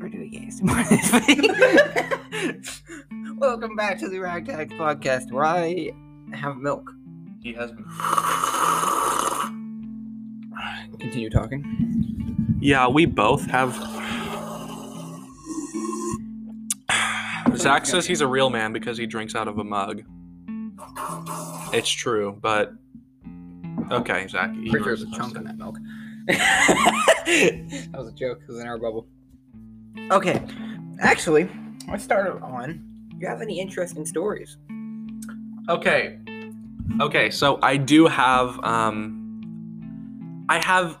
we're 0.00 0.08
doing 0.08 0.32
ASMR 0.32 0.88
this 0.88 1.12
week. 1.26 1.50
Welcome 3.38 3.76
back 3.76 3.98
to 3.98 4.08
the 4.08 4.16
Ragtags 4.16 4.72
podcast, 4.72 5.30
where 5.30 5.44
I 5.44 5.90
have 6.32 6.56
milk. 6.56 6.90
He 7.42 7.52
has. 7.54 7.70
Continue 10.98 11.30
talking. 11.30 12.56
Yeah, 12.60 12.88
we 12.88 13.06
both 13.06 13.44
have. 13.46 13.74
Zach 17.56 17.84
says 17.84 18.06
he's 18.06 18.20
a 18.22 18.26
real 18.26 18.48
man 18.48 18.72
because 18.72 18.96
he 18.96 19.06
drinks 19.06 19.34
out 19.34 19.48
of 19.48 19.58
a 19.58 19.64
mug. 19.64 20.02
It's 21.72 21.90
true, 21.90 22.38
but 22.40 22.72
okay, 23.90 24.26
Zach. 24.28 24.52
Pretty 24.52 24.70
sure 24.70 24.82
there's 24.82 25.02
a 25.02 25.10
chunk 25.10 25.32
to- 25.34 25.40
in 25.40 25.44
that 25.44 25.58
milk. 25.58 25.76
that 26.26 27.88
was 27.94 28.08
a 28.08 28.12
joke. 28.12 28.40
It 28.42 28.48
was 28.52 28.60
in 28.60 28.66
our 28.66 28.78
bubble. 28.78 29.06
Okay, 30.10 30.42
actually, 31.00 31.48
let's 31.88 32.02
start 32.04 32.40
on. 32.42 32.82
You 33.18 33.26
have 33.28 33.40
any 33.42 33.60
interesting 33.60 34.06
stories? 34.06 34.56
Okay. 35.68 36.18
Okay, 37.00 37.30
so 37.30 37.58
I 37.62 37.76
do 37.76 38.06
have 38.06 38.58
um 38.64 39.16
I 40.48 40.58
have 40.64 40.98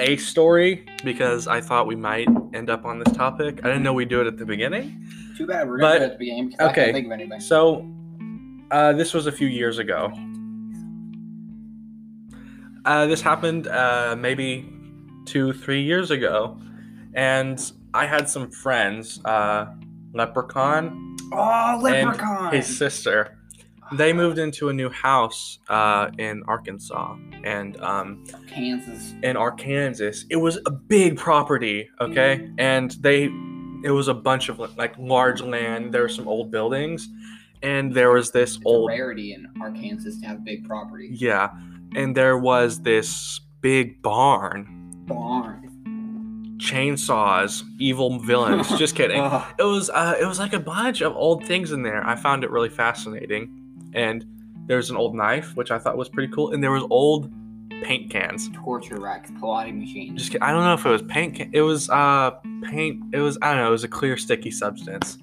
a 0.00 0.16
story 0.16 0.86
because 1.04 1.48
I 1.48 1.60
thought 1.60 1.86
we 1.86 1.96
might 1.96 2.28
end 2.54 2.70
up 2.70 2.84
on 2.84 3.00
this 3.00 3.12
topic. 3.16 3.60
I 3.64 3.68
didn't 3.68 3.82
know 3.82 3.92
we'd 3.92 4.08
do 4.08 4.20
it 4.20 4.26
at 4.28 4.36
the 4.36 4.46
beginning. 4.46 5.04
Too 5.36 5.46
bad 5.46 5.66
we're 5.68 5.78
But- 5.80 5.98
gonna 5.98 5.98
do 5.98 6.02
it 6.04 6.06
at 6.06 6.12
the 6.12 6.18
beginning 6.18 6.54
okay. 6.60 6.74
can't 6.84 6.92
think 6.94 7.06
of 7.06 7.12
anything. 7.12 7.40
So 7.40 7.90
uh 8.70 8.92
this 8.92 9.12
was 9.14 9.26
a 9.26 9.32
few 9.32 9.48
years 9.48 9.78
ago. 9.78 10.12
Uh 12.84 13.06
this 13.06 13.20
happened 13.20 13.66
uh 13.66 14.14
maybe 14.18 14.68
2 15.26 15.52
3 15.52 15.82
years 15.82 16.10
ago. 16.10 16.56
And 17.14 17.58
I 17.94 18.06
had 18.06 18.28
some 18.28 18.50
friends, 18.50 19.20
uh 19.24 19.66
Leprechaun 20.14 21.16
Oh, 21.32 21.84
and 21.86 22.54
his 22.54 22.78
sister. 22.78 23.34
They 23.92 24.12
moved 24.12 24.38
into 24.38 24.68
a 24.68 24.72
new 24.72 24.90
house 24.90 25.58
uh, 25.68 26.10
in 26.18 26.42
Arkansas 26.46 27.16
and 27.44 27.78
um, 27.82 28.24
Kansas. 28.46 29.14
in 29.22 29.36
Arkansas. 29.36 30.24
It 30.30 30.36
was 30.36 30.58
a 30.66 30.70
big 30.70 31.16
property, 31.16 31.88
okay, 32.00 32.50
and 32.58 32.90
they 33.00 33.24
it 33.84 33.90
was 33.90 34.08
a 34.08 34.14
bunch 34.14 34.48
of 34.48 34.58
like 34.76 34.94
large 34.98 35.40
land. 35.42 35.92
There 35.92 36.02
were 36.02 36.08
some 36.08 36.28
old 36.28 36.50
buildings, 36.50 37.08
and 37.62 37.94
there 37.94 38.10
was 38.10 38.30
this 38.30 38.56
It's 38.56 38.64
a 38.64 38.68
old 38.68 38.88
rarity 38.90 39.32
in 39.34 39.46
Arkansas 39.60 40.10
to 40.20 40.26
have 40.26 40.44
big 40.44 40.66
property. 40.66 41.08
yeah, 41.12 41.50
and 41.94 42.14
there 42.16 42.36
was 42.38 42.80
this 42.82 43.40
big 43.60 44.02
barn, 44.02 44.66
Barn. 45.06 45.37
Chainsaws, 46.58 47.62
evil 47.78 48.18
villains. 48.18 48.68
Just 48.78 48.94
kidding. 48.96 49.18
It 49.58 49.62
was 49.64 49.90
uh, 49.90 50.16
it 50.20 50.26
was 50.26 50.38
like 50.38 50.52
a 50.52 50.60
bunch 50.60 51.00
of 51.00 51.14
old 51.16 51.44
things 51.46 51.72
in 51.72 51.82
there. 51.82 52.06
I 52.06 52.14
found 52.16 52.44
it 52.44 52.50
really 52.50 52.68
fascinating, 52.68 53.50
and 53.94 54.24
there's 54.66 54.90
an 54.90 54.96
old 54.96 55.14
knife 55.14 55.56
which 55.56 55.70
I 55.70 55.78
thought 55.78 55.96
was 55.96 56.08
pretty 56.08 56.32
cool, 56.32 56.52
and 56.52 56.62
there 56.62 56.70
was 56.70 56.84
old 56.90 57.32
paint 57.82 58.10
cans. 58.10 58.50
torture 58.54 59.00
racks, 59.00 59.30
plotting 59.38 59.78
machines. 59.78 60.18
Just 60.18 60.30
kidding. 60.32 60.42
I 60.42 60.52
don't 60.52 60.64
know 60.64 60.74
if 60.74 60.84
it 60.84 60.90
was 60.90 61.02
paint. 61.02 61.36
Can- 61.36 61.50
it 61.52 61.62
was 61.62 61.88
uh 61.90 62.32
paint. 62.64 63.02
It 63.14 63.20
was 63.20 63.38
I 63.42 63.52
don't 63.54 63.62
know. 63.62 63.68
It 63.68 63.72
was 63.72 63.84
a 63.84 63.88
clear 63.88 64.16
sticky 64.16 64.50
substance. 64.50 65.18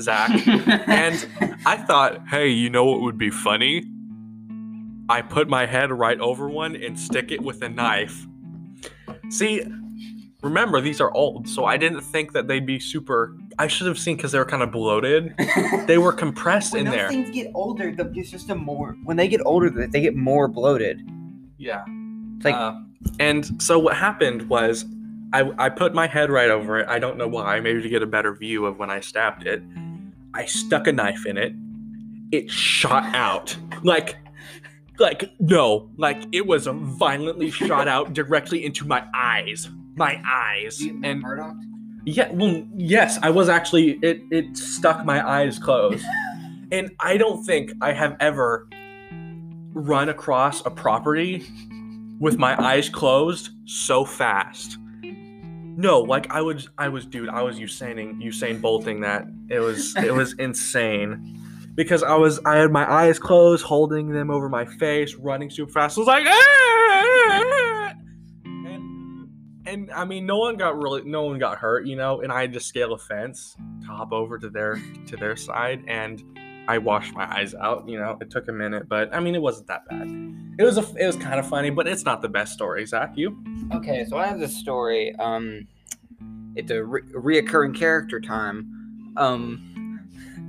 Zach 0.00 0.30
and 0.88 1.28
I 1.64 1.76
thought, 1.76 2.26
hey, 2.28 2.48
you 2.48 2.68
know 2.68 2.84
what 2.84 3.00
would 3.02 3.16
be 3.16 3.30
funny? 3.30 3.84
I 5.08 5.22
put 5.22 5.48
my 5.48 5.66
head 5.66 5.92
right 5.92 6.18
over 6.18 6.48
one 6.48 6.74
and 6.74 6.98
stick 6.98 7.30
it 7.30 7.42
with 7.42 7.62
a 7.62 7.68
knife. 7.68 8.26
See, 9.30 9.62
remember 10.44 10.80
these 10.80 11.00
are 11.00 11.10
old, 11.12 11.48
so 11.48 11.64
I 11.64 11.76
didn't 11.76 12.02
think 12.02 12.32
that 12.32 12.46
they'd 12.46 12.66
be 12.66 12.78
super. 12.78 13.34
I 13.58 13.66
should 13.66 13.86
have 13.86 13.98
seen 13.98 14.16
because 14.16 14.32
they 14.32 14.38
were 14.38 14.44
kind 14.44 14.62
of 14.62 14.70
bloated. 14.70 15.34
They 15.86 15.98
were 15.98 16.12
compressed 16.12 16.72
when 16.72 16.80
in 16.80 16.86
those 16.86 16.94
there. 16.94 17.08
things 17.08 17.30
get 17.30 17.50
older, 17.54 17.92
the, 17.94 18.10
it's 18.14 18.30
just 18.30 18.48
a 18.50 18.54
more. 18.54 18.96
When 19.04 19.16
they 19.16 19.28
get 19.28 19.40
older, 19.44 19.68
they 19.68 19.86
they 19.86 20.00
get 20.00 20.14
more 20.16 20.48
bloated. 20.48 21.02
Yeah. 21.58 21.84
It's 22.36 22.44
like 22.44 22.54
Uh, 22.54 22.74
and 23.20 23.60
so 23.62 23.78
what 23.78 23.96
happened 23.96 24.48
was 24.48 24.86
I, 25.34 25.50
I 25.58 25.68
put 25.68 25.94
my 25.94 26.06
head 26.06 26.30
right 26.30 26.48
over 26.50 26.78
it. 26.78 26.88
I 26.88 26.98
don't 26.98 27.18
know 27.18 27.28
why, 27.28 27.60
maybe 27.60 27.82
to 27.82 27.88
get 27.88 28.02
a 28.02 28.06
better 28.06 28.34
view 28.34 28.64
of 28.66 28.78
when 28.78 28.88
I 28.88 29.00
stabbed 29.00 29.46
it. 29.46 29.62
I 30.32 30.46
stuck 30.46 30.86
a 30.86 30.92
knife 30.92 31.26
in 31.26 31.36
it. 31.36 31.52
It 32.32 32.50
shot 32.50 33.14
out. 33.14 33.56
Like 33.82 34.16
like 34.98 35.30
no, 35.38 35.90
like 35.96 36.22
it 36.32 36.46
was 36.46 36.66
violently 36.66 37.50
shot 37.50 37.88
out 37.88 38.12
directly 38.20 38.64
into 38.64 38.86
my 38.86 39.04
eyes. 39.14 39.68
My 39.96 40.20
eyes. 40.26 40.80
And 40.80 41.20
Murdoch. 41.20 41.54
yeah, 42.04 42.30
well, 42.32 42.62
yes, 42.76 43.18
I 43.22 43.30
was 43.30 43.48
actually 43.48 43.92
it 44.02 44.22
it 44.30 44.56
stuck 44.56 45.04
my 45.04 45.26
eyes 45.26 45.58
closed. 45.58 46.04
and 46.72 46.90
I 47.00 47.16
don't 47.16 47.44
think 47.44 47.72
I 47.80 47.92
have 47.92 48.16
ever 48.20 48.68
run 49.72 50.08
across 50.08 50.64
a 50.66 50.70
property 50.70 51.44
with 52.20 52.38
my 52.38 52.60
eyes 52.62 52.88
closed 52.88 53.50
so 53.66 54.04
fast. 54.04 54.78
No, 55.76 56.00
like 56.00 56.30
I 56.30 56.40
was 56.40 56.68
I 56.78 56.88
was 56.88 57.04
dude, 57.04 57.28
I 57.28 57.42
was 57.42 57.58
Usain 57.58 58.22
Usain 58.22 58.60
bolting 58.60 59.00
that. 59.00 59.24
It 59.50 59.58
was 59.60 59.96
it 59.96 60.12
was 60.14 60.32
insane. 60.38 61.40
Because 61.74 62.04
I 62.04 62.14
was 62.14 62.38
I 62.44 62.56
had 62.58 62.70
my 62.70 62.88
eyes 62.88 63.18
closed, 63.18 63.64
holding 63.64 64.10
them 64.10 64.30
over 64.30 64.48
my 64.48 64.64
face, 64.64 65.14
running 65.16 65.50
super 65.50 65.72
fast. 65.72 65.98
I 65.98 66.00
was 66.00 66.06
like 66.06 66.24
"Ah!" 66.26 66.73
And 69.74 69.90
I 69.92 70.04
mean 70.04 70.24
no 70.24 70.38
one 70.38 70.56
got 70.56 70.76
really 70.80 71.02
no 71.04 71.24
one 71.24 71.38
got 71.38 71.58
hurt, 71.58 71.86
you 71.86 71.96
know, 71.96 72.22
and 72.22 72.32
I 72.32 72.40
had 72.40 72.52
to 72.54 72.60
scale 72.60 72.94
a 72.94 72.98
fence 72.98 73.56
to 73.82 73.86
hop 73.88 74.12
over 74.12 74.38
to 74.38 74.48
their 74.48 74.80
to 75.08 75.16
their 75.16 75.36
side 75.36 75.84
and 75.86 76.22
I 76.66 76.78
washed 76.78 77.12
my 77.14 77.30
eyes 77.30 77.54
out, 77.54 77.86
you 77.86 77.98
know. 77.98 78.16
It 78.22 78.30
took 78.30 78.48
a 78.48 78.52
minute, 78.52 78.88
but 78.88 79.14
I 79.14 79.20
mean 79.20 79.34
it 79.34 79.42
wasn't 79.42 79.66
that 79.66 79.86
bad. 79.86 80.08
It 80.58 80.62
was 80.62 80.78
a 80.78 80.84
it 80.96 81.06
was 81.06 81.16
kind 81.16 81.38
of 81.38 81.46
funny, 81.46 81.68
but 81.70 81.86
it's 81.86 82.04
not 82.04 82.22
the 82.22 82.28
best 82.28 82.54
story, 82.54 82.86
Zach. 82.86 83.12
You? 83.16 83.36
Okay, 83.72 84.06
so 84.08 84.16
I 84.16 84.26
have 84.28 84.38
this 84.38 84.56
story. 84.56 85.14
Um, 85.16 85.66
it's 86.54 86.70
a 86.70 86.82
re- 86.84 87.02
reoccurring 87.14 87.74
character 87.76 88.20
time. 88.20 89.12
Um, 89.16 89.70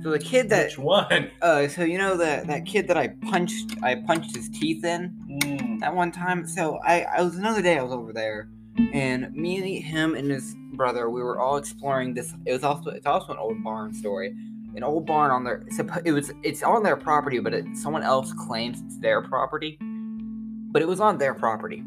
so 0.02 0.10
the 0.10 0.18
kid 0.18 0.48
that 0.50 0.66
Which 0.66 0.78
one? 0.78 1.30
uh, 1.42 1.66
so 1.68 1.82
you 1.82 1.98
know 1.98 2.16
that 2.16 2.46
that 2.46 2.64
kid 2.64 2.86
that 2.88 2.96
I 2.96 3.08
punched, 3.08 3.76
I 3.82 3.96
punched 3.96 4.34
his 4.36 4.48
teeth 4.48 4.84
in 4.84 5.14
Mm, 5.28 5.80
that 5.80 5.94
one 5.94 6.12
time. 6.12 6.46
So 6.46 6.78
I, 6.86 7.02
I 7.02 7.22
was 7.22 7.36
another 7.36 7.60
day 7.60 7.76
I 7.78 7.82
was 7.82 7.92
over 7.92 8.12
there, 8.12 8.48
and 8.92 9.32
me 9.34 9.56
and 9.56 9.84
him 9.84 10.14
and 10.14 10.30
his 10.30 10.54
brother, 10.72 11.08
we 11.10 11.22
were 11.22 11.40
all 11.40 11.56
exploring 11.56 12.14
this. 12.14 12.34
It 12.44 12.52
was 12.52 12.62
also 12.62 12.90
it's 12.90 13.06
also 13.06 13.32
an 13.32 13.38
old 13.38 13.62
barn 13.62 13.92
story. 13.94 14.34
An 14.74 14.82
old 14.82 15.06
barn 15.06 15.30
on 15.30 15.44
their 15.44 15.64
it 16.04 16.12
was 16.12 16.32
it's 16.42 16.62
on 16.62 16.82
their 16.82 16.96
property, 16.96 17.38
but 17.38 17.54
it, 17.54 17.64
someone 17.74 18.02
else 18.02 18.32
claims 18.32 18.82
it's 18.82 18.98
their 18.98 19.22
property. 19.22 19.78
But 19.80 20.82
it 20.82 20.88
was 20.88 21.00
on 21.00 21.18
their 21.18 21.34
property. 21.34 21.82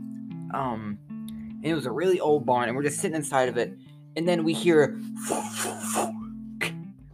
Um, 0.53 0.97
and 1.09 1.65
it 1.65 1.75
was 1.75 1.85
a 1.85 1.91
really 1.91 2.19
old 2.19 2.45
barn, 2.45 2.69
and 2.69 2.75
we're 2.75 2.83
just 2.83 2.99
sitting 2.99 3.15
inside 3.15 3.49
of 3.49 3.57
it, 3.57 3.77
and 4.15 4.27
then 4.27 4.43
we 4.43 4.53
hear 4.53 4.99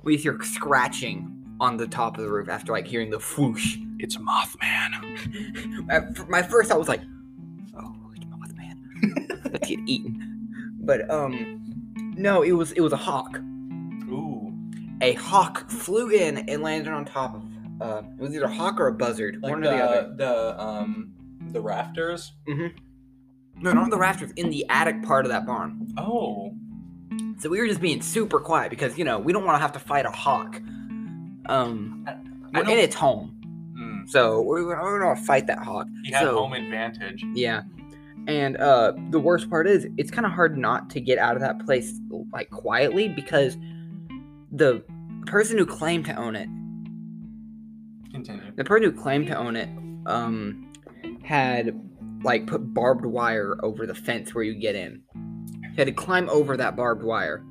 we 0.03 0.15
hear 0.15 0.39
scratching 0.43 1.31
on 1.59 1.77
the 1.77 1.87
top 1.87 2.17
of 2.17 2.23
the 2.23 2.29
roof 2.29 2.47
after 2.47 2.71
like 2.71 2.87
hearing 2.87 3.09
the 3.09 3.19
whoosh. 3.19 3.77
It's 3.99 4.17
Mothman. 4.17 5.09
My 6.29 6.41
first 6.41 6.69
thought 6.69 6.79
was 6.79 6.87
like. 6.87 7.01
Let's 9.51 9.67
get 9.67 9.79
eaten. 9.85 10.73
But 10.81 11.09
um, 11.09 11.93
no, 12.17 12.41
it 12.41 12.51
was 12.53 12.71
it 12.73 12.81
was 12.81 12.93
a 12.93 12.97
hawk. 12.97 13.37
Ooh. 14.09 14.53
A 15.01 15.13
hawk 15.13 15.69
flew 15.69 16.09
in 16.09 16.37
and 16.49 16.61
landed 16.61 16.91
on 16.93 17.05
top 17.05 17.35
of. 17.35 17.43
Uh, 17.81 18.01
it 18.17 18.21
was 18.21 18.33
either 18.33 18.45
a 18.45 18.53
hawk 18.53 18.79
or 18.79 18.87
a 18.87 18.93
buzzard, 18.93 19.39
Like 19.41 19.51
one 19.51 19.61
the, 19.61 19.73
or 19.73 19.77
the 19.77 19.83
other. 19.83 20.15
the 20.15 20.61
um 20.61 21.13
the 21.51 21.61
rafters. 21.61 22.31
Mm-hmm. 22.47 22.77
No, 23.63 23.71
not 23.73 23.89
the 23.89 23.97
rafters, 23.97 24.31
in 24.35 24.49
the 24.49 24.65
attic 24.69 25.01
part 25.03 25.25
of 25.25 25.31
that 25.31 25.45
barn. 25.45 25.87
Oh. 25.97 26.53
So 27.39 27.49
we 27.49 27.59
were 27.59 27.67
just 27.67 27.81
being 27.81 28.01
super 28.01 28.39
quiet 28.39 28.69
because 28.69 28.97
you 28.97 29.03
know 29.05 29.19
we 29.19 29.33
don't 29.33 29.43
want 29.45 29.55
to 29.55 29.61
have 29.61 29.73
to 29.73 29.79
fight 29.79 30.05
a 30.05 30.11
hawk. 30.11 30.61
Um, 31.47 32.05
I 32.07 32.59
we're 32.59 32.63
don't- 32.63 32.73
in 32.73 32.79
its 32.79 32.95
home, 32.95 33.31
Mm. 33.77 34.09
so 34.09 34.41
we're, 34.41 34.65
we're 34.65 34.99
gonna 35.01 35.15
fight 35.17 35.47
that 35.47 35.59
hawk. 35.59 35.87
He 36.05 36.11
had 36.13 36.21
so, 36.23 36.37
home 36.37 36.53
advantage. 36.53 37.23
Yeah. 37.33 37.63
And 38.27 38.57
uh 38.57 38.93
the 39.11 39.19
worst 39.19 39.49
part 39.49 39.67
is 39.67 39.87
it's 39.97 40.09
kind 40.11 40.25
of 40.25 40.31
hard 40.31 40.57
not 40.57 40.89
to 40.91 40.99
get 41.01 41.17
out 41.19 41.35
of 41.35 41.41
that 41.41 41.63
place 41.65 41.93
like 42.33 42.49
quietly 42.49 43.07
because 43.09 43.57
the 44.51 44.83
person 45.27 45.57
who 45.57 45.65
claimed 45.65 46.05
to 46.05 46.15
own 46.15 46.35
it, 46.35 46.47
Continue. 48.11 48.51
the 48.55 48.63
person 48.63 48.91
who 48.91 48.99
claimed 48.99 49.27
to 49.27 49.35
own 49.37 49.55
it 49.55 49.69
um 50.07 50.71
had 51.23 51.79
like 52.23 52.47
put 52.47 52.73
barbed 52.73 53.05
wire 53.05 53.57
over 53.61 53.85
the 53.85 53.93
fence 53.95 54.33
where 54.33 54.43
you 54.43 54.55
get 54.55 54.75
in. 54.75 55.01
He 55.71 55.77
had 55.77 55.85
to 55.87 55.91
climb 55.93 56.29
over 56.29 56.55
that 56.57 56.75
barbed 56.75 57.03
wire, 57.03 57.43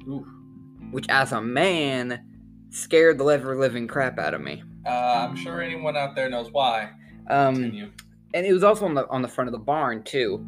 which 0.91 1.07
as 1.09 1.33
a 1.33 1.41
man 1.41 2.21
scared 2.71 3.19
the 3.19 3.25
ever 3.27 3.57
living 3.57 3.87
crap 3.87 4.19
out 4.19 4.35
of 4.35 4.41
me. 4.41 4.63
Uh, 4.87 5.29
I'm 5.29 5.37
sure 5.37 5.61
anyone 5.61 5.97
out 5.97 6.17
there 6.17 6.29
knows 6.29 6.51
why. 6.51 6.91
Um 7.31 7.55
Continue. 7.55 7.91
and 8.33 8.45
it 8.47 8.53
was 8.53 8.65
also 8.65 8.87
on 8.87 8.95
the 8.95 9.07
on 9.09 9.23
the 9.23 9.29
front 9.29 9.49
of 9.49 9.53
the 9.53 9.59
barn 9.59 10.03
too, 10.03 10.45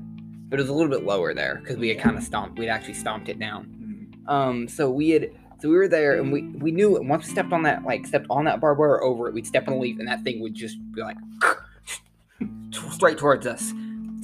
but 0.48 0.58
it 0.58 0.62
was 0.62 0.70
a 0.70 0.74
little 0.74 0.90
bit 0.90 1.04
lower 1.04 1.34
there 1.34 1.56
because 1.56 1.76
we 1.76 1.88
had 1.88 1.98
kind 1.98 2.16
of 2.16 2.22
stomped. 2.22 2.58
We'd 2.58 2.68
actually 2.68 2.94
stomped 2.94 3.28
it 3.28 3.38
down. 3.38 4.12
Um, 4.26 4.68
so 4.68 4.90
we 4.90 5.10
had 5.10 5.30
so 5.60 5.68
we 5.68 5.76
were 5.76 5.88
there 5.88 6.20
and 6.20 6.32
we 6.32 6.42
we 6.42 6.70
knew 6.70 7.00
once 7.02 7.26
we 7.26 7.32
stepped 7.32 7.52
on 7.52 7.62
that 7.62 7.84
like 7.84 8.06
stepped 8.06 8.26
on 8.28 8.44
that 8.44 8.60
barbed 8.60 8.78
wire 8.78 9.02
over 9.02 9.28
it, 9.28 9.34
we'd 9.34 9.46
step 9.46 9.66
on 9.68 9.74
a 9.74 9.78
leaf 9.78 9.98
and 9.98 10.08
that 10.08 10.22
thing 10.22 10.40
would 10.40 10.54
just 10.54 10.76
be 10.92 11.02
like 11.02 11.16
straight 12.90 13.18
towards 13.18 13.46
us. 13.46 13.72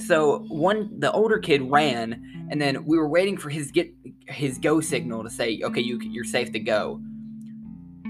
So 0.05 0.39
one 0.49 0.99
the 0.99 1.11
older 1.11 1.39
kid 1.39 1.61
ran 1.63 2.47
and 2.49 2.61
then 2.61 2.85
we 2.85 2.97
were 2.97 3.07
waiting 3.07 3.37
for 3.37 3.49
his 3.49 3.71
get 3.71 3.91
his 4.27 4.57
go 4.57 4.81
signal 4.81 5.23
to 5.23 5.29
say 5.29 5.59
okay 5.63 5.81
you 5.81 5.99
you're 6.01 6.23
safe 6.23 6.51
to 6.51 6.59
go. 6.59 7.01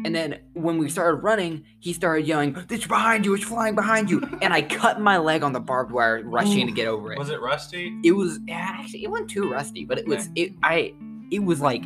And 0.06 0.14
then 0.14 0.40
when 0.54 0.78
we 0.78 0.90
started 0.90 1.18
running, 1.18 1.64
he 1.80 1.94
started 1.94 2.28
yelling, 2.28 2.56
"It's 2.70 2.88
behind 2.88 3.26
you! 3.26 3.34
It's 3.34 3.44
flying 3.44 3.76
behind 3.76 4.10
you!" 4.10 4.22
And 4.42 4.54
I 4.54 4.62
cut 4.62 5.00
my 5.00 5.18
leg 5.18 5.44
on 5.44 5.54
the 5.54 5.60
barbed 5.60 5.92
wire, 5.92 6.22
rushing 6.24 6.68
to 6.68 6.74
get 6.74 6.88
over 6.88 7.14
it. 7.14 7.20
Was 7.20 7.30
it 7.30 7.42
rusty? 7.42 7.98
It 8.04 8.12
was 8.12 8.40
actually 8.50 9.04
it 9.04 9.10
wasn't 9.10 9.30
too 9.30 9.50
rusty, 9.50 9.86
but 9.86 9.98
it 9.98 10.08
was 10.08 10.30
it 10.36 10.54
I 10.62 10.94
it 11.32 11.40
was 11.40 11.62
like 11.62 11.84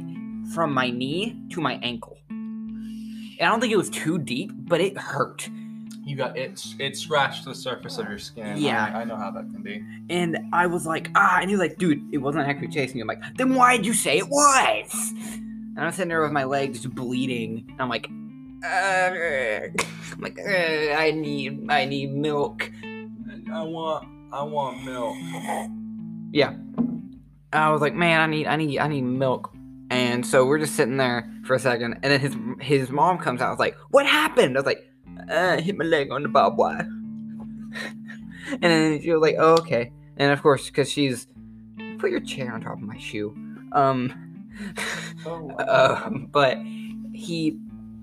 from 0.53 0.73
my 0.73 0.89
knee 0.89 1.39
to 1.51 1.61
my 1.61 1.79
ankle. 1.83 2.17
And 2.29 3.41
I 3.41 3.45
don't 3.45 3.59
think 3.59 3.71
it 3.71 3.77
was 3.77 3.89
too 3.89 4.17
deep, 4.17 4.51
but 4.53 4.81
it 4.81 4.97
hurt. 4.97 5.47
You 6.03 6.15
got 6.15 6.37
it. 6.37 6.65
It 6.79 6.95
scratched 6.95 7.43
the 7.45 7.53
surface 7.53 7.97
of 7.97 8.07
your 8.07 8.17
skin. 8.17 8.57
Yeah. 8.57 8.91
I, 8.95 9.01
I 9.01 9.03
know 9.03 9.17
how 9.17 9.29
that 9.31 9.51
can 9.51 9.61
be. 9.61 9.83
And 10.09 10.37
I 10.53 10.65
was 10.65 10.85
like, 10.85 11.09
ah, 11.15 11.39
and 11.41 11.49
he 11.49 11.55
was 11.55 11.59
like, 11.59 11.77
dude, 11.77 12.01
it 12.13 12.19
wasn't 12.19 12.47
actually 12.47 12.69
chasing 12.69 12.97
you. 12.97 13.03
I'm 13.03 13.07
like, 13.07 13.21
then 13.35 13.55
why'd 13.55 13.85
you 13.85 13.93
say 13.93 14.17
it 14.17 14.29
was? 14.29 15.11
And 15.77 15.85
I'm 15.85 15.91
sitting 15.91 16.09
there 16.09 16.23
with 16.23 16.31
my 16.31 16.43
leg 16.43 16.73
just 16.73 16.89
bleeding. 16.89 17.65
And 17.69 17.79
I'm 17.79 17.87
like, 17.87 18.09
I'm 18.09 19.75
like, 20.19 20.39
uh, 20.39 20.93
I 20.93 21.11
need, 21.11 21.69
I 21.69 21.85
need 21.85 22.13
milk. 22.13 22.71
I 22.83 23.61
want. 23.61 24.07
I 24.33 24.41
want 24.41 24.83
milk. 24.83 25.15
Yeah. 26.31 26.55
I 27.53 27.69
was 27.69 27.79
like, 27.79 27.93
man, 27.93 28.19
I 28.21 28.25
need, 28.25 28.47
I 28.47 28.55
need, 28.55 28.79
I 28.79 28.87
need 28.87 29.03
milk. 29.03 29.53
And 29.91 30.25
so 30.25 30.47
we're 30.47 30.57
just 30.57 30.75
sitting 30.75 30.97
there 30.97 31.31
for 31.45 31.53
a 31.53 31.59
second, 31.59 31.99
and 32.03 32.11
then 32.11 32.19
his 32.19 32.35
his 32.59 32.89
mom 32.89 33.19
comes 33.19 33.39
out. 33.39 33.47
I 33.47 33.51
was 33.51 33.59
like, 33.59 33.77
what 33.89 34.05
happened? 34.05 34.57
I 34.57 34.59
was 34.59 34.65
like, 34.65 34.85
uh, 35.31 35.55
I 35.57 35.61
hit 35.61 35.77
my 35.77 35.85
leg 35.85 36.11
on 36.11 36.23
the 36.23 36.29
barbed 36.29 36.57
wire. 36.57 36.79
and 38.49 38.61
then 38.61 39.01
she 39.01 39.13
was 39.13 39.21
like, 39.21 39.35
oh, 39.39 39.53
okay. 39.59 39.93
And 40.17 40.33
of 40.33 40.41
course, 40.41 40.65
because 40.65 40.91
she's, 40.91 41.27
put 41.99 42.11
your 42.11 42.19
chair 42.19 42.51
on 42.51 42.61
top 42.61 42.73
of 42.73 42.81
my 42.81 42.97
shoe. 42.97 43.33
Um, 43.71 44.26
Oh, 45.25 45.49
uh, 45.59 46.09
but 46.09 46.57
he 47.13 47.57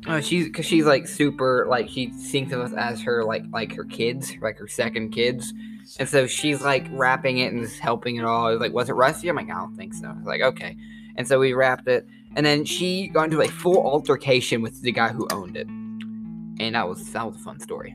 uh, 0.06 0.20
she's 0.20 0.46
because 0.46 0.66
she's 0.66 0.84
like 0.84 1.06
super 1.06 1.66
like 1.68 1.88
she 1.88 2.06
thinks 2.06 2.52
of 2.52 2.60
us 2.60 2.72
as 2.74 3.00
her 3.00 3.24
like 3.24 3.44
like 3.52 3.74
her 3.74 3.84
kids 3.84 4.32
like 4.40 4.58
her 4.58 4.68
second 4.68 5.10
kids. 5.10 5.52
And 5.98 6.08
so 6.08 6.26
she's 6.26 6.62
like 6.62 6.86
wrapping 6.90 7.38
it 7.38 7.52
and 7.52 7.62
just 7.62 7.78
helping 7.78 8.16
it 8.16 8.24
all. 8.24 8.50
Was 8.50 8.60
like 8.60 8.72
was 8.72 8.88
it 8.88 8.94
rusty? 8.94 9.28
I'm 9.28 9.36
like 9.36 9.50
i 9.50 9.54
don't 9.54 9.76
think 9.76 9.94
so. 9.94 10.08
I 10.08 10.12
was 10.12 10.26
like 10.26 10.42
okay. 10.42 10.76
And 11.16 11.26
so 11.26 11.38
we 11.38 11.52
wrapped 11.52 11.88
it. 11.88 12.06
And 12.36 12.44
then 12.44 12.64
she 12.64 13.08
got 13.08 13.24
into 13.24 13.40
a 13.40 13.48
full 13.48 13.86
altercation 13.86 14.60
with 14.60 14.82
the 14.82 14.92
guy 14.92 15.08
who 15.08 15.26
owned 15.30 15.56
it. 15.56 15.68
And 15.68 16.74
that 16.74 16.88
was 16.88 17.12
that 17.12 17.26
was 17.26 17.36
a 17.36 17.40
fun 17.40 17.60
story. 17.60 17.94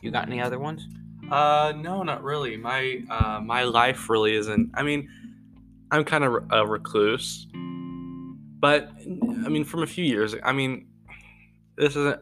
You 0.00 0.10
got 0.10 0.26
any 0.26 0.40
other 0.40 0.58
ones? 0.58 0.86
Uh, 1.30 1.72
no, 1.76 2.02
not 2.02 2.22
really. 2.22 2.56
My 2.56 3.02
uh, 3.10 3.40
my 3.40 3.64
life 3.64 4.08
really 4.08 4.34
isn't. 4.36 4.70
I 4.74 4.82
mean, 4.82 5.08
I'm 5.90 6.04
kind 6.04 6.24
of 6.24 6.44
a 6.50 6.66
recluse, 6.66 7.46
but 8.58 8.90
I 8.98 9.48
mean, 9.48 9.64
from 9.64 9.82
a 9.82 9.86
few 9.86 10.04
years. 10.04 10.34
I 10.44 10.52
mean, 10.52 10.88
this 11.76 11.96
isn't. 11.96 12.20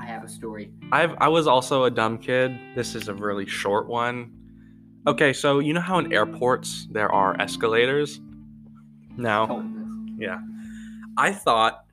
i 0.00 0.04
have 0.04 0.24
a 0.24 0.28
story 0.28 0.72
I've 0.90 1.14
I 1.18 1.28
was 1.28 1.46
also 1.46 1.84
a 1.84 1.90
dumb 1.90 2.18
kid. 2.18 2.58
This 2.74 2.94
is 2.94 3.08
a 3.08 3.14
really 3.14 3.46
short 3.46 3.88
one. 3.88 4.32
Okay, 5.06 5.32
so 5.32 5.58
you 5.58 5.72
know 5.72 5.80
how 5.80 5.98
in 5.98 6.12
airports 6.12 6.86
there 6.90 7.10
are 7.10 7.38
escalators? 7.40 8.20
Now, 9.16 9.64
yeah. 10.16 10.38
I 11.16 11.32
thought 11.32 11.84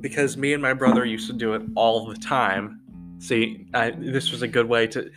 because 0.00 0.36
me 0.36 0.52
and 0.52 0.62
my 0.62 0.72
brother 0.72 1.04
used 1.04 1.26
to 1.26 1.32
do 1.32 1.54
it 1.54 1.62
all 1.74 2.06
the 2.06 2.14
time. 2.14 2.80
See, 3.18 3.66
I, 3.74 3.90
this 3.90 4.30
was 4.30 4.42
a 4.42 4.48
good 4.48 4.68
way 4.68 4.86
to 4.88 5.10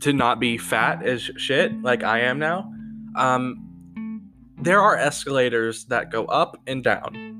to 0.00 0.12
not 0.12 0.40
be 0.40 0.58
fat 0.58 1.04
as 1.04 1.22
shit 1.36 1.82
like 1.82 2.02
I 2.02 2.20
am 2.20 2.38
now. 2.38 2.72
Um, 3.14 3.65
there 4.66 4.80
are 4.80 4.96
escalators 4.96 5.84
that 5.86 6.10
go 6.10 6.24
up 6.26 6.60
and 6.66 6.82
down. 6.82 7.32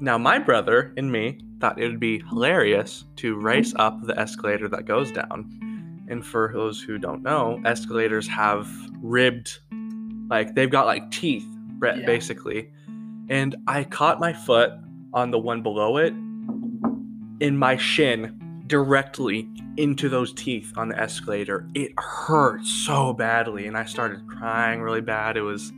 Now, 0.00 0.18
my 0.18 0.38
brother 0.38 0.92
and 0.96 1.10
me 1.10 1.40
thought 1.60 1.80
it 1.80 1.86
would 1.88 2.00
be 2.00 2.20
hilarious 2.28 3.04
to 3.16 3.36
race 3.36 3.74
up 3.76 4.00
the 4.02 4.18
escalator 4.18 4.68
that 4.68 4.86
goes 4.86 5.10
down. 5.12 6.04
And 6.08 6.24
for 6.24 6.50
those 6.54 6.80
who 6.82 6.98
don't 6.98 7.22
know, 7.22 7.60
escalators 7.64 8.26
have 8.28 8.68
ribbed, 9.02 9.58
like 10.28 10.54
they've 10.54 10.70
got 10.70 10.86
like 10.86 11.10
teeth, 11.10 11.46
ba- 11.78 11.96
Yeah. 11.98 12.06
basically. 12.06 12.70
And 13.28 13.56
I 13.66 13.84
caught 13.84 14.18
my 14.20 14.32
foot 14.32 14.72
on 15.12 15.30
the 15.30 15.38
one 15.38 15.62
below 15.62 15.98
it, 15.98 16.12
in 17.40 17.56
my 17.56 17.76
shin 17.76 18.36
directly 18.66 19.48
into 19.76 20.08
those 20.08 20.32
teeth 20.34 20.72
on 20.76 20.88
the 20.88 20.98
escalator. 20.98 21.68
It 21.74 21.92
hurt 21.98 22.64
so 22.64 23.12
badly, 23.12 23.66
and 23.66 23.76
I 23.76 23.84
started 23.84 24.26
crying 24.28 24.80
really 24.80 25.00
bad. 25.00 25.36
It 25.36 25.42
was, 25.42 25.72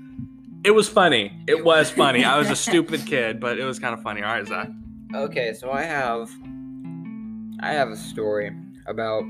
it 0.65 0.71
was 0.71 0.89
funny. 0.89 1.33
It 1.47 1.65
was 1.65 1.91
funny. 1.91 2.25
I 2.25 2.39
was 2.39 2.51
a 2.51 2.57
stupid 2.69 3.05
kid, 3.07 3.41
but 3.41 3.59
it 3.59 3.65
was 3.65 3.79
kind 3.79 3.95
of 3.95 4.03
funny. 4.03 4.23
All 4.23 4.33
right, 4.35 4.47
Zach. 4.47 4.69
Okay, 5.15 5.53
so 5.55 5.71
I 5.71 5.83
have 5.83 6.31
I 7.61 7.73
have 7.73 7.89
a 7.91 7.97
story 7.97 8.51
about 8.87 9.25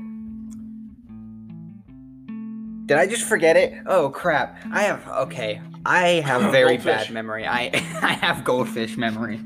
Did 2.85 2.97
I 2.97 3.07
just 3.07 3.23
forget 3.23 3.55
it? 3.55 3.73
Oh 3.85 4.09
crap. 4.09 4.57
I 4.71 4.83
have 4.83 5.07
okay. 5.27 5.61
I 5.85 6.07
have 6.25 6.51
very 6.51 6.77
bad 6.77 7.09
memory. 7.11 7.45
I 7.45 7.69
I 8.01 8.13
have 8.13 8.43
goldfish 8.43 8.97
memory. 8.97 9.39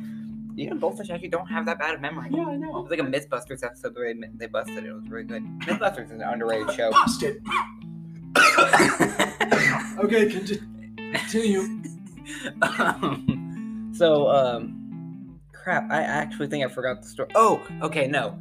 You 0.55 0.71
know 0.71 0.75
goldfish 0.77 1.09
actually 1.11 1.29
don't 1.29 1.45
have 1.47 1.65
that 1.67 1.77
bad 1.79 1.93
of 1.95 2.01
memory. 2.01 2.29
Yeah, 2.31 2.47
I 2.47 2.53
It 2.53 2.59
know. 2.59 2.71
was 2.81 2.89
like 2.89 2.99
a 2.99 3.03
Mythbusters 3.03 3.63
episode 3.63 3.93
the 3.95 4.01
way 4.01 4.13
they 4.35 4.47
busted 4.47 4.77
it. 4.77 4.87
It 4.87 4.93
was 4.93 5.07
really 5.07 5.25
good. 5.25 5.43
Mythbusters 5.61 6.05
is 6.05 6.11
an 6.11 6.21
underrated 6.23 6.73
show. 6.75 6.91
Busted. 6.91 7.41
Okay, 9.99 10.29
continue. 10.29 10.61
Um, 12.61 13.91
so, 13.95 14.29
um, 14.29 15.39
crap. 15.53 15.89
I 15.91 16.01
actually 16.01 16.47
think 16.47 16.65
I 16.65 16.69
forgot 16.69 17.01
the 17.01 17.07
story. 17.07 17.29
Oh, 17.35 17.61
okay, 17.81 18.07
no. 18.07 18.39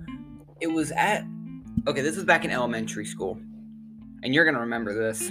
It 0.61 0.69
was 0.69 0.93
at. 0.93 1.25
Okay, 1.87 2.01
this 2.01 2.17
was 2.17 2.25
back 2.25 2.45
in 2.45 2.51
elementary 2.51 3.05
school, 3.05 3.39
and 4.23 4.35
you're 4.35 4.45
gonna 4.45 4.61
remember 4.61 4.95
this. 4.95 5.31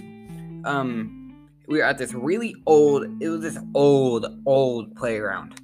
Um, 0.66 1.50
we 1.68 1.80
were 1.80 1.84
at 1.84 1.98
this 1.98 2.14
really 2.14 2.56
old. 2.66 3.06
It 3.22 3.30
was 3.30 3.42
this 3.42 3.58
old, 3.74 4.26
old 4.46 4.96
playground 4.96 5.60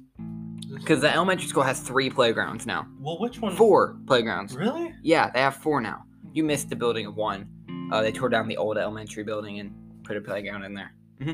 because 0.74 1.00
the 1.00 1.12
elementary 1.12 1.46
school 1.46 1.62
has 1.62 1.80
three 1.80 2.10
playgrounds 2.10 2.66
now. 2.66 2.86
Well, 2.98 3.18
which 3.20 3.40
one? 3.40 3.54
Four 3.54 3.96
playgrounds. 4.06 4.56
Really? 4.56 4.92
Yeah, 5.02 5.30
they 5.30 5.40
have 5.40 5.56
four 5.56 5.80
now. 5.80 6.04
You 6.32 6.44
missed 6.44 6.70
the 6.70 6.76
building 6.76 7.06
of 7.06 7.16
one. 7.16 7.48
Uh, 7.92 8.00
they 8.02 8.10
tore 8.10 8.28
down 8.28 8.48
the 8.48 8.56
old 8.56 8.78
elementary 8.78 9.22
building 9.22 9.60
and 9.60 9.72
put 10.02 10.16
a 10.16 10.20
playground 10.20 10.64
in 10.64 10.74
there. 10.74 10.92
hmm 11.22 11.32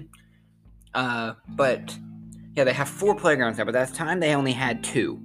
Uh, 0.95 1.35
but 1.51 1.97
yeah, 2.55 2.65
they 2.65 2.73
have 2.73 2.89
four 2.89 3.15
playgrounds 3.15 3.59
now. 3.59 3.65
But 3.65 3.75
that 3.75 3.95
time 3.95 4.21
they 4.21 4.35
only 4.35 4.53
had 4.53 4.83
two. 4.83 5.21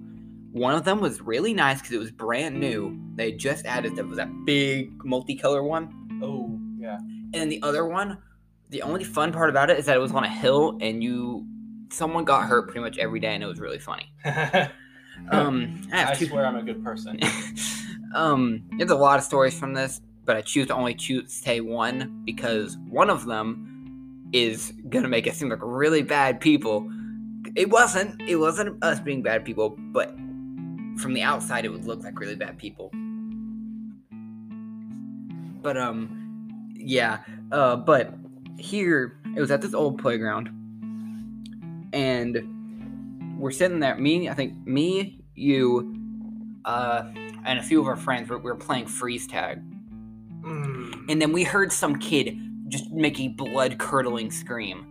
One 0.52 0.76
of 0.76 0.84
them 0.84 1.00
was 1.00 1.20
really 1.22 1.54
nice 1.54 1.80
because 1.80 1.94
it 1.94 2.00
was 2.00 2.12
brand 2.12 2.60
new. 2.60 3.00
They 3.16 3.32
just 3.32 3.66
added 3.66 3.96
that 3.96 4.08
was 4.08 4.18
that 4.18 4.30
big 4.46 5.00
multicolor 5.00 5.68
one. 5.68 6.20
Oh, 6.22 6.60
yeah. 6.78 6.98
And 6.98 7.34
then 7.34 7.50
the 7.50 7.62
other 7.64 7.86
one, 7.86 8.20
the 8.70 8.84
only 8.84 9.04
fun 9.04 9.32
part 9.32 9.50
about 9.50 9.72
it 9.72 9.80
is 9.80 9.86
that 9.88 9.96
it 9.96 10.00
was 10.00 10.12
on 10.12 10.24
a 10.24 10.30
hill 10.30 10.78
and 10.80 11.04
you, 11.04 11.48
someone 11.90 12.24
got 12.24 12.44
hurt 12.44 12.68
pretty 12.68 12.82
much 12.82 13.00
every 13.00 13.20
day, 13.20 13.34
and 13.34 13.44
it 13.44 13.48
was 13.48 13.60
really 13.60 13.80
funny. 13.80 14.14
Um, 15.32 15.88
I 15.92 15.98
have 15.98 16.10
I 16.10 16.14
two. 16.16 16.26
swear 16.26 16.46
I'm 16.46 16.56
a 16.56 16.64
good 16.64 16.84
person. 16.84 17.20
um, 18.16 18.64
there's 18.78 18.92
a 18.92 18.96
lot 18.96 19.20
of 19.20 19.24
stories 19.24 19.58
from 19.58 19.74
this, 19.74 20.02
but 20.26 20.36
I 20.36 20.42
choose 20.42 20.68
to 20.68 20.76
only 20.76 20.96
choose 20.96 21.32
say 21.32 21.62
one 21.62 22.24
because 22.26 22.78
one 22.90 23.10
of 23.10 23.26
them 23.26 23.73
is 24.34 24.74
gonna 24.90 25.08
make 25.08 25.28
us 25.28 25.38
seem 25.38 25.50
like 25.50 25.60
really 25.62 26.02
bad 26.02 26.40
people. 26.42 26.90
It 27.56 27.70
wasn't. 27.70 28.22
It 28.24 28.38
wasn't 28.38 28.84
us 28.84 29.00
being 29.00 29.22
bad 29.22 29.46
people, 29.46 29.78
but 29.78 30.10
from 30.98 31.14
the 31.14 31.22
outside, 31.22 31.66
it 31.66 31.70
would 31.70 31.86
look 31.86 32.04
like 32.04 32.20
really 32.20 32.36
bad 32.36 32.58
people. 32.58 32.92
But 35.62 35.78
um, 35.78 36.72
yeah. 36.76 37.20
Uh, 37.52 37.76
but 37.76 38.14
here 38.58 39.18
it 39.36 39.40
was 39.40 39.52
at 39.52 39.62
this 39.62 39.74
old 39.74 40.00
playground, 40.00 40.50
and 41.94 43.40
we're 43.40 43.52
sitting 43.52 43.80
there. 43.80 43.96
Me, 43.96 44.30
I 44.30 44.34
think 44.34 44.66
me, 44.66 45.20
you, 45.36 45.96
uh, 46.66 47.04
and 47.46 47.60
a 47.60 47.64
few 47.64 47.80
of 47.80 47.88
our 47.88 47.96
friends 47.96 48.30
were, 48.30 48.38
we 48.38 48.46
were 48.46 48.56
playing 48.56 48.88
freeze 48.88 49.28
tag, 49.28 49.62
Mm. 50.42 51.06
and 51.10 51.22
then 51.22 51.32
we 51.32 51.44
heard 51.44 51.72
some 51.72 51.98
kid 51.98 52.38
just 52.74 52.92
make 52.92 53.20
a 53.20 53.30
blood 53.30 53.78
curdling 53.80 54.32
scream, 54.32 54.84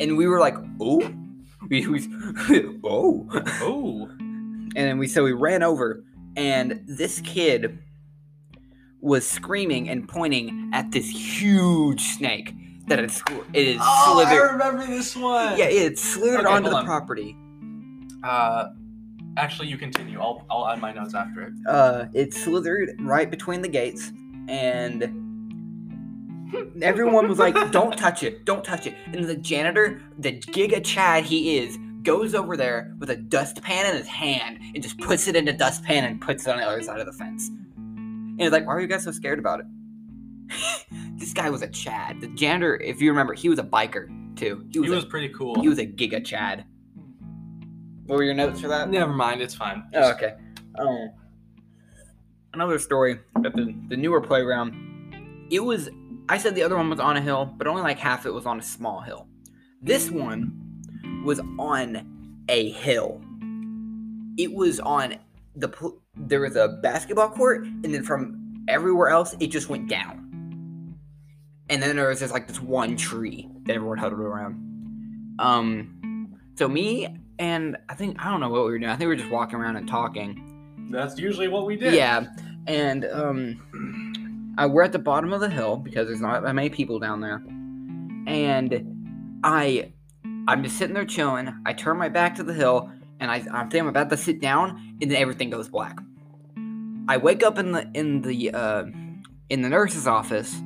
and 0.00 0.16
we 0.16 0.26
were 0.26 0.38
like, 0.38 0.56
"Oh, 0.80 0.98
we, 1.70 1.86
we 1.86 2.06
oh," 2.84 3.26
Oh. 3.62 4.08
and 4.18 4.72
then 4.74 4.98
we 4.98 5.08
so 5.08 5.24
we 5.24 5.32
ran 5.32 5.62
over, 5.62 6.04
and 6.36 6.82
this 6.86 7.20
kid 7.22 7.78
was 9.00 9.26
screaming 9.26 9.88
and 9.88 10.08
pointing 10.08 10.70
at 10.72 10.90
this 10.92 11.08
huge 11.08 12.00
snake. 12.02 12.52
that 12.88 12.98
it, 13.00 13.10
sl- 13.10 13.42
it 13.52 13.66
is 13.68 13.78
Oh, 13.80 14.22
I 14.24 14.24
slithered. 14.24 14.52
remember 14.52 14.86
this 14.86 15.16
one. 15.16 15.58
Yeah, 15.58 15.64
it 15.66 15.98
slithered 15.98 16.40
Okay, 16.46 16.54
onto 16.54 16.70
the 16.70 16.76
on. 16.76 16.84
property. 16.84 17.36
Uh, 18.24 18.68
actually, 19.36 19.68
you 19.68 19.76
continue. 19.78 20.20
I'll 20.20 20.44
I'll 20.50 20.68
add 20.68 20.80
my 20.80 20.92
notes 20.92 21.14
after 21.14 21.42
it. 21.42 21.52
Uh, 21.68 22.06
it 22.14 22.32
slithered 22.34 22.90
right 23.00 23.30
between 23.30 23.60
the 23.62 23.68
gates, 23.68 24.12
and 24.48 25.25
everyone 26.82 27.28
was 27.28 27.38
like, 27.38 27.54
"Don't 27.72 27.96
touch 27.96 28.22
it! 28.22 28.44
Don't 28.44 28.64
touch 28.64 28.86
it!" 28.86 28.94
And 29.06 29.24
the 29.24 29.36
janitor, 29.36 30.02
the 30.18 30.38
giga 30.38 30.84
chad 30.84 31.24
he 31.24 31.58
is, 31.58 31.78
goes 32.02 32.34
over 32.34 32.56
there 32.56 32.94
with 32.98 33.10
a 33.10 33.16
dustpan 33.16 33.86
in 33.86 33.96
his 33.96 34.06
hand 34.06 34.58
and 34.74 34.82
just 34.82 34.98
puts 34.98 35.26
it 35.26 35.36
in 35.36 35.44
the 35.44 35.52
dustpan 35.52 36.04
and 36.04 36.20
puts 36.20 36.46
it 36.46 36.50
on 36.50 36.58
the 36.58 36.64
other 36.66 36.82
side 36.82 37.00
of 37.00 37.06
the 37.06 37.12
fence. 37.12 37.48
And 37.76 38.40
it's 38.40 38.52
like, 38.52 38.66
why 38.66 38.74
are 38.74 38.80
you 38.80 38.86
guys 38.86 39.04
so 39.04 39.10
scared 39.10 39.38
about 39.38 39.60
it? 39.60 39.66
this 41.18 41.32
guy 41.32 41.50
was 41.50 41.62
a 41.62 41.68
chad. 41.68 42.20
The 42.20 42.28
janitor, 42.28 42.76
if 42.76 43.00
you 43.00 43.10
remember, 43.10 43.34
he 43.34 43.48
was 43.48 43.58
a 43.58 43.64
biker 43.64 44.06
too. 44.36 44.64
He 44.68 44.74
He 44.74 44.78
was, 44.80 44.90
was, 44.90 45.04
a, 45.04 45.06
pretty 45.06 45.30
cool. 45.30 45.60
he 45.60 45.68
was 45.68 45.78
a 45.78 45.86
giga 45.86 46.24
chad. 46.24 46.64
What 48.06 48.16
were 48.16 48.22
your 48.24 48.34
notes 48.34 48.60
for 48.60 48.68
that? 48.68 48.88
Never 48.88 49.12
mind. 49.12 49.40
It's 49.40 49.54
fine. 49.54 49.82
Oh, 49.94 50.12
okay. 50.12 50.34
Um, 50.78 51.10
another 52.54 52.78
story 52.78 53.18
at 53.44 53.54
the, 53.56 53.74
the 53.88 53.96
newer 53.96 54.20
playground. 54.20 55.46
It 55.50 55.60
was, 55.60 55.88
I 56.28 56.38
said 56.38 56.54
the 56.54 56.62
other 56.62 56.76
one 56.76 56.90
was 56.90 57.00
on 57.00 57.16
a 57.16 57.20
hill, 57.20 57.52
but 57.56 57.66
only 57.66 57.82
like 57.82 57.98
half 57.98 58.20
of 58.20 58.26
it 58.26 58.34
was 58.34 58.46
on 58.46 58.58
a 58.58 58.62
small 58.62 59.00
hill. 59.00 59.28
This 59.80 60.10
one 60.10 60.52
was 61.24 61.40
on 61.58 62.44
a 62.48 62.70
hill. 62.70 63.20
It 64.36 64.52
was 64.52 64.80
on 64.80 65.16
the, 65.54 65.70
there 66.16 66.40
was 66.40 66.56
a 66.56 66.78
basketball 66.82 67.30
court, 67.30 67.64
and 67.64 67.94
then 67.94 68.02
from 68.02 68.64
everywhere 68.68 69.08
else, 69.08 69.36
it 69.38 69.48
just 69.48 69.68
went 69.68 69.88
down. 69.88 70.22
And 71.68 71.82
then 71.82 71.96
there 71.96 72.08
was 72.08 72.20
just 72.20 72.32
like 72.32 72.46
this 72.48 72.60
one 72.60 72.96
tree 72.96 73.48
that 73.64 73.74
everyone 73.74 73.98
huddled 73.98 74.20
around. 74.20 75.34
Um, 75.38 76.36
so 76.56 76.68
me 76.68 77.08
and 77.38 77.76
I 77.88 77.94
think 77.94 78.24
I 78.24 78.30
don't 78.30 78.40
know 78.40 78.48
what 78.48 78.64
we 78.64 78.72
were 78.72 78.78
doing. 78.78 78.90
I 78.90 78.96
think 78.96 79.02
we 79.02 79.06
were 79.08 79.16
just 79.16 79.30
walking 79.30 79.58
around 79.58 79.76
and 79.76 79.88
talking. 79.88 80.88
That's 80.90 81.18
usually 81.18 81.48
what 81.48 81.66
we 81.66 81.76
did. 81.76 81.94
Yeah, 81.94 82.26
and 82.66 83.04
um, 83.06 84.05
I 84.58 84.66
we're 84.66 84.82
at 84.82 84.92
the 84.92 84.98
bottom 84.98 85.32
of 85.32 85.40
the 85.40 85.50
hill 85.50 85.76
because 85.76 86.08
there's 86.08 86.20
not 86.20 86.42
that 86.42 86.54
many 86.54 86.70
people 86.70 86.98
down 86.98 87.20
there, 87.20 87.42
and 88.26 89.38
I, 89.44 89.92
I'm 90.48 90.62
just 90.62 90.78
sitting 90.78 90.94
there 90.94 91.04
chilling. 91.04 91.54
I 91.66 91.72
turn 91.72 91.98
my 91.98 92.08
back 92.08 92.36
to 92.36 92.42
the 92.42 92.54
hill, 92.54 92.90
and 93.20 93.30
I 93.30 93.44
I 93.52 93.64
think 93.64 93.82
I'm 93.82 93.88
about 93.88 94.10
to 94.10 94.16
sit 94.16 94.40
down, 94.40 94.96
and 95.00 95.10
then 95.10 95.20
everything 95.20 95.50
goes 95.50 95.68
black. 95.68 95.98
I 97.08 97.18
wake 97.18 97.42
up 97.42 97.58
in 97.58 97.72
the 97.72 97.90
in 97.94 98.22
the 98.22 98.50
uh, 98.52 98.84
in 99.50 99.62
the 99.62 99.68
nurse's 99.68 100.06
office 100.06 100.60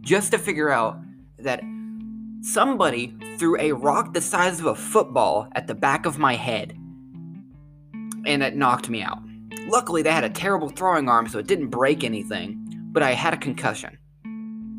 just 0.00 0.32
to 0.32 0.38
figure 0.38 0.70
out 0.70 0.98
that 1.38 1.62
somebody 2.42 3.14
threw 3.38 3.58
a 3.60 3.72
rock 3.72 4.12
the 4.12 4.20
size 4.20 4.60
of 4.60 4.66
a 4.66 4.74
football 4.74 5.48
at 5.52 5.66
the 5.66 5.74
back 5.74 6.04
of 6.04 6.18
my 6.18 6.34
head, 6.34 6.76
and 8.26 8.42
it 8.42 8.56
knocked 8.56 8.90
me 8.90 9.02
out. 9.02 9.18
Luckily, 9.68 10.02
they 10.02 10.10
had 10.10 10.24
a 10.24 10.30
terrible 10.30 10.68
throwing 10.68 11.08
arm, 11.08 11.28
so 11.28 11.38
it 11.38 11.46
didn't 11.46 11.68
break 11.68 12.02
anything, 12.02 12.59
but 12.92 13.02
I 13.02 13.12
had 13.12 13.34
a 13.34 13.36
concussion. 13.36 13.98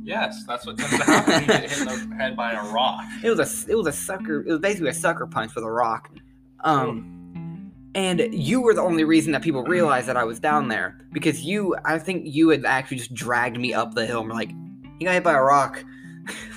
Yes, 0.04 0.44
that's 0.48 0.66
what 0.66 0.78
tends 0.78 0.98
to 0.98 1.04
happen. 1.04 1.32
when 1.34 1.42
you 1.42 1.48
get 1.48 1.70
hit 1.70 1.80
in 1.80 2.10
the 2.10 2.16
head 2.16 2.36
by 2.36 2.54
a 2.54 2.64
rock. 2.72 3.04
It 3.24 3.30
was 3.30 3.40
a 3.40 3.72
it 3.72 3.76
was 3.76 3.88
a 3.88 3.92
sucker. 3.92 4.42
It 4.42 4.52
was 4.52 4.60
basically 4.60 4.90
a 4.90 4.94
sucker 4.94 5.28
punch 5.28 5.54
with 5.56 5.64
a 5.64 5.72
rock. 5.72 6.10
Um, 6.62 7.72
and 7.94 8.22
you 8.32 8.62
were 8.62 8.74
the 8.74 8.82
only 8.82 9.04
reason 9.04 9.32
that 9.34 9.42
people 9.42 9.64
realized 9.64 10.08
that 10.08 10.18
I 10.18 10.24
was 10.24 10.40
down 10.40 10.70
there 10.70 11.00
because 11.12 11.44
you, 11.44 11.76
I 11.84 12.00
think 12.00 12.24
you 12.26 12.50
had 12.50 12.66
actually 12.66 12.98
just 12.98 13.14
dragged 13.14 13.60
me 13.60 13.74
up 13.74 13.94
the 13.94 14.06
hill 14.06 14.22
and 14.22 14.30
were 14.30 14.36
like, 14.36 14.52
"You 15.00 15.06
got 15.06 15.14
hit 15.14 15.24
by 15.24 15.34
a 15.34 15.42
rock," 15.42 15.84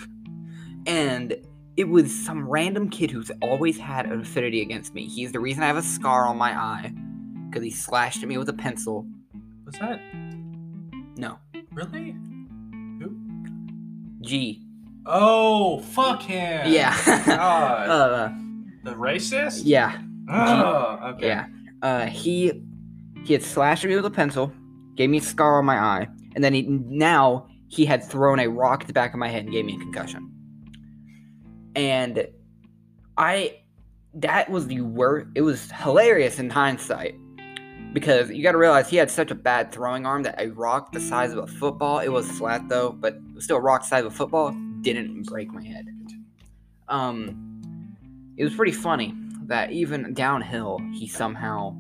and 0.87 1.37
it 1.77 1.89
was 1.89 2.15
some 2.15 2.49
random 2.49 2.89
kid 2.89 3.11
who's 3.11 3.31
always 3.43 3.79
had 3.79 4.07
an 4.07 4.21
affinity 4.21 4.63
against 4.63 4.95
me. 4.95 5.07
He's 5.07 5.33
the 5.33 5.41
reason 5.41 5.63
I 5.63 5.67
have 5.67 5.77
a 5.77 5.83
scar 5.83 6.27
on 6.27 6.39
my 6.39 6.53
eye 6.53 6.93
because 7.49 7.65
he 7.65 7.71
slashed 7.71 8.23
at 8.23 8.29
me 8.29 8.39
with 8.39 8.49
a 8.49 8.53
pencil. 8.53 9.07
Was 9.67 9.75
that 9.81 10.01
No, 11.17 11.39
really? 11.75 12.13
Who? 13.01 13.17
G. 14.21 14.63
Oh, 15.07 15.81
fuck 15.81 16.23
him. 16.23 16.73
Yeah. 16.73 16.97
God. 17.27 17.89
uh, 17.89 18.33
the 18.85 18.95
racist? 18.95 19.63
yeah. 19.65 20.01
Oh, 20.31 20.99
okay. 21.15 21.27
Yeah. 21.27 21.47
Uh, 21.83 22.07
he 22.07 22.63
he 23.25 23.33
had 23.33 23.43
slashed 23.43 23.85
me 23.85 23.95
with 23.95 24.07
a 24.07 24.11
pencil, 24.11 24.53
gave 24.97 25.11
me 25.11 25.19
a 25.19 25.23
scar 25.23 25.59
on 25.59 25.65
my 25.65 25.79
eye, 25.79 26.09
and 26.35 26.43
then 26.43 26.55
he 26.55 26.63
now 26.63 27.47
he 27.69 27.85
had 27.85 28.03
thrown 28.03 28.39
a 28.39 28.49
rock 28.49 28.83
at 28.83 28.87
the 28.87 28.93
back 28.93 29.13
of 29.13 29.19
my 29.19 29.29
head 29.29 29.45
and 29.45 29.53
gave 29.53 29.65
me 29.65 29.75
a 29.75 29.79
concussion. 29.79 30.31
And 31.77 32.29
I 33.19 33.59
that 34.15 34.49
was 34.49 34.67
the 34.67 34.81
worst. 34.81 35.29
It 35.35 35.43
was 35.43 35.71
hilarious 35.73 36.39
in 36.39 36.49
hindsight 36.49 37.17
because 37.95 38.29
you 38.29 38.43
got 38.43 38.53
to 38.53 38.59
realize 38.59 38.91
he 38.91 38.97
had 38.97 39.09
such 39.09 39.31
a 39.31 39.37
bad 39.37 39.71
throwing 39.71 40.05
arm 40.05 40.25
that 40.25 40.35
a 40.41 40.49
rock 40.49 40.91
the 40.93 41.01
size 41.01 41.33
of 41.33 41.39
a 41.39 41.47
football. 41.47 42.01
It 42.01 42.09
was 42.09 42.29
flat 42.29 42.69
though, 42.69 42.91
but 42.91 43.15
it 43.15 43.35
was 43.35 43.45
still 43.45 43.57
a 43.57 43.61
rock 43.61 43.83
the 43.83 43.89
size 43.89 44.05
of 44.05 44.13
a 44.13 44.15
football 44.15 44.55
didn't 44.81 45.23
break 45.23 45.53
my 45.53 45.63
head. 45.63 45.87
Um, 46.89 47.95
it 48.37 48.43
was 48.45 48.55
pretty 48.55 48.73
funny 48.73 49.15
that 49.45 49.71
even 49.71 50.13
downhill 50.13 50.81
he 50.93 51.07
somehow 51.07 51.77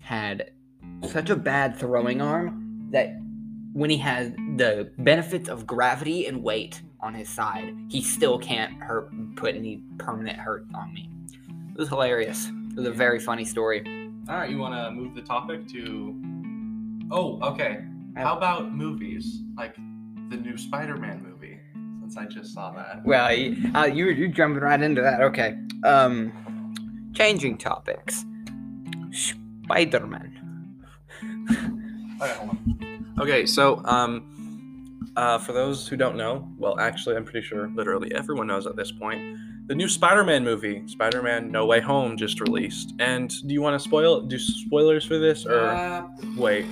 had 0.00 0.50
such 1.08 1.30
a 1.30 1.36
bad 1.36 1.76
throwing 1.78 2.20
arm 2.20 2.88
that 2.90 3.16
when 3.72 3.90
he 3.90 3.98
had 3.98 4.36
the 4.58 4.90
benefits 4.98 5.48
of 5.48 5.66
gravity 5.66 6.26
and 6.26 6.42
weight 6.42 6.82
on 7.00 7.14
his 7.14 7.28
side, 7.28 7.74
he 7.88 8.02
still 8.02 8.38
can't 8.38 8.74
hurt 8.82 9.08
put 9.36 9.54
any 9.54 9.82
permanent 9.98 10.38
hurt 10.38 10.66
on 10.74 10.92
me. 10.92 11.08
It 11.70 11.78
was 11.78 11.88
hilarious. 11.88 12.48
It 12.70 12.76
was 12.76 12.88
a 12.88 12.92
very 12.92 13.20
funny 13.20 13.44
story. 13.44 14.01
All 14.28 14.36
right, 14.36 14.48
you 14.48 14.58
want 14.58 14.74
to 14.74 14.90
move 14.92 15.14
the 15.14 15.22
topic 15.22 15.66
to. 15.68 16.14
Oh, 17.10 17.40
okay. 17.42 17.84
How 18.16 18.36
about 18.36 18.72
movies? 18.72 19.40
Like 19.56 19.74
the 19.74 20.36
new 20.36 20.56
Spider 20.56 20.96
Man 20.96 21.22
movie, 21.22 21.58
since 22.00 22.16
I 22.16 22.26
just 22.26 22.54
saw 22.54 22.70
that. 22.72 23.04
Well, 23.04 23.34
you, 23.34 23.70
uh, 23.74 23.86
you 23.86 24.06
you're 24.10 24.28
jumping 24.28 24.62
right 24.62 24.80
into 24.80 25.02
that. 25.02 25.22
Okay. 25.22 25.56
Um, 25.84 26.32
changing 27.14 27.58
topics. 27.58 28.24
Spider-Man. 29.10 30.38
Okay, 32.20 32.32
hold 32.34 32.50
on. 32.50 33.14
Okay, 33.20 33.44
so 33.44 33.84
um, 33.84 35.00
uh, 35.16 35.38
for 35.38 35.52
those 35.52 35.88
who 35.88 35.96
don't 35.96 36.16
know, 36.16 36.48
well, 36.58 36.78
actually, 36.78 37.16
I'm 37.16 37.24
pretty 37.24 37.46
sure 37.46 37.68
literally 37.74 38.14
everyone 38.14 38.46
knows 38.46 38.66
at 38.66 38.76
this 38.76 38.92
point. 38.92 39.36
The 39.66 39.74
new 39.74 39.88
Spider-Man 39.88 40.44
movie, 40.44 40.82
Spider-Man: 40.86 41.50
No 41.50 41.66
Way 41.66 41.80
Home, 41.80 42.16
just 42.16 42.40
released. 42.40 42.94
And 42.98 43.30
do 43.46 43.54
you 43.54 43.62
want 43.62 43.80
to 43.80 43.88
spoil? 43.88 44.20
Do 44.20 44.38
spoilers 44.38 45.04
for 45.04 45.18
this, 45.18 45.46
or 45.46 45.60
Uh, 45.60 46.06
wait? 46.36 46.64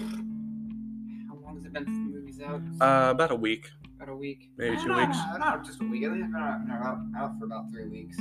how 1.29 1.37
long 1.45 1.57
has 1.57 1.65
it 1.67 1.73
been 1.73 1.85
since 1.85 1.97
the 2.13 2.19
movie's 2.19 2.41
out? 2.41 2.61
Uh, 2.81 3.11
about 3.13 3.31
a 3.31 3.37
week. 3.37 3.71
About 3.97 4.09
a 4.13 4.17
week. 4.17 4.51
maybe 4.57 4.77
Eh, 4.77 4.81
two 4.83 4.89
no, 4.89 4.97
weeks. 4.97 5.17
Not 5.39 5.65
just 5.65 5.81
a 5.81 5.85
week. 5.85 6.05
I 6.05 6.09
think 6.11 6.25
it's 6.25 6.33
been 6.33 6.43
out, 6.43 6.67
been 6.67 6.73
out, 6.75 6.99
out 7.17 7.39
for 7.39 7.45
about 7.45 7.71
three 7.71 7.87
weeks. 7.87 8.17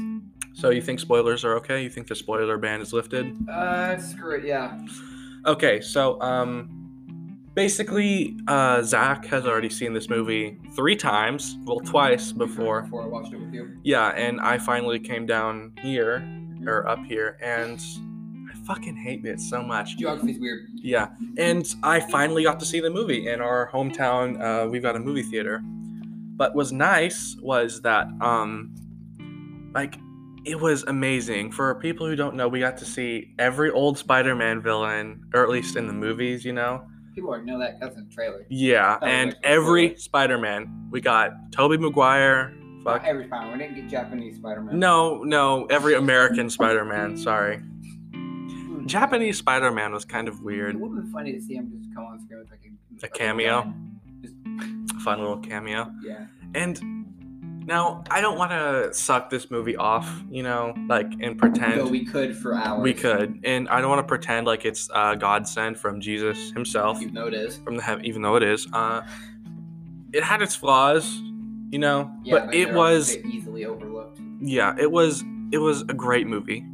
So 0.53 0.69
you 0.69 0.81
think 0.81 0.99
spoilers 0.99 1.43
are 1.43 1.55
okay? 1.55 1.81
You 1.81 1.89
think 1.89 2.07
the 2.07 2.15
spoiler 2.15 2.57
ban 2.57 2.81
is 2.81 2.93
lifted? 2.93 3.35
Uh, 3.49 3.97
screw 3.97 4.35
it. 4.37 4.45
Yeah. 4.45 4.77
Okay, 5.45 5.79
so 5.81 6.21
um, 6.21 6.78
basically, 7.59 8.37
uh, 8.47 8.81
Zach 8.81 9.25
has 9.25 9.45
already 9.45 9.69
seen 9.69 9.91
this 9.91 10.07
movie 10.07 10.57
three 10.77 10.95
times. 10.95 11.57
Well, 11.65 11.81
twice 11.81 12.31
before. 12.31 12.83
Before 12.83 13.03
I 13.03 13.07
watched 13.07 13.33
it 13.33 13.37
with 13.37 13.53
you. 13.53 13.77
Yeah, 13.83 14.11
and 14.11 14.39
I 14.39 14.57
finally 14.57 14.97
came 14.97 15.25
down 15.25 15.73
here 15.81 16.23
or 16.65 16.87
up 16.87 17.03
here, 17.03 17.37
and 17.41 17.77
I 18.49 18.55
fucking 18.65 18.95
hate 18.95 19.25
it 19.25 19.41
so 19.41 19.61
much. 19.61 19.97
Geography's 19.97 20.39
weird. 20.39 20.69
Yeah, 20.75 21.09
and 21.37 21.67
I 21.83 21.99
finally 21.99 22.43
got 22.43 22.61
to 22.61 22.65
see 22.65 22.79
the 22.79 22.89
movie 22.89 23.27
in 23.27 23.41
our 23.41 23.69
hometown. 23.73 24.41
Uh, 24.41 24.69
we've 24.69 24.81
got 24.81 24.95
a 24.95 24.99
movie 24.99 25.23
theater. 25.23 25.61
But 25.61 26.55
was 26.55 26.71
nice 26.71 27.35
was 27.41 27.81
that 27.81 28.07
um, 28.21 28.73
like 29.75 29.97
it 30.45 30.57
was 30.57 30.83
amazing 30.83 31.51
for 31.51 31.75
people 31.75 32.07
who 32.07 32.15
don't 32.15 32.35
know. 32.35 32.47
We 32.47 32.61
got 32.61 32.77
to 32.77 32.85
see 32.85 33.35
every 33.37 33.69
old 33.69 33.97
Spider-Man 33.97 34.61
villain, 34.61 35.25
or 35.33 35.43
at 35.43 35.49
least 35.49 35.75
in 35.75 35.87
the 35.87 35.93
movies, 35.93 36.45
you 36.45 36.53
know. 36.53 36.85
People 37.19 37.29
already 37.31 37.45
know 37.45 37.59
that. 37.59 37.79
That's 37.79 37.95
in 37.97 38.07
the 38.07 38.13
trailer. 38.13 38.45
Yeah, 38.49 38.97
Oh, 39.01 39.05
and 39.05 39.35
every 39.43 39.95
Spider-Man. 39.97 40.87
We 40.91 41.01
got 41.01 41.51
Tobey 41.51 41.77
Maguire. 41.77 42.53
Not 42.85 43.03
every 43.05 43.25
Spider-Man. 43.25 43.57
We 43.57 43.63
didn't 43.65 43.75
get 43.75 43.87
Japanese 43.89 44.37
Spider-Man. 44.37 44.79
No, 44.79 45.23
no, 45.23 45.65
every 45.65 45.95
American 45.95 46.49
Spider-Man. 46.49 47.17
Sorry. 47.17 47.57
Hmm. 48.13 48.85
Japanese 48.87 49.37
Spider-Man 49.37 49.91
was 49.93 50.05
kind 50.05 50.27
of 50.27 50.41
weird. 50.41 50.75
It 50.75 50.79
would 50.81 50.95
have 50.95 51.03
been 51.03 51.11
funny 51.13 51.33
to 51.33 51.41
see 51.41 51.55
him 51.55 51.71
just 51.77 51.93
come 51.93 52.05
on 52.05 52.19
screen 52.21 52.39
with 52.39 52.49
like 52.49 52.61
a, 53.03 53.05
A 53.05 53.09
cameo? 53.09 53.71
Just, 54.21 54.33
Fun 55.03 55.19
little 55.19 55.37
cameo. 55.37 55.91
yeah. 56.03 56.25
And 56.55 56.98
now 57.69 58.03
I 58.11 58.19
don't 58.19 58.37
want 58.37 58.51
to 58.51 58.93
suck 58.93 59.29
this 59.29 59.49
movie 59.49 59.75
off, 59.77 60.07
you 60.29 60.43
know, 60.43 60.73
like 60.89 61.09
and 61.21 61.37
pretend 61.37 61.79
Though 61.79 61.87
we 61.87 62.03
could 62.03 62.35
for 62.35 62.55
hours. 62.55 62.83
we 62.83 62.93
could, 62.93 63.39
and 63.45 63.69
I 63.69 63.79
don't 63.79 63.89
want 63.89 63.99
to 64.05 64.07
pretend 64.07 64.45
like 64.47 64.65
it's 64.65 64.89
uh, 64.93 65.15
God 65.15 65.47
sent 65.47 65.77
from 65.77 66.01
Jesus 66.01 66.51
Himself, 66.51 67.01
Even 67.01 67.13
though 67.13 67.27
it 67.27 67.33
is. 67.33 67.57
from 67.57 67.77
the 67.77 67.83
heaven, 67.83 68.03
even 68.05 68.21
though 68.23 68.35
it 68.35 68.43
is. 68.43 68.67
Uh, 68.73 69.01
it 70.11 70.23
had 70.23 70.41
its 70.41 70.55
flaws, 70.55 71.05
You 71.69 71.77
know, 71.79 72.11
Yeah, 72.23 72.39
but 72.47 72.53
it 72.55 72.73
was 72.73 73.15
easily 73.17 73.63
overlooked. 73.65 74.19
yeah, 74.41 74.75
it 74.79 74.91
was 74.91 75.23
it 75.51 75.59
was 75.59 75.81
a 75.83 75.93
great 75.93 76.27
movie, 76.27 76.65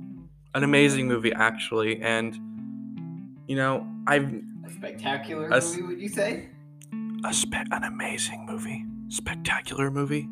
an 0.53 0.63
amazing 0.63 1.07
movie 1.07 1.33
actually, 1.33 2.01
and 2.01 2.33
you 3.47 3.55
know 3.57 3.85
I've 4.07 4.23
A 4.65 4.69
spectacular 4.73 5.47
A 5.49 5.59
movie, 5.61 5.81
would 5.81 5.99
you 6.01 6.09
say? 6.09 6.49
a 7.25 7.33
spe- 7.33 7.69
an 7.71 7.83
amazing 7.83 8.45
movie, 8.45 8.85
spectacular 9.09 9.89
movie, 9.91 10.29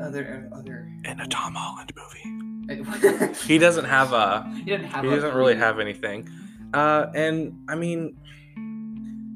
Other 0.00 0.48
other. 0.52 0.88
and 1.04 1.20
a 1.20 1.26
Tom 1.26 1.54
Holland 1.54 1.92
movie. 1.96 2.82
he 3.00 3.26
He 3.46 3.58
doesn't 3.58 3.84
have 3.84 4.12
a 4.12 4.50
doesn't 4.66 4.84
have. 4.86 5.04
he 5.04 5.10
a 5.10 5.14
doesn't 5.14 5.34
really 5.34 5.54
three. 5.54 5.62
have 5.62 5.78
anything, 5.78 6.28
uh, 6.74 7.06
and 7.14 7.54
I 7.68 7.74
mean, 7.76 8.16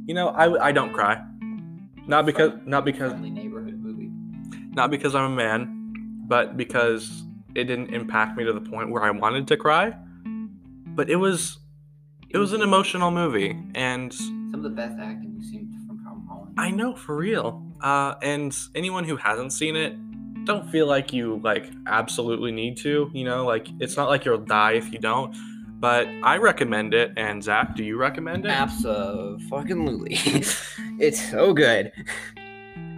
you 0.06 0.14
know 0.14 0.28
I 0.28 0.68
I 0.68 0.72
don't 0.72 0.92
cry, 0.92 1.22
not 2.06 2.26
because 2.26 2.52
not 2.66 2.84
because 2.84 3.12
neighborhood 3.14 3.78
movie. 3.80 4.10
not 4.74 4.90
because 4.90 5.14
I'm 5.14 5.32
a 5.32 5.34
man, 5.34 6.24
but 6.26 6.56
because 6.56 7.22
it 7.54 7.64
didn't 7.64 7.94
impact 7.94 8.36
me 8.36 8.44
to 8.44 8.52
the 8.52 8.60
point 8.60 8.90
where 8.90 9.02
I 9.02 9.10
wanted 9.10 9.48
to 9.48 9.56
cry. 9.56 9.94
But 10.94 11.08
it 11.08 11.16
was 11.16 11.58
it 12.28 12.38
was 12.38 12.52
an 12.52 12.62
emotional 12.62 13.10
movie, 13.10 13.56
and 13.74 14.12
Some 14.12 14.52
of 14.54 14.62
the 14.62 14.70
best 14.70 14.96
acting 15.00 15.32
you've 15.36 15.44
seen 15.44 15.72
from 15.86 16.02
Tom 16.04 16.26
Holland. 16.28 16.54
I 16.58 16.70
know 16.70 16.94
for 16.96 17.16
real. 17.16 17.64
Uh, 17.80 18.14
and 18.22 18.54
anyone 18.74 19.04
who 19.04 19.16
hasn't 19.16 19.52
seen 19.54 19.74
it, 19.74 19.94
don't 20.44 20.68
feel 20.70 20.86
like 20.86 21.12
you 21.12 21.40
like 21.44 21.70
absolutely 21.86 22.52
need 22.52 22.76
to. 22.78 23.10
You 23.12 23.24
know, 23.24 23.44
like 23.46 23.68
it's 23.80 23.96
not 23.96 24.08
like 24.08 24.24
you'll 24.24 24.38
die 24.38 24.72
if 24.72 24.92
you 24.92 24.98
don't. 24.98 25.34
But 25.80 26.06
I 26.22 26.36
recommend 26.36 26.92
it. 26.92 27.12
And 27.16 27.42
Zach, 27.42 27.74
do 27.74 27.82
you 27.82 27.96
recommend 27.96 28.44
it? 28.46 28.50
Absolutely. 28.50 30.16
It's 30.98 31.30
so 31.30 31.54
good. 31.54 31.92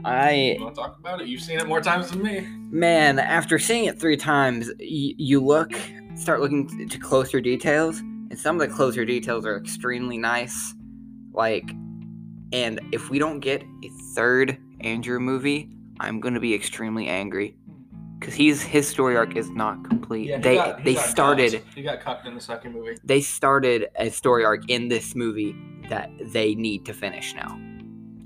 I 0.04 0.56
want 0.58 0.74
to 0.74 0.80
talk 0.80 0.98
about 0.98 1.20
it? 1.20 1.28
You've 1.28 1.40
seen 1.40 1.60
it 1.60 1.68
more 1.68 1.80
times 1.80 2.10
than 2.10 2.20
me. 2.22 2.40
man, 2.70 3.20
after 3.20 3.60
seeing 3.60 3.84
it 3.84 4.00
three 4.00 4.16
times, 4.16 4.68
y- 4.80 5.14
you 5.16 5.38
look, 5.40 5.70
start 6.16 6.40
looking 6.40 6.88
to 6.88 6.98
closer 6.98 7.40
details, 7.40 8.00
and 8.00 8.36
some 8.36 8.60
of 8.60 8.68
the 8.68 8.74
closer 8.74 9.04
details 9.04 9.46
are 9.46 9.56
extremely 9.56 10.18
nice. 10.18 10.74
Like, 11.32 11.70
and 12.52 12.80
if 12.90 13.08
we 13.10 13.20
don't 13.20 13.38
get 13.38 13.62
a 13.84 13.88
third 14.16 14.58
Andrew 14.80 15.20
movie, 15.20 15.70
I'm 16.02 16.20
gonna 16.20 16.40
be 16.40 16.52
extremely 16.54 17.06
angry, 17.06 17.56
because 18.18 18.34
he's 18.34 18.60
his 18.62 18.88
story 18.88 19.16
arc 19.16 19.36
is 19.36 19.50
not 19.50 19.84
complete. 19.84 20.42
they 20.42 20.74
they 20.84 20.94
started 20.96 21.62
He 21.74 21.82
got 21.82 22.00
cucked 22.00 22.26
in 22.26 22.34
the 22.34 22.40
second 22.40 22.72
movie. 22.72 22.96
they 23.04 23.20
started 23.20 23.88
a 23.96 24.10
story 24.10 24.44
arc 24.44 24.68
in 24.68 24.88
this 24.88 25.14
movie 25.14 25.54
that 25.88 26.10
they 26.32 26.54
need 26.54 26.84
to 26.86 26.92
finish 26.92 27.34
now. 27.34 27.58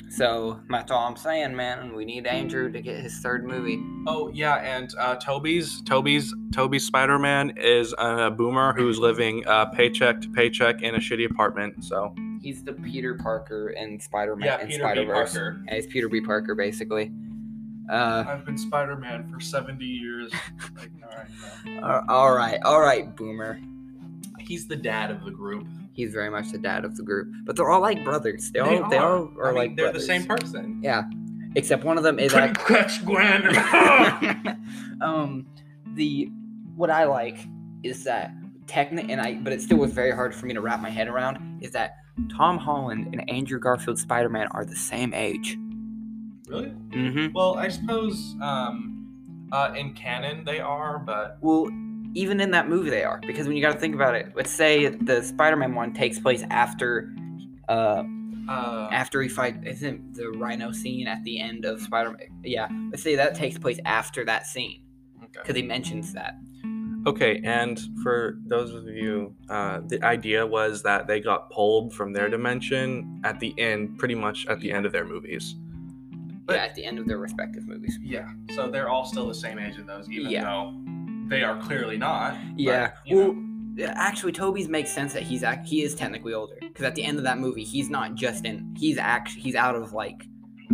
So 0.09 0.61
that's 0.71 0.91
all 0.91 1.07
I'm 1.07 1.17
saying, 1.17 1.55
man. 1.55 1.95
We 1.95 2.05
need 2.07 2.27
Andrew 2.27 2.73
to 2.73 2.81
get 2.81 3.01
his 3.01 3.19
third 3.21 3.45
movie. 3.45 3.79
Oh 4.07 4.31
yeah, 4.33 4.57
and 4.57 4.89
uh, 4.99 5.17
Tobey's 5.17 5.83
Tobey's 5.83 6.33
Tobey's 6.53 6.87
Spider 6.87 7.19
Man 7.19 7.51
is 7.59 7.95
a 7.99 8.31
boomer 8.31 8.73
who's 8.73 8.99
living 8.99 9.47
uh, 9.47 9.67
paycheck 9.67 10.23
to 10.23 10.31
paycheck 10.31 10.81
in 10.81 10.95
a 10.95 10.99
shitty 10.99 11.31
apartment. 11.31 11.85
So 11.85 12.15
He's 12.41 12.63
the 12.63 12.75
Peter 12.75 13.15
Parker 13.15 13.71
in 13.71 13.99
Spider-Man 13.99 14.47
yeah, 14.47 14.61
in 14.61 14.69
Peter 14.69 14.79
Spider 14.81 15.05
B. 15.05 15.11
Parker. 15.11 15.63
Yeah, 15.67 15.75
he's 15.75 15.87
Peter 15.89 16.09
B. 16.09 16.21
Parker, 16.21 16.55
basically. 16.55 17.11
Uh, 17.91 18.25
I've 18.27 18.45
been 18.45 18.59
Spider 18.59 18.97
Man 18.97 19.31
for 19.33 19.41
seventy 19.41 19.85
years. 19.87 20.33
like, 20.77 20.91
all 21.03 21.17
right, 21.17 21.83
uh, 21.83 22.03
all 22.13 22.33
right, 22.35 22.61
all 22.65 22.81
right, 22.81 23.15
Boomer. 23.17 23.61
He's 24.41 24.67
the 24.67 24.77
dad 24.77 25.11
of 25.11 25.25
the 25.25 25.31
group. 25.31 25.67
He's 25.93 26.13
very 26.13 26.31
much 26.31 26.51
the 26.53 26.59
dad 26.59 26.85
of 26.85 26.97
the 26.97 27.03
group, 27.03 27.33
but 27.45 27.57
they're 27.57 27.71
all 27.71 27.81
like 27.81 28.05
brothers. 28.05 28.51
They, 28.53 28.61
They 28.61 28.79
all 28.79 28.91
they 28.91 28.99
all 28.99 29.31
are 29.41 29.45
I 29.47 29.49
mean, 29.49 29.55
like 29.57 29.77
they're 29.77 29.87
brothers. 29.87 30.03
the 30.03 30.07
same 30.07 30.25
person. 30.27 30.81
Yeah, 30.83 31.05
except 31.55 31.85
one 31.85 31.97
of 31.99 32.05
them 32.05 32.19
is 32.19 32.33
Couldn't 32.33 32.51
actually. 32.59 32.77
catch 32.77 33.05
Gwen. 33.05 34.61
um, 35.01 35.47
the 35.95 36.31
what 36.75 36.91
I 36.91 37.05
like 37.05 37.39
is 37.83 38.05
that 38.05 38.33
technic, 38.67 39.07
and 39.09 39.21
I, 39.21 39.35
but 39.35 39.53
it 39.53 39.63
still 39.63 39.79
was 39.79 39.93
very 39.93 40.11
hard 40.11 40.35
for 40.35 40.47
me 40.47 40.55
to 40.55 40.61
wrap 40.61 40.81
my 40.81 40.91
head 40.91 41.09
around. 41.09 41.61
Is 41.63 41.71
that 41.73 41.97
Tom 42.37 42.59
Holland 42.59 43.09
and 43.13 43.29
Andrew 43.31 43.59
Garfield 43.59 43.99
Spider 43.99 44.29
Man 44.29 44.49
are 44.51 44.65
the 44.65 44.77
same 44.77 45.15
age? 45.15 45.57
Really? 46.47 46.73
Mm-hmm. 46.91 47.33
Well, 47.33 47.57
I 47.57 47.69
suppose 47.69 48.35
um, 48.41 49.49
uh, 49.53 49.73
in 49.77 49.95
canon 49.95 50.45
they 50.45 50.61
are, 50.61 50.99
but 50.99 51.39
Well, 51.41 51.69
even 52.15 52.41
in 52.41 52.51
that 52.53 52.69
movie 52.69 52.91
they 52.91 53.05
are 53.05 53.21
because 53.27 53.47
when 53.47 53.57
you 53.57 53.63
got 53.63 53.73
to 53.73 53.79
think 53.79 53.95
about 53.95 54.15
it, 54.15 54.33
let's 54.35 54.51
say 54.51 54.89
the 54.89 55.23
Spider 55.23 55.57
Man 55.57 55.75
one 55.75 55.93
takes 55.93 56.19
place 56.19 56.45
after. 56.51 57.13
Uh, 57.69 58.05
uh, 58.49 58.89
after 58.93 59.21
he 59.21 59.29
fight, 59.29 59.57
isn't 59.67 60.15
the 60.15 60.31
Rhino 60.31 60.71
scene 60.71 61.09
at 61.09 61.25
the 61.25 61.41
end 61.41 61.65
of 61.65 61.81
Spider 61.81 62.11
Man? 62.11 62.29
Yeah, 62.45 62.69
let's 62.93 63.03
say 63.03 63.17
that 63.17 63.35
takes 63.35 63.59
place 63.59 63.81
after 63.85 64.25
that 64.25 64.47
scene 64.47 64.83
okay. 65.19 65.41
because 65.43 65.57
he 65.57 65.63
mentions 65.63 66.13
that. 66.13 66.37
Okay, 67.07 67.41
and 67.45 67.81
for 68.03 68.39
those 68.47 68.75
of 68.75 68.85
you, 68.87 69.35
uh, 69.49 69.81
the 69.87 70.03
idea 70.05 70.45
was 70.45 70.83
that 70.83 71.07
they 71.07 71.21
got 71.21 71.51
pulled 71.51 71.95
from 71.95 72.13
their 72.13 72.29
dimension 72.29 73.21
at 73.25 73.39
the 73.39 73.55
end, 73.59 73.97
pretty 73.99 74.17
much 74.17 74.47
at 74.47 74.59
the 74.61 74.73
end 74.73 74.87
of 74.87 74.93
their 74.93 75.05
movies. 75.05 75.55
But- 76.47 76.57
yeah, 76.57 76.65
at 76.65 76.75
the 76.75 76.85
end 76.85 76.99
of 76.99 77.07
their 77.07 77.19
respective 77.19 77.67
movies. 77.67 77.99
Yeah, 78.03 78.29
so 78.55 78.71
they're 78.71 78.89
all 78.89 79.05
still 79.05 79.27
the 79.27 79.35
same 79.35 79.59
age 79.59 79.79
of 79.79 79.87
those, 79.87 80.09
even 80.11 80.31
Yeah. 80.31 80.45
though 80.45 80.75
they 81.29 81.43
are 81.43 81.61
clearly 81.61 81.97
not. 81.99 82.37
Yeah. 82.57 82.93
you 83.05 83.17
well, 83.17 83.33
know. 83.35 83.93
actually, 83.97 84.33
Tobey's 84.33 84.69
makes 84.69 84.91
sense 84.93 85.13
that 85.13 85.25
he's 85.25 85.43
act- 85.43 85.67
he 85.67 85.83
is 85.83 85.95
technically 85.95 86.33
older 86.35 86.55
because 86.61 86.85
at 86.85 86.95
the 86.95 87.03
end 87.05 87.19
of 87.19 87.25
that 87.25 87.39
movie, 87.39 87.65
he's 87.65 87.91
not 87.91 88.15
just 88.15 88.45
in. 88.45 88.75
He's 88.79 88.97
actually 88.97 89.43
he's 89.43 89.57
out 89.57 89.75
of 89.75 89.93
like 89.93 90.25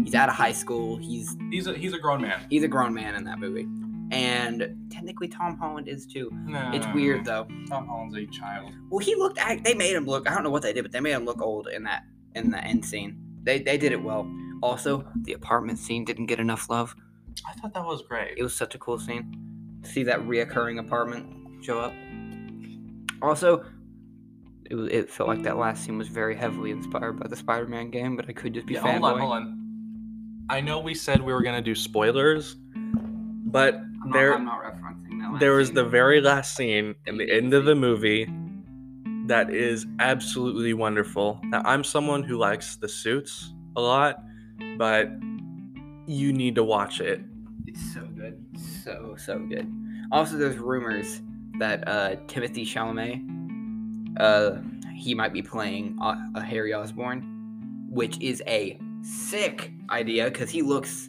he's 0.04 0.14
out 0.14 0.28
of 0.28 0.35
high 0.35 0.52
school. 0.52 0.98
He's 0.98 1.35
he's 1.50 1.66
a 1.66 1.74
he's 1.74 1.94
a 1.94 1.98
grown 1.98 2.20
man. 2.20 2.40
he's 2.50 2.62
a 2.64 2.68
grown 2.68 2.92
man 2.92 3.14
in 3.14 3.24
that 3.24 3.38
movie, 3.38 3.66
and 4.11 4.76
technically 4.90 5.28
Tom 5.28 5.56
Holland 5.56 5.88
is 5.88 6.06
too. 6.06 6.30
No, 6.44 6.70
It's 6.74 6.87
weird 6.94 7.24
though. 7.24 7.46
Tom 7.68 7.87
Holland's 7.87 8.16
a 8.16 8.26
child. 8.26 8.72
Well, 8.90 8.98
he 8.98 9.14
looked. 9.14 9.38
They 9.64 9.74
made 9.74 9.94
him 9.94 10.04
look. 10.04 10.30
I 10.30 10.35
don't 10.35 10.44
know 10.44 10.50
what 10.50 10.62
they 10.62 10.72
did, 10.74 10.82
but 10.82 10.92
they 10.92 11.00
made 11.00 11.12
him 11.12 11.24
look 11.24 11.40
old 11.40 11.68
in 11.68 11.85
that 11.85 12.04
in 12.35 12.50
the 12.50 12.62
end 12.62 12.85
scene. 12.85 13.18
They 13.42 13.59
they 13.61 13.78
did 13.78 13.92
it 13.92 14.02
well. 14.02 14.31
Also, 14.62 15.05
the 15.22 15.33
apartment 15.33 15.78
scene 15.78 16.05
didn't 16.05 16.26
get 16.26 16.38
enough 16.38 16.70
love. 16.70 16.94
I 17.48 17.52
thought 17.55 17.74
that 17.74 17.85
was 17.85 18.02
great. 18.02 18.38
It 18.38 18.42
was 18.42 18.55
such 18.55 18.74
a 18.74 18.78
cool 18.78 18.98
scene. 18.98 19.81
To 19.83 19.90
See 19.90 20.02
that 20.05 20.20
reoccurring 20.20 20.78
apartment 20.78 21.64
show 21.64 21.81
up. 21.81 21.92
Also, 23.20 23.64
it, 24.70 24.74
was, 24.74 24.88
it 24.90 25.11
felt 25.11 25.28
like 25.28 25.42
that 25.42 25.57
last 25.57 25.85
scene 25.85 25.98
was 25.98 26.09
very 26.09 26.37
heavily 26.37 26.70
inspired 26.70 27.18
by 27.18 27.26
the 27.28 27.37
Spider-Man 27.37 27.90
game, 27.90 28.16
but 28.16 28.28
I 28.28 28.33
could 28.33 28.55
just 28.55 28.66
be 28.66 28.74
Yeah, 28.74 28.81
hold 28.81 29.05
on, 29.05 29.18
hold 29.18 29.33
on. 29.33 29.59
I 30.50 30.61
know 30.61 30.78
we 30.81 30.94
said 30.94 31.20
we 31.20 31.33
were 31.33 31.42
gonna 31.42 31.62
do 31.62 31.74
spoilers, 31.74 32.55
but 32.55 33.74
I'm 33.74 34.11
not, 34.11 34.12
there 34.12 34.35
I'm 34.35 34.44
not 34.44 34.62
referencing 34.62 35.20
that. 35.20 35.33
last 35.33 35.40
there 35.40 35.52
was 35.55 35.68
scene. 35.68 35.74
the 35.76 35.85
very 35.85 36.20
last 36.20 36.57
scene 36.57 36.94
in 37.07 37.16
the 37.16 37.31
end 37.31 37.55
of 37.55 37.64
the 37.64 37.74
movie 37.74 38.28
that 39.26 39.50
is 39.50 39.87
absolutely 39.98 40.74
wonderful. 40.74 41.40
Now, 41.44 41.62
I'm 41.64 41.85
someone 41.85 42.22
who 42.22 42.37
likes 42.37 42.76
the 42.76 42.88
suits 42.88 43.52
a 43.76 43.80
lot, 43.80 44.22
but 44.76 45.11
you 46.06 46.32
need 46.32 46.54
to 46.56 46.64
watch 46.64 47.00
it. 47.00 47.20
It's 47.66 47.94
so 47.94 48.02
good, 48.16 48.44
so 48.85 49.14
so 49.16 49.38
good. 49.38 49.70
Also, 50.11 50.37
there's 50.37 50.58
rumors 50.58 51.22
that 51.58 51.87
uh, 51.87 52.16
Timothée 52.26 52.66
Chalamet, 52.66 53.22
uh, 54.20 54.61
he 54.94 55.14
might 55.14 55.32
be 55.32 55.42
playing 55.42 55.96
uh, 56.02 56.16
a 56.35 56.42
Harry 56.42 56.74
Osborn, 56.74 57.87
which 57.88 58.20
is 58.20 58.42
a 58.46 58.78
sick 59.02 59.72
idea 59.90 60.24
because 60.24 60.50
he 60.50 60.62
looks, 60.62 61.08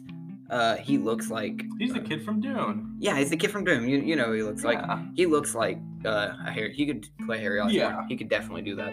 uh, 0.50 0.76
he 0.76 0.98
looks 0.98 1.30
like 1.30 1.64
He's 1.78 1.92
the 1.94 2.00
kid 2.00 2.22
from 2.24 2.40
Dune. 2.40 2.96
yeah, 2.98 3.16
he's 3.16 3.30
the 3.30 3.36
kid 3.36 3.50
from 3.50 3.64
Doom. 3.64 3.88
You 3.88 3.98
you 3.98 4.16
know 4.16 4.32
he 4.32 4.42
looks 4.42 4.64
like. 4.64 4.78
He 5.14 5.26
looks 5.26 5.54
like 5.54 5.78
uh, 6.04 6.34
a 6.46 6.50
Harry. 6.50 6.72
He 6.74 6.86
could 6.86 7.06
play 7.26 7.38
Harry 7.40 7.60
Osborn. 7.60 7.74
Yeah. 7.74 8.06
He 8.08 8.16
could 8.16 8.28
definitely 8.28 8.62
do 8.62 8.76
that. 8.76 8.92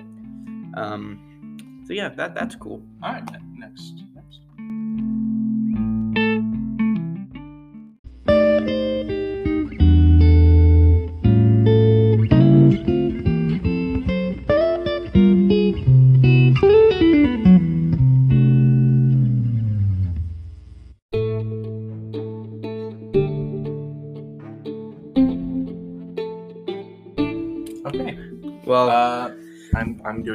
Um, 0.76 1.84
so 1.86 1.94
yeah, 1.94 2.10
that 2.10 2.34
that's 2.36 2.56
cool. 2.56 2.82
All 3.04 3.12
right, 3.14 3.24
next. 3.58 4.04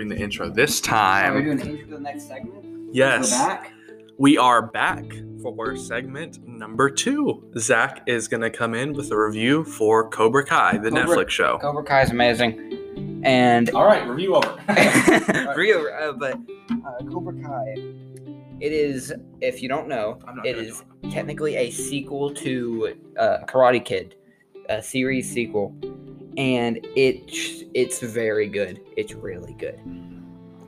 Doing 0.06 0.18
the 0.18 0.24
intro 0.24 0.48
this 0.48 0.80
are 0.80 0.82
we 0.82 0.88
time. 0.88 1.44
doing 1.44 1.56
the 1.56 1.66
intro 1.68 1.84
to 1.84 1.90
the 1.94 2.00
next 2.00 2.28
segment? 2.28 2.64
Yes. 2.92 3.32
We're 3.32 3.38
back. 3.48 3.72
We 4.18 4.38
are 4.38 4.62
back 4.62 5.04
for 5.42 5.76
segment 5.76 6.46
number 6.46 6.88
two. 6.90 7.44
Zach 7.58 8.02
is 8.06 8.28
going 8.28 8.40
to 8.40 8.50
come 8.50 8.74
in 8.74 8.92
with 8.94 9.10
a 9.10 9.18
review 9.18 9.64
for 9.64 10.08
Cobra 10.08 10.44
Kai, 10.44 10.78
the 10.78 10.90
Cobra- 10.90 11.04
Netflix 11.16 11.30
show. 11.30 11.58
Cobra 11.58 11.82
Kai 11.84 12.02
is 12.02 12.10
amazing, 12.10 13.20
and 13.24 13.68
All 13.70 13.84
right, 13.84 14.06
review 14.08 14.36
over. 14.36 14.58
real, 15.56 15.86
uh, 16.00 16.12
but 16.12 16.34
uh, 16.70 17.04
Cobra 17.10 17.34
Kai. 17.42 17.74
It 18.58 18.72
is, 18.72 19.12
if 19.42 19.60
you 19.60 19.68
don't 19.68 19.86
know, 19.86 20.18
I'm 20.26 20.36
not 20.36 20.46
it 20.46 20.54
gonna 20.54 20.66
is 20.66 20.82
know. 21.02 21.10
technically 21.10 21.56
a 21.56 21.70
sequel 21.70 22.32
to 22.36 22.94
uh, 23.18 23.38
Karate 23.46 23.84
Kid, 23.84 24.14
a 24.70 24.82
series 24.82 25.30
sequel, 25.30 25.76
and 26.36 26.78
it 26.96 27.30
it's 27.74 28.00
very 28.00 28.48
good. 28.48 28.80
It's 28.96 29.14
really 29.14 29.54
good 29.54 29.80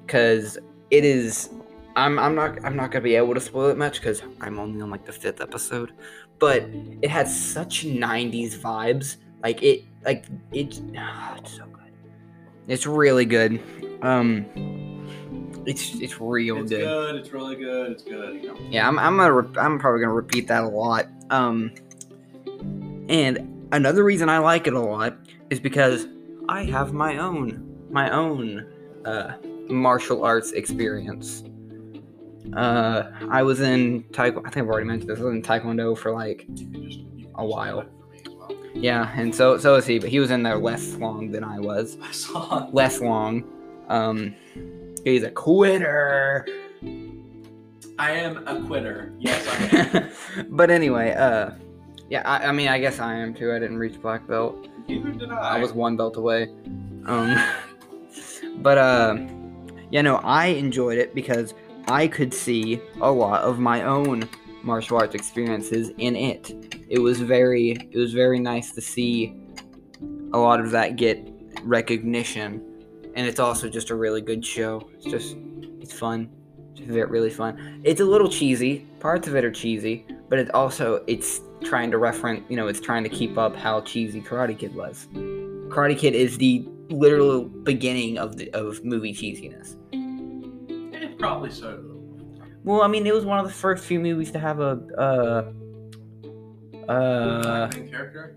because 0.07 0.59
it 0.91 1.05
is. 1.05 1.51
I'm 1.97 2.19
I'm 2.19 2.35
not 2.35 2.65
I'm 2.65 2.77
not 2.77 2.91
gonna 2.91 3.03
be 3.03 3.17
able 3.17 3.35
to 3.35 3.41
spoil 3.41 3.69
it 3.69 3.77
much 3.77 4.01
because 4.01 4.23
I'm 4.41 4.59
only 4.59 4.81
on 4.81 4.91
like 4.91 5.05
the 5.05 5.13
fifth 5.13 5.41
episode, 5.41 5.93
but 6.39 6.65
it 7.03 7.11
had 7.11 7.29
such 7.29 7.85
'90s 7.85 8.57
vibes. 8.57 9.17
Like 9.43 9.63
it 9.63 9.85
like 10.05 10.27
it. 10.53 10.81
ah, 10.97 11.37
it's 11.39 11.57
so 11.57 11.65
good. 11.67 11.93
It's 12.67 12.87
really 12.87 13.25
good. 13.25 13.61
Um, 14.03 14.47
it's 15.67 15.95
it's 16.01 16.21
real 16.21 16.57
good. 16.57 16.63
It's 16.63 16.71
good. 16.71 16.81
good. 16.81 17.15
It's 17.17 17.33
really 17.33 17.57
good. 17.57 17.93
It's 17.93 18.03
good. 18.03 18.43
You 18.43 18.49
know. 18.49 18.59
Yeah, 18.71 18.89
I'm 18.89 18.99
I'm 18.99 19.17
gonna 19.17 19.33
re- 19.33 19.59
I'm 19.59 19.79
probably 19.79 20.01
gonna 20.01 20.15
repeat 20.15 20.49
that 20.49 20.65
a 20.65 20.69
lot. 20.69 21.07
Um, 21.31 21.73
and 23.09 23.58
another 23.73 24.05
reason 24.05 24.29
I 24.29 24.39
like 24.39 24.67
it 24.67 24.73
a 24.75 24.81
lot 24.81 25.17
is 25.51 25.61
because 25.61 26.07
I 26.49 26.65
have 26.65 26.93
my 26.93 27.19
own 27.19 27.65
my 27.91 28.11
own 28.11 28.67
uh, 29.05 29.35
martial 29.69 30.25
arts 30.25 30.53
experience. 30.53 31.45
Uh, 32.57 33.11
I 33.31 33.43
was 33.43 33.61
in 33.61 34.05
taekwondo. 34.13 34.39
I 34.47 34.51
think 34.51 34.57
I've 34.65 34.69
already 34.69 34.87
mentioned 34.87 35.11
this. 35.11 35.19
I 35.21 35.23
was 35.25 35.35
in 35.35 35.43
taekwondo 35.43 35.97
for 35.97 36.13
like 36.13 36.47
You 36.49 36.67
can 36.67 36.85
just, 36.85 36.99
you 36.99 37.25
can 37.27 37.33
A 37.37 37.45
while. 37.45 37.83
do 37.83 37.89
it 37.89 37.93
for 38.01 38.07
me 38.09 38.21
as 38.27 38.33
well. 38.35 38.51
yeah, 38.75 39.13
and 39.17 39.35
so 39.35 39.59
so 39.59 39.75
is 39.77 39.87
he, 39.87 39.99
but 39.99 40.09
he 40.09 40.19
was 40.21 40.31
in 40.31 40.43
there 40.43 40.57
less 40.59 40.95
long 40.95 41.31
than 41.31 41.45
I 41.45 41.59
was. 41.61 41.97
Less 42.73 43.01
long. 43.01 43.45
Um, 43.89 44.35
he's 45.05 45.23
a 45.23 45.31
quitter. 45.31 46.47
I 47.99 48.13
am 48.13 48.47
a 48.47 48.65
quitter. 48.67 49.13
Yes, 49.19 49.47
I 49.49 49.99
am. 50.41 50.47
but 50.57 50.71
anyway, 50.71 51.13
uh, 51.13 51.51
yeah, 52.09 52.23
I, 52.25 52.49
I 52.49 52.53
mean, 52.53 52.69
I 52.69 52.79
guess 52.79 53.01
I 53.01 53.15
am 53.15 53.35
too. 53.35 53.53
I 53.53 53.59
didn't 53.59 53.79
reach 53.79 54.01
black 54.01 54.27
belt. 54.27 54.69
Neither 54.89 55.13
did 55.13 55.31
I. 55.31 55.57
I 55.57 55.59
was 55.59 55.73
one 55.73 55.97
belt 55.97 56.17
away. 56.17 56.49
Um, 57.05 57.37
but 58.57 58.79
uh, 58.79 59.17
yeah, 59.91 60.01
no, 60.03 60.17
I 60.17 60.47
enjoyed 60.47 60.99
it 60.99 61.15
because 61.15 61.55
I 61.87 62.09
could 62.09 62.33
see 62.33 62.81
a 63.01 63.11
lot 63.11 63.43
of 63.43 63.59
my 63.59 63.83
own 63.83 64.29
martial 64.63 64.97
arts 64.97 65.15
experiences 65.15 65.91
in 65.99 66.17
it. 66.17 66.53
It 66.89 66.99
was 66.99 67.21
very, 67.21 67.73
it 67.73 67.97
was 67.97 68.15
very 68.15 68.39
nice 68.39 68.73
to 68.73 68.81
see 68.81 69.37
a 70.33 70.39
lot 70.39 70.61
of 70.61 70.71
that 70.71 70.97
get 70.97 71.27
recognition, 71.63 72.63
and 73.15 73.27
it's 73.27 73.41
also 73.41 73.69
just 73.69 73.91
a 73.91 73.95
really 73.95 74.23
good 74.23 74.45
show. 74.45 74.89
It's 74.95 75.07
just, 75.07 75.37
it's 75.81 75.93
fun. 75.93 76.31
It's 76.75 76.89
really 76.89 77.31
fun. 77.31 77.83
It's 77.85 78.01
a 78.01 78.05
little 78.05 78.29
cheesy. 78.29 78.87
Parts 79.01 79.29
of 79.29 79.37
it 79.37 79.45
are 79.45 79.51
cheesy, 79.51 80.07
but 80.29 80.39
it 80.39 80.55
also 80.55 81.03
it's 81.07 81.41
trying 81.63 81.91
to 81.91 81.99
reference. 81.99 82.45
You 82.49 82.57
know, 82.57 82.67
it's 82.69 82.81
trying 82.81 83.05
to 83.05 83.09
keep 83.09 83.39
up 83.39 83.57
how 83.57 83.81
cheesy 83.83 84.21
Karate 84.21 84.59
Kid 84.59 84.75
was. 84.75 85.09
Karate 85.69 85.99
Kid 85.99 86.15
is 86.15 86.39
the 86.39 86.67
literal 86.91 87.45
beginning 87.45 88.19
of 88.19 88.37
the 88.37 88.51
of 88.53 88.85
movie 88.85 89.13
cheesiness. 89.13 89.77
Eh, 90.95 91.09
probably 91.19 91.51
so. 91.51 91.85
Well, 92.65 92.83
I 92.83 92.89
mean, 92.89 93.07
it 93.07 93.15
was 93.15 93.25
one 93.25 93.39
of 93.39 93.47
the 93.47 93.53
first 93.53 93.85
few 93.85 94.01
movies 94.01 94.31
to 94.33 94.39
have 94.39 94.61
a 94.61 94.81
uh 94.99 95.53
uh. 96.91 97.71
main 97.75 97.89
character? 97.89 98.37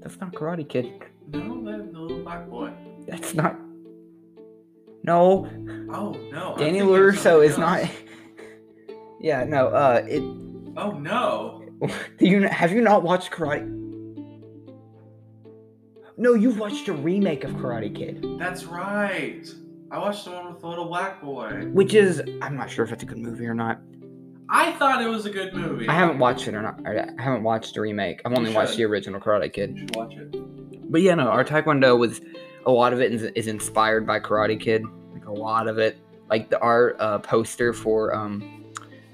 That's 0.00 0.18
not 0.20 0.32
Karate 0.32 0.68
Kid. 0.68 0.92
No, 1.32 1.64
the, 1.64 1.90
the 1.92 1.98
little 1.98 2.22
black 2.22 2.48
boy. 2.48 2.72
That's 3.06 3.34
not. 3.34 3.56
No, 5.02 5.50
Oh 5.94 6.12
no. 6.32 6.52
I'm 6.54 6.58
Daniel 6.58 6.58
thinking 6.58 6.80
of 6.80 6.88
LaRusso 6.88 7.44
is 7.44 7.56
not. 7.56 7.88
yeah, 9.20 9.44
no. 9.44 9.68
Uh, 9.68 10.02
it. 10.06 10.22
Oh 10.76 10.92
no. 10.92 11.64
Do 11.80 11.90
you 12.26 12.48
have 12.48 12.72
you 12.72 12.80
not 12.80 13.02
watched 13.02 13.30
Karate? 13.30 13.70
No, 16.16 16.34
you've 16.34 16.58
watched 16.60 16.88
a 16.88 16.92
remake 16.92 17.42
of 17.44 17.50
Karate 17.52 17.94
Kid, 17.94 18.24
That's 18.38 18.64
right. 18.64 19.44
I 19.90 19.98
watched 19.98 20.24
the 20.24 20.30
one 20.30 20.52
with 20.52 20.60
the 20.60 20.68
little 20.68 20.86
black 20.86 21.20
boy. 21.20 21.68
which 21.72 21.94
is 21.94 22.22
I'm 22.40 22.56
not 22.56 22.70
sure 22.70 22.84
if 22.84 22.92
it's 22.92 23.02
a 23.02 23.06
good 23.06 23.18
movie 23.18 23.46
or 23.46 23.54
not. 23.54 23.80
I 24.48 24.72
thought 24.72 25.02
it 25.02 25.08
was 25.08 25.26
a 25.26 25.30
good 25.30 25.54
movie. 25.54 25.88
I 25.88 25.94
haven't 25.94 26.18
watched 26.18 26.46
it 26.46 26.54
or 26.54 26.62
not. 26.62 26.80
I 26.86 27.10
haven't 27.20 27.42
watched 27.42 27.74
the 27.74 27.80
remake. 27.80 28.20
I've 28.24 28.34
only 28.34 28.52
watched 28.52 28.76
the 28.76 28.84
original 28.84 29.20
Karate 29.20 29.52
Kid. 29.52 29.72
You 29.72 29.78
should 29.80 29.96
watch 29.96 30.14
it. 30.14 30.90
But 30.90 31.00
yeah, 31.02 31.14
no, 31.14 31.28
our 31.28 31.44
Taekwondo 31.44 31.98
was 31.98 32.20
a 32.66 32.70
lot 32.70 32.92
of 32.92 33.00
it 33.00 33.12
is, 33.12 33.22
is 33.22 33.46
inspired 33.46 34.06
by 34.06 34.20
Karate 34.20 34.60
Kid. 34.60 34.84
Like 35.12 35.26
a 35.26 35.32
lot 35.32 35.66
of 35.66 35.78
it, 35.78 35.98
like 36.28 36.50
the 36.50 36.58
art 36.60 36.96
uh, 37.00 37.18
poster 37.18 37.72
for 37.72 38.14
um 38.14 38.63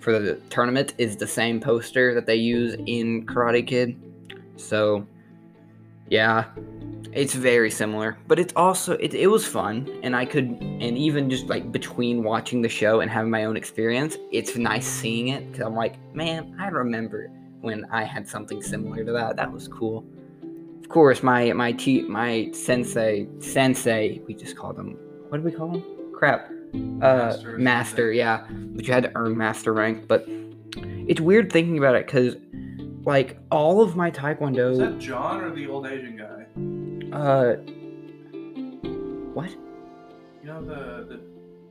for 0.00 0.18
the 0.18 0.36
tournament 0.50 0.94
is 0.98 1.16
the 1.16 1.26
same 1.26 1.60
poster 1.60 2.14
that 2.14 2.26
they 2.26 2.36
use 2.36 2.76
in 2.86 3.26
Karate 3.26 3.66
Kid. 3.66 4.00
So 4.56 5.06
yeah, 6.08 6.46
it's 7.12 7.34
very 7.34 7.70
similar. 7.70 8.18
But 8.26 8.38
it's 8.38 8.52
also 8.56 8.94
it, 8.94 9.14
it 9.14 9.28
was 9.28 9.46
fun, 9.46 9.88
and 10.02 10.16
I 10.16 10.24
could 10.24 10.46
and 10.46 10.98
even 10.98 11.30
just 11.30 11.46
like 11.46 11.70
between 11.70 12.22
watching 12.22 12.62
the 12.62 12.68
show 12.68 13.00
and 13.00 13.10
having 13.10 13.30
my 13.30 13.44
own 13.44 13.56
experience, 13.56 14.16
it's 14.32 14.56
nice 14.56 14.86
seeing 14.86 15.28
it 15.28 15.50
because 15.50 15.66
I'm 15.66 15.76
like, 15.76 15.96
man, 16.14 16.56
I 16.58 16.68
remember 16.68 17.30
when 17.60 17.84
I 17.92 18.04
had 18.04 18.28
something 18.28 18.62
similar 18.62 19.04
to 19.04 19.12
that. 19.12 19.36
That 19.36 19.52
was 19.52 19.68
cool 19.68 20.04
of 20.82 20.88
course 20.88 21.22
my 21.22 21.52
my 21.52 21.72
my 22.08 22.50
sensei 22.52 23.28
sensei 23.38 24.20
we 24.26 24.34
just 24.34 24.56
called 24.56 24.76
him 24.76 24.98
what 25.28 25.38
do 25.38 25.44
we 25.44 25.52
call 25.52 25.70
him 25.70 25.84
crap 26.12 26.50
uh 26.74 26.76
Master 27.00 27.58
master, 27.58 28.12
yeah 28.12 28.46
but 28.50 28.86
you 28.86 28.92
had 28.92 29.04
to 29.04 29.12
earn 29.14 29.36
master 29.36 29.72
rank 29.72 30.06
but 30.08 30.24
it's 31.08 31.20
weird 31.20 31.50
thinking 31.52 31.78
about 31.78 31.94
it 31.96 32.06
because 32.06 32.36
like 33.04 33.38
all 33.50 33.80
of 33.80 33.96
my 33.96 34.10
taekwondo. 34.10 34.72
Is 34.72 34.78
that 34.78 34.98
John 34.98 35.40
or 35.40 35.50
the 35.54 35.66
old 35.66 35.86
Asian 35.86 36.16
guy? 36.16 37.16
uh 37.16 37.56
what 39.34 39.50
You 39.50 40.46
know 40.46 40.64
the 40.64 41.06
the, 41.08 41.20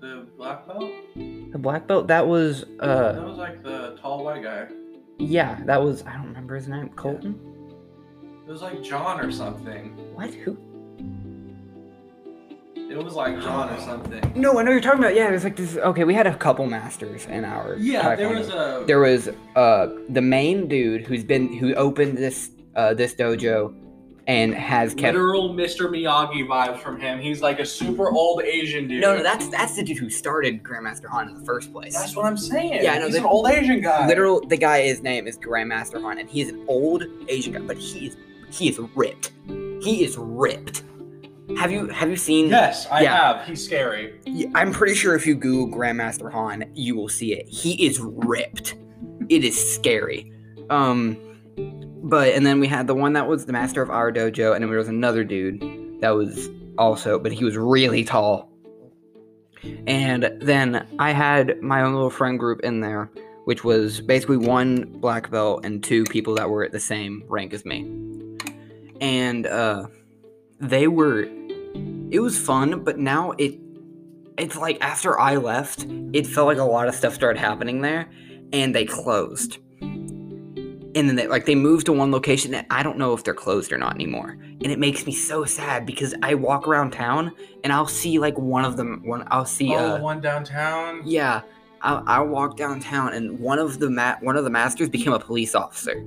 the 0.07 0.27
black 0.37 0.67
belt? 0.67 0.91
the 1.15 1.57
black 1.57 1.87
belt 1.87 2.07
that 2.07 2.27
was 2.27 2.63
uh 2.79 3.11
that 3.13 3.23
was 3.23 3.37
like 3.37 3.63
the 3.63 3.97
tall 4.01 4.23
white 4.23 4.43
guy. 4.43 4.67
yeah 5.17 5.61
that 5.65 5.81
was 5.81 6.03
i 6.05 6.13
don't 6.13 6.27
remember 6.27 6.55
his 6.55 6.67
name 6.67 6.89
colton 6.95 7.39
It 8.47 8.51
was 8.51 8.61
like 8.61 8.81
John 8.83 9.19
or 9.21 9.31
something. 9.31 9.91
what 10.15 10.33
who 10.33 10.57
It 12.89 12.97
was 13.03 13.13
like 13.13 13.39
John 13.41 13.69
or 13.69 13.79
something. 13.81 14.33
no 14.35 14.57
i 14.59 14.63
know 14.63 14.71
you're 14.71 14.81
talking 14.81 14.99
about 14.99 15.13
yeah 15.15 15.29
it 15.29 15.31
was 15.31 15.43
like 15.43 15.55
this 15.55 15.77
okay 15.77 16.03
we 16.05 16.13
had 16.13 16.25
a 16.27 16.35
couple 16.35 16.65
masters 16.65 17.25
in 17.27 17.45
our 17.45 17.75
Yeah, 17.77 18.15
there 18.15 18.29
was 18.29 18.49
a 18.49 18.83
there 18.87 18.99
was 18.99 19.29
uh 19.55 19.87
the 20.09 20.21
main 20.21 20.67
dude 20.67 21.05
who's 21.05 21.23
been 21.23 21.53
who 21.53 21.73
opened 21.75 22.17
this 22.17 22.49
uh 22.75 22.93
this 22.95 23.13
dojo 23.13 23.75
and 24.27 24.53
has 24.53 24.93
kept 24.93 25.15
literal 25.15 25.53
Mr. 25.55 25.89
Miyagi 25.89 26.47
vibes 26.47 26.77
from 26.79 26.99
him. 26.99 27.19
He's 27.19 27.41
like 27.41 27.59
a 27.59 27.65
super 27.65 28.11
old 28.11 28.41
Asian 28.43 28.87
dude. 28.87 29.01
no 29.01 29.15
no 29.17 29.23
that's 29.23 29.47
that's 29.49 29.75
the 29.75 29.83
dude 29.83 29.97
who 29.97 30.09
started 30.09 30.63
grandmaster 30.63 31.07
han 31.09 31.29
in 31.29 31.35
the 31.39 31.45
first 31.45 31.71
place 31.71 31.93
That's 31.95 32.15
what 32.15 32.25
I'm 32.25 32.37
saying. 32.37 32.83
Yeah, 32.83 32.93
I 32.93 32.97
know, 32.99 33.05
He's 33.05 33.13
the- 33.15 33.19
an 33.21 33.25
old 33.25 33.49
Asian 33.49 33.81
guy. 33.81 34.07
literal 34.07 34.41
the 34.47 34.57
guy 34.57 34.81
his 34.81 35.01
name 35.03 35.27
is 35.27 35.37
grandmaster 35.37 36.01
han 36.01 36.17
and 36.17 36.27
he's 36.29 36.49
an 36.49 36.63
old 36.67 37.03
asian 37.27 37.53
guy 37.53 37.59
but 37.59 37.77
he 37.77 38.07
is 38.07 38.17
he 38.51 38.67
is 38.69 38.79
ripped 38.95 39.31
he 39.81 40.03
is 40.03 40.17
ripped 40.17 40.83
have 41.57 41.71
you 41.71 41.87
have 41.87 42.09
you 42.09 42.15
seen 42.15 42.47
Yes, 42.49 42.87
I 42.91 43.01
Yeah. 43.01 43.33
have. 43.37 43.47
He's 43.47 43.63
scary. 43.63 44.13
I'm 44.55 44.71
pretty 44.71 44.93
sure 44.95 45.15
if 45.15 45.25
you 45.25 45.35
Google 45.35 45.67
Grandmaster 45.77 46.31
Han, 46.31 46.65
you 46.73 46.95
will 46.95 47.09
see 47.09 47.33
it. 47.33 47.47
He 47.47 47.85
is 47.85 47.99
ripped. 48.01 48.75
It 49.29 49.43
is 49.43 49.57
scary. 49.75 50.31
Um, 50.69 51.17
but 52.03 52.33
and 52.33 52.45
then 52.45 52.59
we 52.59 52.67
had 52.67 52.87
the 52.87 52.95
one 52.95 53.13
that 53.13 53.27
was 53.27 53.45
the 53.45 53.53
master 53.53 53.81
of 53.81 53.89
our 53.89 54.11
dojo, 54.11 54.53
and 54.53 54.63
then 54.63 54.69
there 54.69 54.79
was 54.79 54.87
another 54.87 55.23
dude 55.23 55.61
that 56.01 56.11
was 56.11 56.49
also, 56.77 57.19
but 57.19 57.31
he 57.31 57.43
was 57.43 57.57
really 57.57 58.03
tall. 58.03 58.49
And 59.87 60.31
then 60.41 60.87
I 60.99 61.11
had 61.11 61.61
my 61.61 61.81
own 61.81 61.93
little 61.93 62.09
friend 62.09 62.39
group 62.39 62.61
in 62.61 62.79
there, 62.79 63.11
which 63.43 63.63
was 63.65 63.99
basically 63.99 64.37
one 64.37 64.85
black 64.85 65.29
belt 65.29 65.65
and 65.65 65.83
two 65.83 66.05
people 66.05 66.35
that 66.35 66.49
were 66.49 66.63
at 66.63 66.71
the 66.71 66.79
same 66.79 67.23
rank 67.27 67.53
as 67.53 67.65
me. 67.65 67.81
And 69.01 69.45
uh, 69.45 69.87
they 70.61 70.87
were 70.87 71.27
it 72.11 72.19
was 72.19 72.37
fun, 72.37 72.83
but 72.83 72.97
now 72.97 73.31
it 73.37 73.59
it's 74.37 74.55
like 74.55 74.77
after 74.81 75.19
I 75.19 75.35
left, 75.35 75.85
it 76.13 76.25
felt 76.25 76.47
like 76.47 76.57
a 76.57 76.63
lot 76.63 76.87
of 76.87 76.95
stuff 76.95 77.13
started 77.13 77.39
happening 77.39 77.81
there, 77.81 78.09
and 78.53 78.73
they 78.73 78.85
closed. 78.85 79.57
And 79.81 81.07
then 81.07 81.15
they 81.15 81.27
like 81.27 81.45
they 81.45 81.55
moved 81.55 81.85
to 81.85 81.93
one 81.93 82.11
location 82.11 82.53
and 82.55 82.65
I 82.71 82.81
don't 82.81 82.97
know 82.97 83.13
if 83.13 83.23
they're 83.23 83.35
closed 83.35 83.71
or 83.71 83.77
not 83.77 83.93
anymore. 83.93 84.31
And 84.41 84.67
it 84.67 84.79
makes 84.79 85.05
me 85.05 85.11
so 85.13 85.45
sad 85.45 85.85
because 85.85 86.15
I 86.23 86.33
walk 86.33 86.67
around 86.67 86.91
town 86.91 87.31
and 87.63 87.71
I'll 87.71 87.87
see 87.87 88.17
like 88.17 88.37
one 88.39 88.65
of 88.65 88.75
them 88.75 89.03
one 89.05 89.23
I'll 89.27 89.45
see 89.45 89.75
oh, 89.75 89.97
uh 89.97 89.99
one 89.99 90.19
downtown. 90.19 91.03
yeah, 91.05 91.41
I'll, 91.83 92.03
I'll 92.07 92.27
walk 92.27 92.57
downtown 92.57 93.13
and 93.13 93.39
one 93.39 93.59
of 93.59 93.77
the 93.77 93.89
ma- 93.89 94.15
one 94.21 94.35
of 94.35 94.43
the 94.43 94.49
masters 94.49 94.89
became 94.89 95.13
a 95.13 95.19
police 95.19 95.53
officer, 95.53 96.03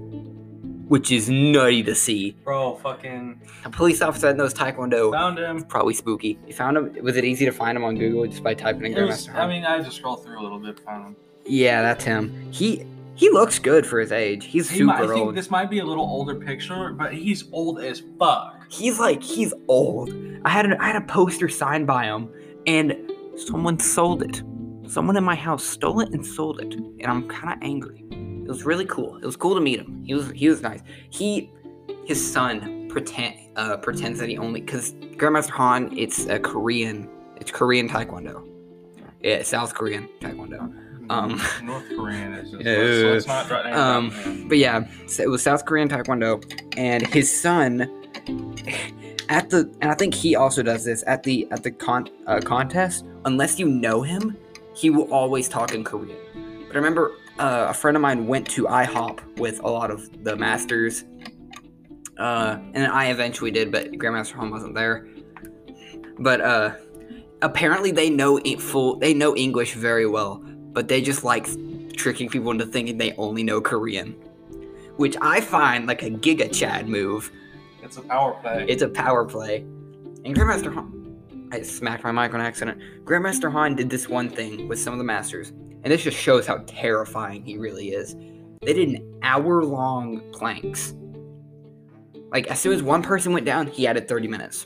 which 0.93 1.11
is 1.11 1.31
nutty 1.31 1.83
to 1.83 1.95
see. 1.95 2.33
Bro, 2.45 2.77
fucking 2.83 3.41
A 3.65 3.71
police 3.71 4.03
officer 4.03 4.27
that 4.29 4.37
knows 4.37 4.53
Taekwondo, 4.53 5.11
found 5.11 5.39
him. 5.39 5.63
probably 5.65 5.95
spooky. 5.95 6.39
You 6.47 6.53
found 6.53 6.77
him? 6.77 6.95
Was 7.03 7.17
it 7.17 7.25
easy 7.25 7.47
to 7.47 7.51
find 7.51 7.77
him 7.77 7.85
on 7.85 7.97
Google 7.97 8.27
just 8.27 8.43
by 8.43 8.53
typing 8.53 8.85
in 8.85 8.93
Grandmaster? 8.93 9.35
I 9.35 9.47
mean, 9.47 9.65
I 9.65 9.81
just 9.81 9.97
scrolled 9.97 10.23
through 10.23 10.39
a 10.39 10.43
little 10.43 10.59
bit, 10.59 10.79
found 10.81 11.07
him. 11.07 11.17
yeah, 11.47 11.81
that's 11.83 12.05
him. 12.05 12.25
He 12.53 12.85
he 13.15 13.31
looks 13.31 13.59
good 13.59 13.87
for 13.87 14.01
his 14.01 14.13
age. 14.13 14.45
He's 14.45 14.69
He 14.71 14.79
super 14.79 14.87
might, 14.93 15.03
I 15.03 15.07
think 15.07 15.27
old. 15.27 15.35
this 15.35 15.51
might 15.51 15.71
be 15.71 15.79
a 15.81 15.85
little 15.85 16.05
older 16.05 16.35
picture, 16.35 16.93
but 16.93 17.13
he's 17.15 17.45
old 17.53 17.81
as 17.81 18.03
fuck. 18.19 18.71
He's 18.71 18.99
like 18.99 19.23
he's 19.23 19.53
old. 19.69 20.11
I 20.45 20.51
had 20.51 20.71
a, 20.71 20.83
I 20.83 20.87
had 20.89 20.97
a 20.97 21.07
poster 21.07 21.49
signed 21.49 21.87
by 21.87 22.05
him, 22.05 22.29
and 22.67 22.95
someone 23.37 23.79
sold 23.79 24.23
it. 24.23 24.43
Someone 24.87 25.17
in 25.17 25.25
my 25.25 25.37
house 25.37 25.65
stole 25.65 26.01
it 26.01 26.11
and 26.11 26.25
sold 26.27 26.61
it, 26.61 26.75
and 26.75 27.07
I'm 27.07 27.27
kind 27.29 27.53
of 27.55 27.59
angry. 27.63 28.05
It 28.53 28.57
was 28.57 28.67
really 28.67 28.85
cool. 28.85 29.17
It 29.17 29.25
was 29.25 29.35
cool 29.35 29.55
to 29.55 29.63
meet 29.63 29.81
him. 29.81 30.05
He 30.05 30.13
was 30.13 30.31
he 30.33 30.47
was 30.47 30.61
nice. 30.61 30.83
He 31.09 31.51
his 32.05 32.21
son 32.21 32.87
pretend 32.91 33.35
uh, 33.57 33.79
pretends 33.79 34.19
that 34.19 34.29
he 34.29 34.37
only 34.37 34.61
because 34.61 34.93
Grandmaster 35.17 35.53
Han 35.53 35.97
it's 35.97 36.27
a 36.27 36.39
Korean 36.39 37.09
it's 37.37 37.51
Korean 37.51 37.89
Taekwondo. 37.89 38.47
Yeah, 39.23 39.43
South 39.43 39.73
Korean 39.73 40.07
Taekwondo. 40.21 40.71
Um, 41.09 41.41
North 41.63 41.89
Korean 41.97 42.35
is 42.35 42.51
just, 42.51 42.63
Yeah. 42.63 42.73
let's, 42.77 43.27
let's 43.27 43.27
not 43.27 43.49
draw 43.49 43.63
name 43.63 43.75
Um, 43.75 44.11
drop. 44.11 44.49
But 44.51 44.59
yeah, 44.59 44.87
so 45.07 45.23
it 45.23 45.31
was 45.31 45.43
South 45.43 45.65
Korean 45.65 45.89
Taekwondo, 45.89 46.45
and 46.77 47.07
his 47.07 47.35
son 47.35 47.89
at 49.31 49.49
the 49.49 49.75
and 49.81 49.91
I 49.91 49.95
think 49.95 50.13
he 50.13 50.37
also 50.37 50.63
does 50.63 50.85
this 50.85 51.03
at 51.07 51.23
the 51.23 51.49
at 51.53 51.63
the 51.63 51.71
con 51.71 52.11
uh, 52.27 52.41
contest. 52.41 53.07
Unless 53.25 53.59
you 53.59 53.67
know 53.67 54.03
him, 54.03 54.37
he 54.75 54.91
will 54.91 55.11
always 55.11 55.49
talk 55.49 55.73
in 55.73 55.85
Korean. 55.85 56.19
But 56.67 56.77
I 56.77 56.79
remember 56.79 57.13
uh, 57.39 57.67
a 57.69 57.75
friend 57.75 57.97
of 57.97 58.01
mine 58.01 58.27
went 58.27 58.49
to 58.51 58.65
IHOP 58.65 59.39
with 59.39 59.61
a 59.61 59.69
lot 59.69 59.91
of 59.91 60.25
the 60.25 60.37
masters, 60.37 61.05
uh, 62.19 62.59
and 62.75 62.87
I 62.87 63.07
eventually 63.11 63.51
did, 63.51 63.73
but 63.73 63.93
Grandmaster 63.93 64.35
Han 64.35 64.51
wasn't 64.51 64.75
there. 64.75 65.09
But 66.19 66.41
uh, 66.41 66.75
apparently 67.41 67.91
they 67.91 68.11
know 68.11 68.39
full 68.59 68.97
they 68.97 69.15
know 69.15 69.37
English 69.37 69.75
very 69.75 70.07
well, 70.07 70.43
but 70.73 70.89
they 70.89 71.01
just 71.01 71.25
like 71.25 71.49
tricking 71.97 72.29
people 72.29 72.51
into 72.51 72.67
thinking 72.67 72.99
they 72.99 73.13
only 73.17 73.43
know 73.43 73.61
Korean, 73.61 74.13
which 74.97 75.17
I 75.21 75.41
find 75.41 75.87
like 75.87 76.03
a 76.03 76.11
Giga 76.11 76.53
Chad 76.53 76.89
move. 76.89 77.31
It's 77.83 77.97
a 77.97 78.03
power 78.03 78.33
play. 78.41 78.67
It's 78.69 78.83
a 78.83 78.89
power 78.89 79.25
play. 79.25 79.59
And 80.25 80.37
Grandmaster 80.37 80.73
Han, 80.73 81.49
I 81.51 81.63
smacked 81.63 82.05
my 82.05 82.13
mic 82.13 82.33
on 82.33 82.41
accident. 82.41 82.81
Grandmaster 83.05 83.51
Han 83.51 83.75
did 83.75 83.91
this 83.91 84.09
one 84.09 84.29
thing 84.29 84.69
with 84.69 84.79
some 84.79 84.93
of 84.93 84.99
the 84.99 85.05
masters, 85.05 85.53
and 85.83 85.93
this 85.93 86.03
just 86.03 86.17
shows 86.17 86.47
how 86.47 86.59
terrifying 86.67 87.45
he 87.45 87.59
really 87.59 87.91
is. 87.91 88.15
They 88.63 88.75
did 88.75 88.89
an 88.89 89.19
hour 89.23 89.65
long 89.65 90.23
planks. 90.33 90.95
Like, 92.31 92.47
as 92.47 92.61
soon 92.61 92.73
as 92.73 92.83
one 92.83 93.03
person 93.03 93.33
went 93.33 93.45
down, 93.45 93.67
he 93.67 93.87
added 93.87 94.09
30 94.09 94.29
minutes. 94.29 94.65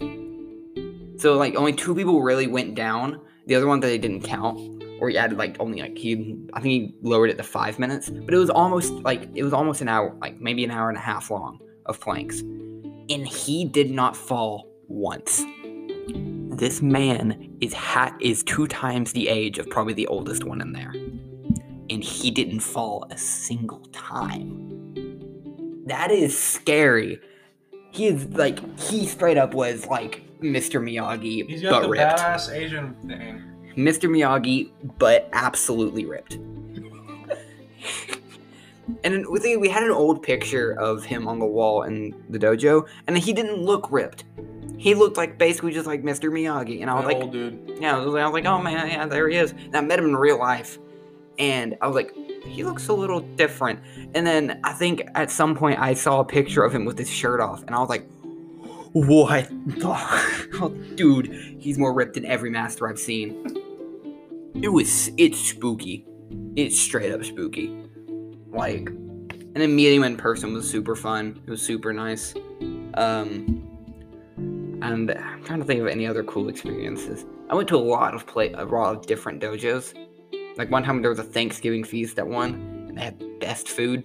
So, 1.20 1.34
like, 1.36 1.54
only 1.56 1.72
two 1.72 1.94
people 1.94 2.22
really 2.22 2.46
went 2.46 2.74
down. 2.74 3.20
The 3.46 3.54
other 3.54 3.66
one 3.66 3.80
that 3.80 3.86
they 3.86 3.98
didn't 3.98 4.22
count, 4.22 4.84
or 5.00 5.08
he 5.08 5.18
added, 5.18 5.38
like, 5.38 5.56
only, 5.58 5.80
like, 5.80 5.96
he, 5.96 6.36
I 6.52 6.60
think 6.60 6.72
he 6.72 6.94
lowered 7.02 7.30
it 7.30 7.38
to 7.38 7.42
five 7.42 7.78
minutes. 7.78 8.10
But 8.10 8.34
it 8.34 8.38
was 8.38 8.50
almost, 8.50 8.92
like, 8.92 9.28
it 9.34 9.42
was 9.42 9.52
almost 9.52 9.80
an 9.80 9.88
hour, 9.88 10.16
like, 10.20 10.40
maybe 10.40 10.62
an 10.62 10.70
hour 10.70 10.88
and 10.88 10.98
a 10.98 11.00
half 11.00 11.30
long 11.30 11.58
of 11.86 12.00
planks 12.00 12.42
and 13.08 13.26
he 13.26 13.64
did 13.64 13.90
not 13.90 14.16
fall 14.16 14.68
once. 14.88 15.44
This 16.56 16.80
man 16.80 17.56
is 17.60 17.74
ha- 17.74 18.16
is 18.20 18.42
two 18.42 18.66
times 18.66 19.12
the 19.12 19.28
age 19.28 19.58
of 19.58 19.68
probably 19.68 19.92
the 19.92 20.06
oldest 20.06 20.44
one 20.44 20.60
in 20.62 20.72
there, 20.72 20.90
and 21.90 22.02
he 22.02 22.30
didn't 22.30 22.60
fall 22.60 23.06
a 23.10 23.18
single 23.18 23.80
time. 23.92 24.72
That 25.86 26.10
is 26.10 26.36
scary. 26.36 27.20
He 27.92 28.06
is 28.06 28.26
like 28.28 28.58
he 28.80 29.06
straight 29.06 29.36
up 29.36 29.52
was 29.54 29.86
like 29.86 30.22
Mr. 30.40 30.80
Miyagi, 30.82 31.46
He's 31.48 31.62
got 31.62 31.70
but 31.72 31.82
the 31.82 31.88
ripped. 31.90 32.18
badass 32.18 32.50
Asian 32.52 32.94
thing. 33.06 33.42
Mr. 33.76 34.08
Miyagi, 34.08 34.70
but 34.98 35.28
absolutely 35.32 36.06
ripped. 36.06 36.38
and 39.04 39.26
we 39.28 39.68
had 39.68 39.82
an 39.82 39.90
old 39.90 40.22
picture 40.22 40.72
of 40.78 41.04
him 41.04 41.26
on 41.28 41.38
the 41.38 41.46
wall 41.46 41.82
in 41.82 42.14
the 42.28 42.38
dojo, 42.38 42.86
and 43.06 43.16
he 43.18 43.32
didn't 43.32 43.62
look 43.62 43.90
ripped. 43.90 44.24
He 44.78 44.94
looked 44.94 45.16
like 45.16 45.38
basically 45.38 45.72
just 45.72 45.86
like 45.86 46.02
Mr. 46.02 46.30
Miyagi, 46.30 46.80
and 46.82 46.90
I 46.90 46.94
was 46.94 47.02
That 47.04 47.08
like, 47.14 47.22
old 47.22 47.32
dude. 47.32 47.78
yeah, 47.80 47.96
I 47.96 47.98
was 47.98 48.12
like, 48.12 48.22
I 48.22 48.26
was 48.26 48.34
like, 48.34 48.44
oh 48.44 48.60
man, 48.62 48.88
yeah, 48.88 49.06
there 49.06 49.28
he 49.28 49.36
is. 49.36 49.52
And 49.52 49.74
I 49.76 49.80
met 49.80 49.98
him 49.98 50.04
in 50.06 50.16
real 50.16 50.38
life, 50.38 50.78
and 51.38 51.76
I 51.80 51.86
was 51.86 51.94
like, 51.96 52.14
he 52.44 52.62
looks 52.62 52.88
a 52.88 52.92
little 52.92 53.20
different. 53.20 53.80
And 54.14 54.26
then 54.26 54.60
I 54.64 54.72
think 54.72 55.02
at 55.14 55.30
some 55.30 55.56
point 55.56 55.80
I 55.80 55.94
saw 55.94 56.20
a 56.20 56.24
picture 56.24 56.62
of 56.62 56.74
him 56.74 56.84
with 56.84 56.98
his 56.98 57.08
shirt 57.10 57.40
off, 57.40 57.62
and 57.64 57.74
I 57.74 57.78
was 57.80 57.88
like, 57.88 58.06
what? 58.92 59.50
oh, 59.82 60.68
dude, 60.94 61.56
he's 61.58 61.78
more 61.78 61.92
ripped 61.92 62.14
than 62.14 62.24
every 62.24 62.50
master 62.50 62.88
I've 62.88 62.98
seen. 62.98 63.44
It 64.62 64.68
was, 64.68 65.10
it's 65.16 65.38
spooky. 65.38 66.06
It's 66.54 66.78
straight 66.78 67.12
up 67.12 67.24
spooky. 67.24 67.74
Like, 68.56 68.88
and 68.88 69.56
then 69.56 69.76
meeting 69.76 69.98
him 69.98 70.04
in 70.04 70.16
person 70.16 70.52
was 70.52 70.68
super 70.68 70.96
fun. 70.96 71.40
It 71.46 71.50
was 71.50 71.62
super 71.62 71.92
nice. 71.92 72.34
Um, 72.94 73.62
and 74.82 75.10
I'm 75.10 75.44
trying 75.44 75.60
to 75.60 75.64
think 75.64 75.80
of 75.80 75.86
any 75.86 76.06
other 76.06 76.22
cool 76.24 76.48
experiences. 76.48 77.24
I 77.48 77.54
went 77.54 77.68
to 77.68 77.76
a 77.76 77.78
lot 77.78 78.14
of 78.14 78.26
play, 78.26 78.52
a 78.52 78.64
lot 78.64 78.96
of 78.96 79.06
different 79.06 79.42
dojos. 79.42 79.94
Like 80.56 80.70
one 80.70 80.82
time 80.82 81.00
there 81.02 81.10
was 81.10 81.18
a 81.18 81.24
Thanksgiving 81.24 81.84
feast 81.84 82.18
at 82.18 82.26
one, 82.26 82.54
and 82.88 82.98
they 82.98 83.02
had 83.02 83.18
the 83.18 83.36
best 83.40 83.68
food. 83.68 84.04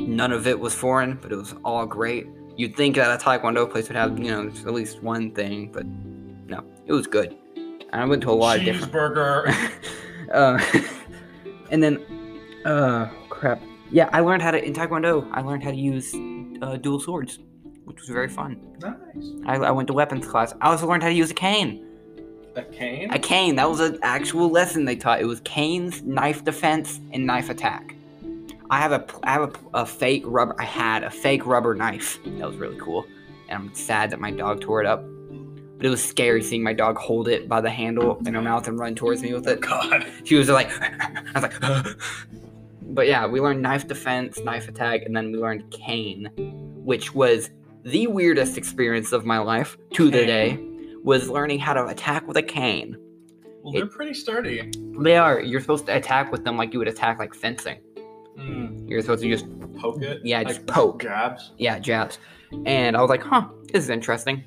None 0.00 0.32
of 0.32 0.46
it 0.46 0.58
was 0.58 0.74
foreign, 0.74 1.18
but 1.20 1.30
it 1.30 1.36
was 1.36 1.54
all 1.64 1.86
great. 1.86 2.26
You'd 2.56 2.76
think 2.76 2.96
that 2.96 3.10
a 3.10 3.22
Taekwondo 3.22 3.70
place 3.70 3.88
would 3.88 3.96
have, 3.96 4.18
you 4.18 4.30
know, 4.30 4.48
at 4.48 4.74
least 4.74 5.02
one 5.02 5.30
thing, 5.32 5.70
but 5.72 5.86
no, 5.86 6.64
it 6.86 6.92
was 6.92 7.06
good. 7.06 7.36
And 7.56 8.02
I 8.02 8.04
went 8.04 8.22
to 8.22 8.30
a 8.30 8.32
lot 8.32 8.58
of 8.58 8.64
different. 8.64 8.92
Cheeseburger. 8.92 9.70
uh, 10.32 10.58
and 11.70 11.82
then, 11.82 12.04
uh, 12.64 13.08
crap. 13.28 13.60
Yeah, 13.90 14.08
I 14.12 14.20
learned 14.20 14.42
how 14.42 14.50
to 14.50 14.62
in 14.62 14.72
Taekwondo. 14.72 15.28
I 15.32 15.40
learned 15.40 15.62
how 15.62 15.70
to 15.70 15.76
use 15.76 16.14
uh, 16.62 16.76
dual 16.76 17.00
swords, 17.00 17.38
which 17.84 18.00
was 18.00 18.08
very 18.08 18.28
fun. 18.28 18.60
nice. 18.80 19.32
I, 19.46 19.56
I 19.56 19.70
went 19.70 19.88
to 19.88 19.94
weapons 19.94 20.26
class. 20.26 20.54
I 20.60 20.70
also 20.70 20.86
learned 20.86 21.02
how 21.02 21.08
to 21.08 21.14
use 21.14 21.30
a 21.30 21.34
cane. 21.34 21.86
A 22.56 22.62
cane? 22.62 23.10
A 23.10 23.18
cane. 23.18 23.56
That 23.56 23.68
was 23.68 23.80
an 23.80 23.98
actual 24.02 24.48
lesson 24.48 24.84
they 24.84 24.96
taught. 24.96 25.20
It 25.20 25.26
was 25.26 25.40
canes, 25.40 26.02
knife 26.02 26.44
defense, 26.44 27.00
and 27.12 27.26
knife 27.26 27.50
attack. 27.50 27.96
I 28.70 28.78
have 28.78 28.92
a 28.92 29.04
I 29.22 29.32
have 29.32 29.42
a, 29.74 29.80
a 29.80 29.86
fake 29.86 30.22
rubber. 30.26 30.54
I 30.58 30.64
had 30.64 31.04
a 31.04 31.10
fake 31.10 31.46
rubber 31.46 31.74
knife. 31.74 32.18
That 32.24 32.46
was 32.46 32.56
really 32.56 32.78
cool. 32.78 33.06
And 33.48 33.62
I'm 33.62 33.74
sad 33.74 34.10
that 34.10 34.20
my 34.20 34.30
dog 34.30 34.60
tore 34.60 34.80
it 34.80 34.86
up. 34.86 35.04
But 35.76 35.86
it 35.86 35.90
was 35.90 36.02
scary 36.02 36.42
seeing 36.42 36.62
my 36.62 36.72
dog 36.72 36.96
hold 36.96 37.28
it 37.28 37.48
by 37.48 37.60
the 37.60 37.70
handle 37.70 38.20
in 38.24 38.34
her 38.34 38.40
mouth 38.40 38.68
and 38.68 38.78
run 38.78 38.94
towards 38.94 39.22
me 39.22 39.34
with 39.34 39.46
it. 39.48 39.60
God. 39.60 40.06
She 40.22 40.36
was 40.36 40.48
like, 40.48 40.70
I 40.80 41.32
was 41.34 41.42
like, 41.42 41.54
but 42.88 43.06
yeah, 43.06 43.26
we 43.26 43.40
learned 43.40 43.62
knife 43.62 43.86
defense, 43.88 44.38
knife 44.40 44.68
attack, 44.68 45.02
and 45.04 45.16
then 45.16 45.32
we 45.32 45.38
learned 45.38 45.70
cane, 45.70 46.28
which 46.84 47.14
was 47.14 47.50
the 47.82 48.06
weirdest 48.06 48.56
experience 48.56 49.12
of 49.12 49.24
my 49.24 49.38
life 49.38 49.76
to 49.94 50.10
the 50.10 50.24
day. 50.24 50.58
Was 51.02 51.28
learning 51.28 51.58
how 51.58 51.74
to 51.74 51.86
attack 51.86 52.26
with 52.26 52.38
a 52.38 52.42
cane. 52.42 52.96
Well, 53.62 53.74
they're 53.74 53.86
pretty 53.86 54.14
sturdy. 54.14 54.70
They 55.00 55.16
are. 55.18 55.40
You're 55.40 55.60
supposed 55.60 55.84
to 55.86 55.96
attack 55.96 56.32
with 56.32 56.44
them 56.44 56.56
like 56.56 56.72
you 56.72 56.78
would 56.78 56.88
attack 56.88 57.18
like 57.18 57.34
fencing. 57.34 57.78
Mm, 58.38 58.88
You're 58.88 59.02
supposed 59.02 59.22
to 59.22 59.28
just 59.28 59.44
poke 59.74 60.02
it. 60.02 60.20
Yeah, 60.24 60.42
just 60.44 60.66
poke. 60.66 61.02
Jabs. 61.02 61.52
yeah 61.58 61.78
jabs. 61.78 62.18
And 62.64 62.96
I 62.96 63.00
was 63.02 63.10
like, 63.10 63.22
huh, 63.22 63.48
this 63.70 63.84
is 63.84 63.90
interesting. 63.90 64.44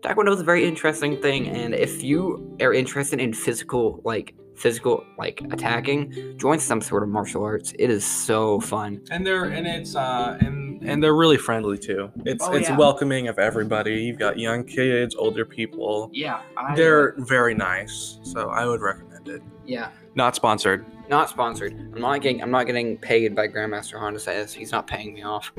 Taekwondo 0.00 0.32
is 0.34 0.40
a 0.40 0.44
very 0.44 0.66
interesting 0.66 1.20
thing, 1.20 1.48
and 1.48 1.74
if 1.74 2.02
you 2.02 2.56
are 2.60 2.72
interested 2.74 3.20
in 3.20 3.32
physical, 3.32 4.00
like 4.04 4.34
physical, 4.56 5.04
like 5.18 5.40
attacking, 5.52 6.36
join 6.38 6.58
some 6.58 6.80
sort 6.80 7.02
of 7.02 7.08
martial 7.08 7.42
arts. 7.44 7.72
It 7.78 7.90
is 7.90 8.04
so 8.04 8.60
fun. 8.60 9.02
And 9.10 9.26
they're 9.26 9.44
and 9.44 9.66
it's 9.66 9.94
uh 9.96 10.38
and 10.40 10.82
and 10.82 11.02
they're 11.02 11.14
really 11.16 11.36
friendly 11.38 11.78
too. 11.78 12.10
It's 12.24 12.44
Oh, 12.44 12.52
it's 12.52 12.68
yeah. 12.68 12.76
welcoming 12.76 13.28
of 13.28 13.38
everybody. 13.38 13.94
You've 14.02 14.18
got 14.18 14.38
young 14.38 14.64
kids, 14.64 15.14
older 15.14 15.44
people. 15.44 16.10
Yeah, 16.12 16.40
They're 16.74 17.14
very 17.18 17.54
nice, 17.54 18.18
so 18.22 18.50
I 18.50 18.66
would 18.66 18.80
recommend 18.80 19.28
it. 19.28 19.42
yeah. 19.66 19.90
Not 20.14 20.34
sponsored. 20.34 20.84
Not 21.10 21.28
sponsored. 21.28 21.72
I'm 21.74 22.00
not 22.00 22.20
getting. 22.22 22.42
I'm 22.42 22.50
not 22.50 22.64
getting 22.66 22.96
paid 22.96 23.34
by 23.36 23.48
Grandmaster 23.48 23.98
Han 23.98 24.18
says. 24.18 24.52
He's 24.54 24.72
not 24.72 24.86
paying 24.86 25.12
me 25.14 25.22
off. 25.22 25.52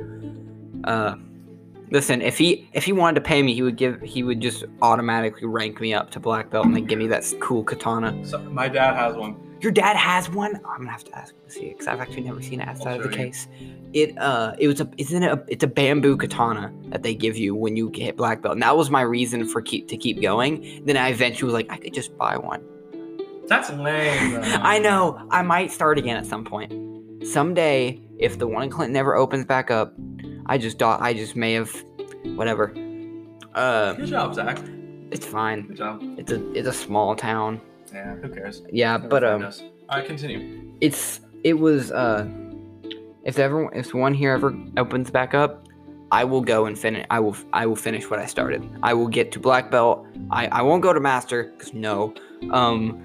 Uh, 0.83 1.15
listen. 1.91 2.21
If 2.21 2.37
he 2.37 2.67
if 2.73 2.83
he 2.83 2.91
wanted 2.91 3.15
to 3.15 3.21
pay 3.21 3.41
me, 3.41 3.53
he 3.53 3.61
would 3.61 3.77
give. 3.77 4.01
He 4.01 4.23
would 4.23 4.39
just 4.39 4.63
automatically 4.81 5.47
rank 5.47 5.79
me 5.81 5.93
up 5.93 6.11
to 6.11 6.19
black 6.19 6.49
belt 6.49 6.65
and 6.65 6.75
then 6.75 6.85
give 6.85 6.99
me 6.99 7.07
that 7.07 7.25
cool 7.39 7.63
katana. 7.63 8.25
So, 8.25 8.39
my 8.39 8.67
dad 8.67 8.95
has 8.95 9.15
one. 9.15 9.37
Your 9.61 9.71
dad 9.71 9.95
has 9.95 10.29
one. 10.29 10.55
I'm 10.55 10.77
gonna 10.79 10.91
have 10.91 11.03
to 11.05 11.17
ask 11.17 11.33
him 11.33 11.41
to 11.47 11.51
see 11.51 11.65
it 11.65 11.71
because 11.73 11.87
I've 11.87 11.99
actually 11.99 12.21
never 12.21 12.41
seen 12.41 12.61
it 12.61 12.67
outside 12.67 12.97
of 12.97 13.03
the 13.03 13.09
you. 13.09 13.15
case. 13.15 13.47
It 13.93 14.17
uh, 14.17 14.55
it 14.59 14.67
was 14.67 14.81
a. 14.81 14.89
Isn't 14.97 15.23
it 15.23 15.31
a? 15.31 15.43
It's 15.47 15.63
a 15.63 15.67
bamboo 15.67 16.17
katana 16.17 16.71
that 16.89 17.03
they 17.03 17.15
give 17.15 17.37
you 17.37 17.55
when 17.55 17.75
you 17.75 17.91
hit 17.93 18.17
black 18.17 18.41
belt. 18.41 18.53
And 18.53 18.61
that 18.61 18.77
was 18.77 18.89
my 18.89 19.01
reason 19.01 19.47
for 19.47 19.61
keep 19.61 19.87
to 19.87 19.97
keep 19.97 20.21
going. 20.21 20.83
Then 20.85 20.97
I 20.97 21.09
eventually 21.09 21.47
was 21.47 21.53
like, 21.53 21.71
I 21.71 21.77
could 21.77 21.93
just 21.93 22.15
buy 22.17 22.37
one. 22.37 22.63
That's 23.47 23.69
lame. 23.71 24.39
I 24.43 24.77
know. 24.77 25.25
I 25.31 25.41
might 25.41 25.71
start 25.71 25.97
again 25.97 26.17
at 26.17 26.25
some 26.25 26.43
point. 26.43 26.73
Someday, 27.25 27.99
if 28.19 28.37
the 28.37 28.47
one 28.47 28.63
in 28.63 28.69
Clinton 28.69 28.93
never 28.93 29.15
opens 29.15 29.45
back 29.45 29.71
up, 29.71 29.93
I 30.47 30.57
just 30.57 30.79
thought 30.79 31.01
I 31.01 31.13
just 31.13 31.35
may 31.35 31.53
have, 31.53 31.71
whatever. 32.35 32.73
Uh, 33.53 33.93
Good 33.93 34.07
job, 34.09 34.33
Zach. 34.35 34.59
it's 35.11 35.25
fine. 35.25 35.67
Good 35.67 35.77
job. 35.77 36.01
It's 36.17 36.31
a 36.31 36.51
it's 36.53 36.67
a 36.67 36.73
small 36.73 37.15
town. 37.15 37.59
Yeah, 37.93 38.15
who 38.15 38.29
cares? 38.29 38.63
Yeah, 38.71 38.97
Never 38.97 39.07
but 39.07 39.23
um, 39.23 39.43
us. 39.43 39.61
All 39.89 39.97
right, 39.97 40.05
continue. 40.05 40.73
it's 40.81 41.21
it 41.43 41.53
was 41.53 41.91
uh, 41.91 42.27
if 43.23 43.39
ever 43.39 43.73
if 43.73 43.93
one 43.93 44.13
here 44.13 44.31
ever 44.33 44.55
opens 44.77 45.09
back 45.09 45.33
up, 45.33 45.67
I 46.11 46.23
will 46.23 46.41
go 46.41 46.65
and 46.65 46.77
finish. 46.77 47.05
I 47.09 47.19
will 47.19 47.35
I 47.53 47.65
will 47.65 47.75
finish 47.75 48.09
what 48.09 48.19
I 48.19 48.25
started. 48.25 48.61
I 48.83 48.93
will 48.93 49.07
get 49.07 49.31
to 49.33 49.39
black 49.39 49.71
belt. 49.71 50.05
I 50.31 50.47
I 50.47 50.61
won't 50.61 50.83
go 50.83 50.93
to 50.93 50.99
master 50.99 51.51
because 51.57 51.73
no, 51.73 52.13
um, 52.51 53.01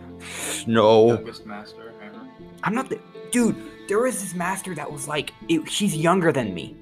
no. 0.66 1.08
Youngest 1.14 1.46
master 1.46 1.92
ever. 2.02 2.20
I'm 2.64 2.74
not 2.74 2.88
the 2.88 2.98
dude. 3.30 3.56
There 3.88 3.98
was 4.00 4.20
this 4.20 4.34
master 4.34 4.74
that 4.76 4.90
was 4.90 5.08
like, 5.08 5.32
it, 5.48 5.68
she's 5.70 5.96
younger 5.96 6.30
than 6.32 6.54
me. 6.54 6.76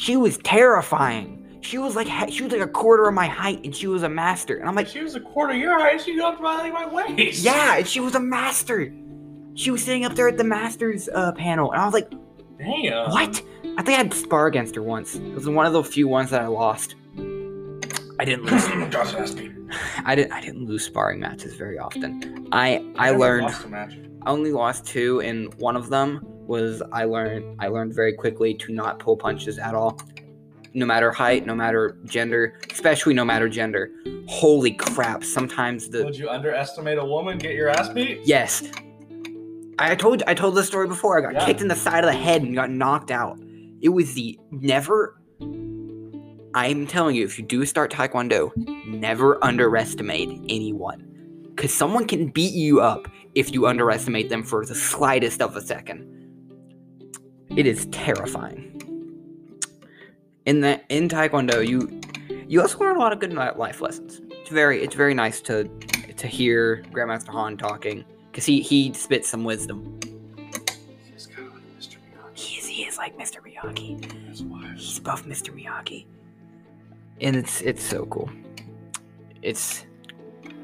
She 0.00 0.16
was 0.16 0.38
terrifying. 0.38 1.58
She 1.60 1.76
was 1.76 1.94
like, 1.94 2.08
she 2.30 2.42
was 2.42 2.52
like 2.52 2.62
a 2.62 2.66
quarter 2.66 3.06
of 3.06 3.12
my 3.12 3.26
height, 3.26 3.62
and 3.64 3.76
she 3.76 3.86
was 3.86 4.02
a 4.02 4.08
master. 4.08 4.56
And 4.56 4.66
I'm 4.66 4.74
like, 4.74 4.86
she 4.86 5.02
was 5.02 5.14
a 5.14 5.20
quarter 5.20 5.52
of 5.52 5.58
your 5.58 5.78
height. 5.78 6.00
She 6.00 6.16
got 6.16 6.40
by 6.40 6.70
my 6.70 6.88
waist. 6.88 7.44
yeah, 7.44 7.76
and 7.76 7.86
she 7.86 8.00
was 8.00 8.14
a 8.14 8.20
master. 8.20 8.90
She 9.56 9.70
was 9.70 9.84
sitting 9.84 10.06
up 10.06 10.14
there 10.14 10.26
at 10.26 10.38
the 10.38 10.44
masters 10.44 11.10
uh, 11.14 11.32
panel, 11.32 11.72
and 11.72 11.82
I 11.82 11.84
was 11.84 11.92
like, 11.92 12.10
Damn. 12.56 13.10
what? 13.10 13.42
I 13.76 13.82
think 13.82 13.98
I'd 13.98 14.14
spar 14.14 14.46
against 14.46 14.74
her 14.74 14.82
once. 14.82 15.16
It 15.16 15.34
was 15.34 15.46
one 15.46 15.66
of 15.66 15.74
the 15.74 15.84
few 15.84 16.08
ones 16.08 16.30
that 16.30 16.40
I 16.40 16.46
lost. 16.46 16.94
I 17.18 18.24
didn't 18.24 18.44
lose. 18.46 18.66
Josh 18.90 19.12
asked 19.12 19.36
me. 19.36 19.52
I 20.06 20.14
didn't. 20.14 20.32
I 20.32 20.40
didn't 20.40 20.64
lose 20.64 20.82
sparring 20.82 21.20
matches 21.20 21.56
very 21.56 21.78
often. 21.78 22.48
I 22.52 22.76
I 22.96 23.10
never 23.10 23.18
learned. 23.18 23.42
Lost 23.48 23.64
a 23.66 23.68
match. 23.68 23.98
I 24.22 24.30
only 24.30 24.52
lost 24.52 24.86
two, 24.86 25.20
and 25.20 25.52
one 25.56 25.76
of 25.76 25.90
them 25.90 26.24
was 26.46 26.82
I 26.92 27.04
learned 27.04 27.56
I 27.60 27.68
learned 27.68 27.94
very 27.94 28.12
quickly 28.14 28.54
to 28.54 28.72
not 28.72 28.98
pull 28.98 29.16
punches 29.16 29.58
at 29.58 29.74
all. 29.74 30.00
No 30.72 30.86
matter 30.86 31.10
height, 31.10 31.46
no 31.46 31.54
matter 31.54 31.96
gender, 32.04 32.58
especially 32.70 33.12
no 33.14 33.24
matter 33.24 33.48
gender. 33.48 33.90
Holy 34.28 34.72
crap, 34.72 35.24
sometimes 35.24 35.88
the 35.88 36.04
Would 36.04 36.16
you 36.16 36.28
underestimate 36.28 36.98
a 36.98 37.04
woman? 37.04 37.38
Get 37.38 37.54
your 37.54 37.68
ass 37.68 37.88
beat? 37.88 38.20
Yes. 38.24 38.62
I 39.78 39.94
told 39.96 40.22
I 40.26 40.34
told 40.34 40.54
this 40.54 40.66
story 40.66 40.86
before. 40.86 41.18
I 41.18 41.22
got 41.22 41.32
Yeah. 41.34 41.46
kicked 41.46 41.60
in 41.60 41.68
the 41.68 41.74
side 41.76 42.04
of 42.04 42.10
the 42.10 42.16
head 42.16 42.42
and 42.42 42.54
got 42.54 42.70
knocked 42.70 43.10
out. 43.10 43.38
It 43.80 43.88
was 43.90 44.14
the 44.14 44.38
never 44.50 45.16
I'm 46.52 46.86
telling 46.88 47.14
you, 47.14 47.24
if 47.24 47.38
you 47.38 47.44
do 47.44 47.64
start 47.64 47.92
Taekwondo, 47.92 48.50
never 48.86 49.42
underestimate 49.44 50.28
anyone. 50.48 51.06
Cause 51.56 51.72
someone 51.72 52.06
can 52.06 52.28
beat 52.28 52.54
you 52.54 52.80
up 52.80 53.06
if 53.34 53.52
you 53.52 53.66
underestimate 53.66 54.28
them 54.30 54.42
for 54.42 54.64
the 54.66 54.74
slightest 54.74 55.40
of 55.40 55.54
a 55.56 55.60
second. 55.60 56.06
It 57.60 57.66
is 57.66 57.84
terrifying. 57.92 58.80
In 60.46 60.62
the 60.62 60.80
in 60.88 61.10
Taekwondo, 61.10 61.60
you 61.60 62.00
you 62.48 62.62
also 62.62 62.78
learn 62.78 62.96
a 62.96 62.98
lot 62.98 63.12
of 63.12 63.18
good 63.18 63.34
life 63.34 63.82
lessons. 63.82 64.22
It's 64.30 64.48
very 64.48 64.82
it's 64.82 64.94
very 64.94 65.12
nice 65.12 65.42
to 65.42 65.64
to 66.16 66.26
hear 66.26 66.82
Grandmaster 66.90 67.28
Han 67.28 67.58
talking 67.58 68.02
because 68.30 68.46
he 68.46 68.62
he 68.62 68.94
spits 68.94 69.28
some 69.28 69.44
wisdom. 69.44 70.00
He's 71.12 71.26
kind 71.26 71.48
of 71.48 71.52
like 71.52 71.62
Mr. 71.78 71.96
Miyagi. 71.98 72.38
He 72.38 72.56
is, 72.56 72.66
he 72.66 72.82
is 72.84 72.96
like 72.96 73.18
Mr. 73.18 73.42
Miyagi. 73.42 74.74
He's 74.78 74.98
buff 74.98 75.26
Mr. 75.26 75.54
Miyagi, 75.54 76.06
and 77.20 77.36
it's 77.36 77.60
it's 77.60 77.82
so 77.82 78.06
cool. 78.06 78.30
It's 79.42 79.84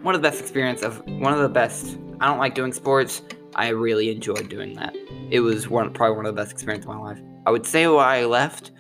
one 0.01 0.15
of 0.15 0.23
the 0.23 0.27
best 0.31 0.41
experience 0.41 0.81
of 0.81 1.05
one 1.07 1.35
of 1.35 1.41
the 1.41 1.51
best. 1.51 1.99
I 2.23 2.27
don't 2.27 2.39
like 2.39 2.55
doing 2.55 2.73
sports. 2.73 3.21
I 3.55 3.69
really 3.69 4.11
enjoyed 4.11 4.49
doing 4.49 4.75
that. 4.75 4.95
It 5.31 5.41
was 5.41 5.69
one 5.69 5.93
probably 5.93 6.17
one 6.17 6.27
of 6.27 6.35
the 6.35 6.41
best 6.41 6.53
experiences 6.53 6.89
of 6.91 6.97
my 6.97 7.01
life. 7.03 7.21
I 7.47 7.51
would 7.51 7.65
say 7.67 7.87
why 7.87 8.19
I 8.19 8.25
left, 8.27 8.73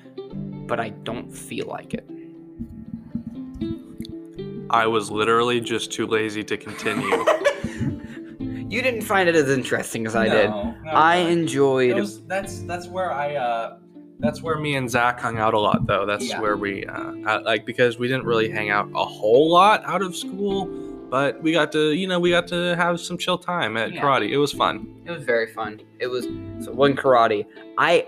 but 0.66 0.80
I 0.80 0.90
don't 0.90 1.30
feel 1.34 1.66
like 1.66 1.94
it. 1.94 2.08
I 4.68 4.86
was 4.86 5.10
literally 5.10 5.60
just 5.60 5.92
too 5.92 6.06
lazy 6.06 6.44
to 6.44 6.56
continue. 6.56 7.24
You 8.68 8.82
didn't 8.82 9.02
find 9.02 9.28
it 9.28 9.36
as 9.36 9.48
interesting 9.48 10.08
as 10.08 10.16
I 10.16 10.28
did. 10.28 10.50
No, 10.50 10.74
no, 10.84 10.90
I 10.90 11.22
no. 11.22 11.28
enjoyed. 11.30 11.90
It 11.92 11.94
was- 12.00 12.20
that's 12.24 12.62
that's 12.62 12.88
where 12.88 13.12
I 13.12 13.36
uh 13.36 13.78
that's 14.18 14.42
where 14.42 14.58
me 14.58 14.74
and 14.74 14.90
Zach 14.90 15.20
hung 15.20 15.38
out 15.38 15.54
a 15.54 15.58
lot 15.60 15.86
though. 15.86 16.04
That's 16.04 16.28
Yeah. 16.28 16.40
where 16.40 16.56
we 16.56 16.84
uh 16.84 17.42
like 17.42 17.64
because 17.64 17.96
we 17.96 18.08
didn't 18.08 18.24
really 18.26 18.50
hang 18.50 18.70
out 18.70 18.90
a 18.92 19.04
whole 19.04 19.52
lot 19.52 19.84
out 19.84 20.02
of 20.02 20.16
school, 20.16 20.66
but 21.10 21.42
we 21.42 21.52
got 21.52 21.72
to 21.72 21.92
you 21.92 22.06
know 22.06 22.18
we 22.20 22.30
got 22.30 22.46
to 22.48 22.74
have 22.76 23.00
some 23.00 23.18
chill 23.18 23.38
time 23.38 23.76
at 23.76 23.92
Yeah. 23.92 24.02
karate. 24.02 24.30
It 24.30 24.38
was 24.38 24.52
fun. 24.52 24.86
It 25.04 25.10
was 25.10 25.24
very 25.24 25.48
fun. 25.52 25.80
It 25.98 26.06
was 26.08 26.24
so 26.64 26.72
one 26.72 26.94
karate. 26.96 27.44
I 27.78 28.06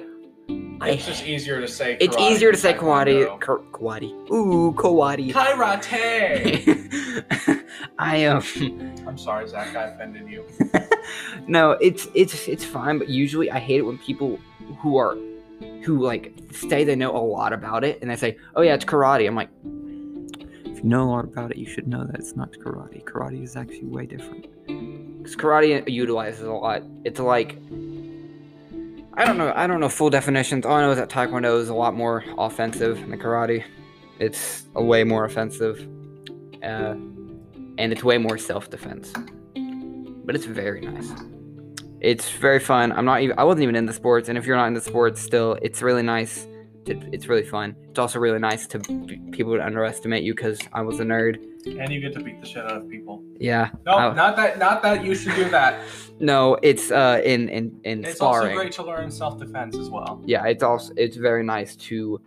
I 0.81 0.91
It's 0.91 1.07
just 1.07 1.27
easier 1.27 1.61
to 1.61 1.67
say. 1.69 1.97
it's 2.01 2.17
easier 2.17 2.51
to 2.53 2.57
say 2.59 2.73
karate. 2.73 3.27
Ka- 3.41 3.59
karate. 3.73 4.13
Ooh, 4.31 4.73
karate. 4.77 5.33
Karate. 5.33 6.85
I 7.99 8.25
um 8.27 8.43
I'm 9.07 9.19
sorry, 9.19 9.47
Zach. 9.49 9.75
I 9.77 9.85
offended 9.89 10.29
you. 10.29 10.45
no, 11.47 11.73
it's 11.73 12.09
it's 12.15 12.49
it's 12.49 12.65
fine, 12.65 12.99
but 12.99 13.09
usually 13.09 13.51
I 13.51 13.59
hate 13.59 13.79
it 13.79 13.83
when 13.83 13.99
people 13.99 14.39
who 14.81 14.97
are 14.97 15.17
who 15.83 16.03
like 16.05 16.33
say 16.53 16.85
they 16.85 16.95
know 16.97 17.15
a 17.17 17.19
lot 17.19 17.53
about 17.53 17.85
it 17.85 17.99
and 18.01 18.11
they 18.11 18.17
say, 18.17 18.37
"Oh 18.55 18.63
yeah, 18.63 18.75
it's 18.75 18.85
karate." 18.85 19.27
I'm 19.27 19.35
like, 19.35 19.49
if 20.79 20.85
you 20.85 20.91
know 20.91 21.03
a 21.03 21.11
lot 21.11 21.25
about 21.25 21.51
it, 21.51 21.57
you 21.57 21.67
should 21.67 21.89
know 21.89 22.05
that 22.05 22.15
it's 22.21 22.37
not 22.37 22.53
karate. 22.53 23.03
Karate 23.03 23.43
is 23.43 23.57
actually 23.57 23.87
way 23.87 24.07
different. 24.07 24.47
Because 25.19 25.35
karate 25.35 25.83
utilizes 25.89 26.43
a 26.43 26.53
lot. 26.53 26.85
It's 27.05 27.19
like 27.19 27.59
I 29.15 29.25
don't 29.25 29.37
know. 29.37 29.53
I 29.57 29.67
don't 29.67 29.81
know 29.81 29.89
full 29.89 30.09
definitions. 30.09 30.65
All 30.65 30.77
I 30.77 30.83
know 30.83 30.93
is 30.93 30.99
that 30.99 31.09
Taekwondo 31.11 31.61
is 31.61 31.69
a 31.69 31.75
lot 31.75 31.95
more 31.95 32.25
offensive 32.39 33.01
than 33.01 33.19
karate. 33.19 33.65
It's 34.21 34.67
a 34.77 34.83
way 34.83 35.03
more 35.03 35.25
offensive, 35.25 35.81
uh, 36.63 36.95
and 37.79 37.93
it's 37.93 38.05
way 38.05 38.19
more 38.19 38.39
self-defense. 38.39 39.13
But 40.25 40.37
it's 40.37 40.45
very 40.45 40.83
nice. 40.83 41.11
It's 42.01 42.31
very 42.31 42.61
fun. 42.61 42.93
I'm 42.93 43.05
not 43.05 43.23
even. 43.23 43.37
I 43.37 43.43
wasn't 43.43 43.65
even 43.65 43.75
into 43.75 43.93
sports, 43.93 44.29
and 44.29 44.39
if 44.39 44.47
you're 44.47 44.57
not 44.57 44.69
into 44.69 44.81
sports, 44.81 45.21
still, 45.21 45.59
it's 45.61 45.83
really 45.83 46.03
nice. 46.03 46.47
To, 46.89 47.09
it's 47.13 47.27
really 47.29 47.45
fun. 47.45 47.77
It's 47.91 47.99
also 47.99 48.19
really 48.19 48.39
nice 48.39 48.67
to 48.69 48.79
people 49.31 49.55
to 49.57 49.65
underestimate 49.65 50.23
you 50.25 50.35
because 50.35 50.59
I 50.73 50.83
was 50.83 51.01
a 51.01 51.05
nerd. 51.05 51.37
And 51.67 51.93
you 51.93 52.01
get 52.01 52.15
to 52.15 52.21
beat 52.21 52.41
the 52.41 52.47
shit 52.47 52.65
out 52.65 52.77
of 52.79 52.89
people. 52.89 53.23
Yeah. 53.39 53.71
No, 53.85 53.93
I- 53.97 54.15
not 54.15 54.37
that. 54.37 54.59
Not 54.59 54.83
that 54.83 55.05
you 55.05 55.15
should 55.15 55.35
do 55.35 55.49
that. 55.51 55.81
No, 56.21 56.59
it's 56.65 56.91
uh 56.91 57.21
in 57.25 57.49
in 57.49 57.81
in 57.85 58.05
It's 58.05 58.17
sparring. 58.17 58.49
also 58.51 58.61
great 58.63 58.73
to 58.73 58.83
learn 58.83 59.09
self-defense 59.09 59.77
as 59.77 59.89
well. 59.89 60.21
yeah, 60.27 60.45
it's 60.47 60.65
also 60.65 60.93
it's 60.97 61.17
very 61.17 61.45
nice 61.45 61.77
to. 61.77 62.21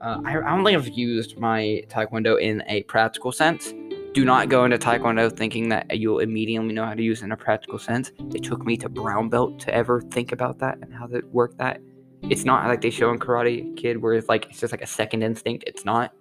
Uh, 0.00 0.20
I, 0.24 0.38
I 0.38 0.40
don't 0.56 0.64
think 0.64 0.76
I've 0.76 0.88
used 0.88 1.38
my 1.38 1.84
taekwondo 1.88 2.40
in 2.40 2.64
a 2.66 2.82
practical 2.84 3.30
sense. 3.30 3.72
Do 4.14 4.24
not 4.24 4.48
go 4.48 4.64
into 4.64 4.78
taekwondo 4.78 5.30
thinking 5.30 5.68
that 5.68 5.96
you'll 5.96 6.18
immediately 6.18 6.72
know 6.72 6.84
how 6.86 6.94
to 6.94 7.02
use 7.02 7.20
it 7.20 7.26
in 7.26 7.32
a 7.32 7.36
practical 7.36 7.78
sense. 7.78 8.10
It 8.34 8.42
took 8.42 8.64
me 8.66 8.76
to 8.78 8.88
brown 8.88 9.28
belt 9.28 9.60
to 9.60 9.72
ever 9.72 10.00
think 10.00 10.32
about 10.32 10.58
that 10.58 10.78
and 10.82 10.92
how 10.92 11.06
to 11.06 11.20
work 11.30 11.56
that. 11.58 11.80
It's 12.28 12.44
not 12.44 12.66
like 12.68 12.82
they 12.82 12.90
show 12.90 13.10
in 13.10 13.18
Karate 13.18 13.76
Kid 13.76 14.02
where 14.02 14.14
it's 14.14 14.28
like 14.28 14.46
it's 14.50 14.60
just 14.60 14.72
like 14.72 14.82
a 14.82 14.86
second 14.86 15.22
instinct. 15.22 15.64
It's 15.66 15.84
not. 15.84 16.12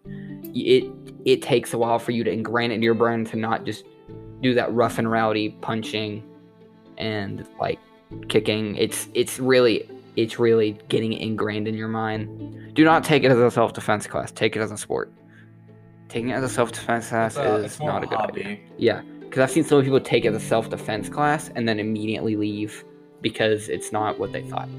It 0.54 0.86
it 1.26 1.42
takes 1.42 1.74
a 1.74 1.78
while 1.78 2.00
for 2.00 2.12
you 2.12 2.24
to 2.24 2.32
ingrain 2.32 2.72
it 2.72 2.76
in 2.76 2.82
your 2.82 2.94
brain 2.94 3.26
to 3.26 3.38
not 3.38 3.66
just 3.66 3.86
do 4.42 4.54
that 4.54 4.74
rough 4.74 4.98
and 4.98 5.12
rowdy 5.12 5.50
punching 5.62 6.24
and 6.98 7.46
like 7.60 7.80
kicking. 8.30 8.76
It's 8.78 9.10
it's 9.14 9.40
really 9.40 9.90
it's 10.16 10.40
really 10.40 10.78
getting 10.88 11.14
ingrained 11.14 11.68
in 11.68 11.76
your 11.76 11.88
mind. 11.88 12.74
Do 12.74 12.84
not 12.84 13.04
take 13.04 13.24
it 13.24 13.32
as 13.32 13.38
a 13.38 13.52
self 13.52 13.74
defense 13.74 14.08
class. 14.08 14.32
Take 14.32 14.56
it 14.56 14.62
as 14.62 14.72
a 14.72 14.78
sport. 14.78 15.12
Taking 16.08 16.30
it 16.30 16.34
as 16.34 16.44
a 16.44 16.50
self 16.50 16.72
defense 16.72 17.10
class 17.10 17.38
uh, 17.38 17.62
is 17.66 17.80
not 17.80 18.04
a 18.04 18.08
good 18.08 18.18
hobby. 18.18 18.42
idea. 18.42 18.58
Yeah, 18.78 19.02
because 19.22 19.42
I've 19.42 19.52
seen 19.52 19.64
so 19.64 19.76
many 19.76 19.88
people 19.88 20.00
take 20.00 20.26
it 20.26 20.30
as 20.30 20.44
a 20.44 20.46
self 20.46 20.70
defense 20.70 21.10
class 21.10 21.50
and 21.56 21.68
then 21.68 21.80
immediately 21.80 22.36
leave 22.36 22.84
because 23.22 23.70
it's 23.70 23.92
not 23.92 24.18
what 24.18 24.32
they 24.32 24.42
thought. 24.44 24.70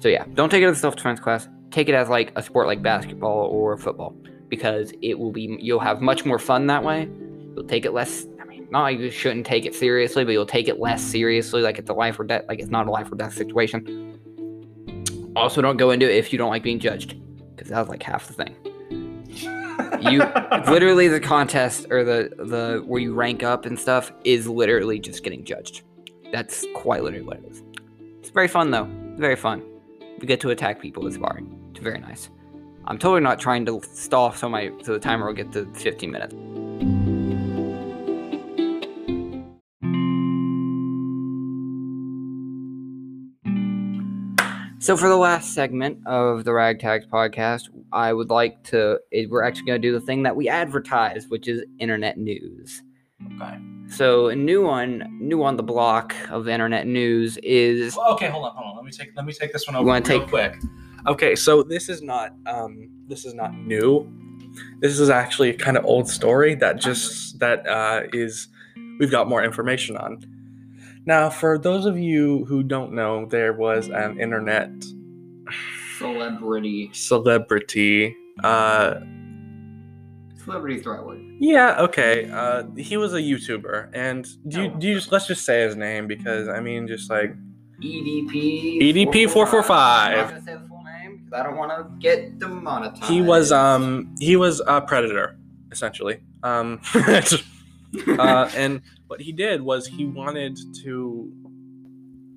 So 0.00 0.08
yeah, 0.08 0.24
don't 0.34 0.48
take 0.48 0.62
it 0.62 0.66
as 0.66 0.76
a 0.76 0.80
self 0.80 0.96
defense 0.96 1.20
class. 1.20 1.48
Take 1.70 1.88
it 1.88 1.94
as 1.94 2.08
like 2.08 2.32
a 2.36 2.42
sport 2.42 2.66
like 2.66 2.82
basketball 2.82 3.46
or 3.46 3.76
football 3.76 4.16
because 4.48 4.92
it 5.02 5.18
will 5.18 5.32
be 5.32 5.56
you'll 5.60 5.80
have 5.80 6.00
much 6.00 6.24
more 6.24 6.38
fun 6.38 6.66
that 6.68 6.82
way. 6.84 7.08
You'll 7.54 7.66
take 7.66 7.84
it 7.84 7.92
less. 7.92 8.26
I 8.40 8.44
mean, 8.44 8.66
not 8.70 8.86
you 8.98 9.10
shouldn't 9.10 9.46
take 9.46 9.66
it 9.66 9.74
seriously, 9.74 10.24
but 10.24 10.32
you'll 10.32 10.46
take 10.46 10.68
it 10.68 10.78
less 10.78 11.02
seriously, 11.02 11.62
like 11.62 11.78
it's 11.78 11.90
a 11.90 11.94
life 11.94 12.18
or 12.18 12.24
death. 12.24 12.44
Like 12.48 12.60
it's 12.60 12.70
not 12.70 12.86
a 12.86 12.90
life 12.90 13.10
or 13.10 13.16
death 13.16 13.34
situation. 13.34 14.14
Also, 15.36 15.60
don't 15.60 15.76
go 15.76 15.90
into 15.90 16.10
it 16.10 16.16
if 16.16 16.32
you 16.32 16.38
don't 16.38 16.50
like 16.50 16.62
being 16.62 16.78
judged, 16.78 17.16
because 17.54 17.68
that's 17.68 17.88
like 17.88 18.02
half 18.02 18.26
the 18.26 18.32
thing. 18.32 18.54
You 20.00 20.20
literally 20.72 21.08
the 21.08 21.20
contest 21.20 21.86
or 21.90 22.04
the 22.04 22.30
the 22.38 22.82
where 22.86 23.00
you 23.00 23.14
rank 23.14 23.42
up 23.42 23.66
and 23.66 23.78
stuff 23.78 24.12
is 24.24 24.48
literally 24.48 24.98
just 24.98 25.22
getting 25.22 25.44
judged. 25.44 25.82
That's 26.32 26.64
quite 26.74 27.02
literally 27.02 27.24
what 27.24 27.38
it 27.38 27.44
is. 27.50 27.62
It's 28.20 28.30
very 28.30 28.48
fun 28.48 28.70
though. 28.70 28.88
Very 29.16 29.36
fun. 29.36 29.62
We 30.18 30.26
get 30.26 30.40
to 30.40 30.50
attack 30.50 30.80
people 30.80 31.04
with 31.04 31.14
sparring. 31.14 31.56
It's 31.70 31.80
very 31.80 32.00
nice. 32.00 32.28
I'm 32.86 32.98
totally 32.98 33.20
not 33.20 33.38
trying 33.38 33.64
to 33.66 33.80
stall 33.82 34.32
so 34.32 34.48
my 34.48 34.72
so 34.82 34.94
the 34.94 34.98
timer 34.98 35.26
will 35.26 35.34
get 35.34 35.52
to 35.52 35.66
15 35.74 36.10
minutes. 36.10 36.34
So 44.80 44.96
for 44.96 45.08
the 45.08 45.16
last 45.16 45.54
segment 45.54 45.98
of 46.06 46.44
the 46.44 46.52
Ragtags 46.52 47.06
podcast, 47.08 47.68
I 47.92 48.12
would 48.12 48.30
like 48.30 48.62
to. 48.64 48.98
We're 49.28 49.42
actually 49.42 49.66
going 49.66 49.82
to 49.82 49.88
do 49.88 49.92
the 49.92 50.00
thing 50.00 50.22
that 50.22 50.34
we 50.34 50.48
advertise, 50.48 51.26
which 51.28 51.46
is 51.46 51.62
internet 51.78 52.16
news. 52.16 52.82
Okay. 53.34 53.58
So 53.90 54.28
a 54.28 54.36
new 54.36 54.62
one, 54.62 55.08
new 55.18 55.42
on 55.42 55.56
the 55.56 55.62
block 55.62 56.14
of 56.30 56.46
internet 56.46 56.86
news 56.86 57.38
is 57.38 57.96
Well, 57.96 58.12
okay, 58.12 58.28
hold 58.28 58.44
on, 58.44 58.52
hold 58.54 58.70
on. 58.70 58.76
Let 58.76 58.84
me 58.84 58.90
take 58.90 59.10
let 59.16 59.24
me 59.24 59.32
take 59.32 59.52
this 59.52 59.66
one 59.66 59.76
over 59.76 59.86
wanna 59.86 60.06
real 60.08 60.20
take- 60.20 60.28
quick. 60.28 60.56
Okay, 61.06 61.34
so 61.34 61.62
this 61.62 61.88
is 61.88 62.02
not 62.02 62.34
um 62.46 62.90
this 63.08 63.24
is 63.24 63.34
not 63.34 63.54
new. 63.54 64.06
This 64.80 64.98
is 64.98 65.08
actually 65.10 65.50
a 65.50 65.54
kind 65.54 65.76
of 65.76 65.84
old 65.84 66.08
story 66.08 66.54
that 66.56 66.80
just 66.80 67.38
that 67.38 67.66
uh, 67.66 68.02
is 68.12 68.48
we've 68.98 69.10
got 69.10 69.28
more 69.28 69.42
information 69.42 69.96
on. 69.96 70.18
Now, 71.06 71.30
for 71.30 71.58
those 71.58 71.86
of 71.86 71.96
you 71.98 72.44
who 72.46 72.62
don't 72.62 72.92
know, 72.92 73.24
there 73.26 73.52
was 73.54 73.88
an 73.88 74.20
internet 74.20 74.70
celebrity. 75.96 76.90
celebrity. 76.92 78.16
Uh, 78.44 79.00
Celebrity 80.44 80.76
is 80.76 80.84
the 80.84 80.90
right 80.90 81.04
word. 81.04 81.20
Yeah, 81.38 81.80
okay. 81.82 82.30
Uh, 82.30 82.64
he 82.76 82.96
was 82.96 83.14
a 83.14 83.18
YouTuber, 83.20 83.90
and 83.92 84.26
do 84.48 84.62
you 84.62 84.68
do 84.78 84.88
you 84.88 84.94
just 84.96 85.12
let's 85.12 85.26
just 85.26 85.44
say 85.44 85.62
his 85.62 85.76
name 85.76 86.06
because 86.06 86.48
I 86.48 86.60
mean, 86.60 86.86
just 86.88 87.10
like 87.10 87.34
EDP. 87.82 88.80
EDP 88.82 89.30
445. 89.30 90.12
I'm 90.12 90.16
not 90.18 90.28
gonna 90.30 90.42
say 90.44 90.52
the 90.54 90.68
full 90.68 90.82
name 90.82 91.18
because 91.18 91.32
I 91.40 91.42
don't 91.44 91.56
want 91.56 91.70
to 91.70 91.98
get 92.00 92.38
demonetized. 92.38 93.04
he 93.04 93.22
was 93.22 93.52
um 93.52 94.14
he 94.18 94.36
was 94.36 94.60
a 94.66 94.80
predator 94.80 95.38
essentially 95.70 96.18
um 96.42 96.80
uh, 96.94 98.50
and 98.56 98.80
what 99.06 99.20
he 99.20 99.32
did 99.32 99.60
was 99.62 99.86
he 99.86 100.06
wanted 100.06 100.58
to 100.82 101.30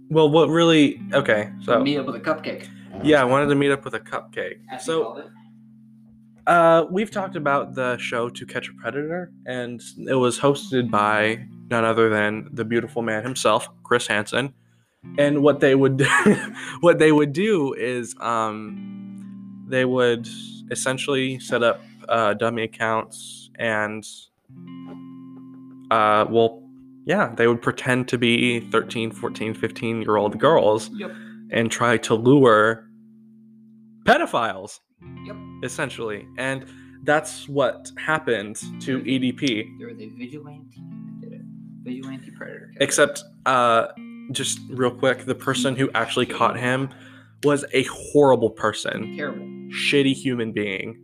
well 0.10 0.30
what 0.30 0.50
really 0.50 1.02
okay 1.14 1.50
so 1.64 1.82
meet 1.82 1.98
up 1.98 2.06
with 2.08 2.16
a 2.16 2.20
cupcake. 2.20 2.68
yeah 3.04 3.22
i 3.22 3.24
wanted 3.24 3.48
to 3.48 3.56
meet 3.56 3.72
up 3.72 3.86
with 3.86 3.94
a 3.94 4.00
cupcake 4.00 4.60
as 4.70 4.82
he 4.82 4.86
so 4.86 5.04
called 5.04 5.20
it. 5.20 5.28
Uh 6.48 6.86
we've 6.90 7.12
talked 7.12 7.36
about 7.36 7.76
the 7.76 7.98
show 7.98 8.30
to 8.30 8.46
catch 8.46 8.68
a 8.70 8.74
predator 8.82 9.32
and 9.46 9.82
it 10.08 10.16
was 10.16 10.40
hosted 10.40 10.90
by 10.90 11.46
none 11.70 11.86
other 11.86 12.10
than 12.10 12.48
the 12.52 12.66
beautiful 12.66 13.02
man 13.02 13.22
himself 13.24 13.70
chris 13.84 14.08
hansen 14.08 14.54
and 15.18 15.42
what 15.44 15.60
they 15.60 15.76
would 15.76 16.06
what 16.82 17.00
they 17.00 17.12
would 17.12 17.34
do 17.34 17.74
is 17.74 18.16
um 18.22 19.66
they 19.68 19.86
would 19.86 20.28
essentially 20.72 21.40
set 21.40 21.64
up 21.64 21.82
uh, 22.10 22.34
dummy 22.34 22.64
accounts 22.64 23.50
and 23.56 24.04
uh 25.92 26.26
well 26.30 26.64
yeah 27.06 27.34
they 27.36 27.48
would 27.48 27.62
pretend 27.62 28.08
to 28.08 28.18
be 28.18 28.60
13 28.72 29.12
14 29.12 29.54
15 29.54 30.02
year 30.02 30.18
old 30.18 30.40
girls 30.40 30.90
Yep. 30.94 31.12
and 31.52 31.72
try 31.72 31.98
to 31.98 32.16
lure 32.16 32.88
pedophiles 34.06 34.80
Yep. 35.26 35.36
Essentially 35.64 36.28
and 36.38 36.66
that's 37.04 37.48
what 37.50 37.90
happened 37.98 38.56
to 38.80 39.00
edp 39.02 39.42
There 39.80 39.88
was 39.88 40.00
a 40.00 40.08
vigilante 40.10 40.78
did 41.20 41.34
it. 41.34 41.42
Vigilante 41.84 42.32
predator. 42.32 42.72
except 42.80 43.24
uh 43.46 43.88
just 44.32 44.60
real 44.70 44.92
quick 44.92 45.26
the 45.26 45.36
person 45.36 45.76
who 45.76 45.90
actually 45.96 46.26
caught 46.28 46.58
him 46.58 46.90
was 47.44 47.66
a 47.74 47.84
horrible 47.84 48.50
person 48.52 49.16
terrible. 49.18 49.46
shitty 49.72 50.14
human 50.14 50.52
being 50.52 50.98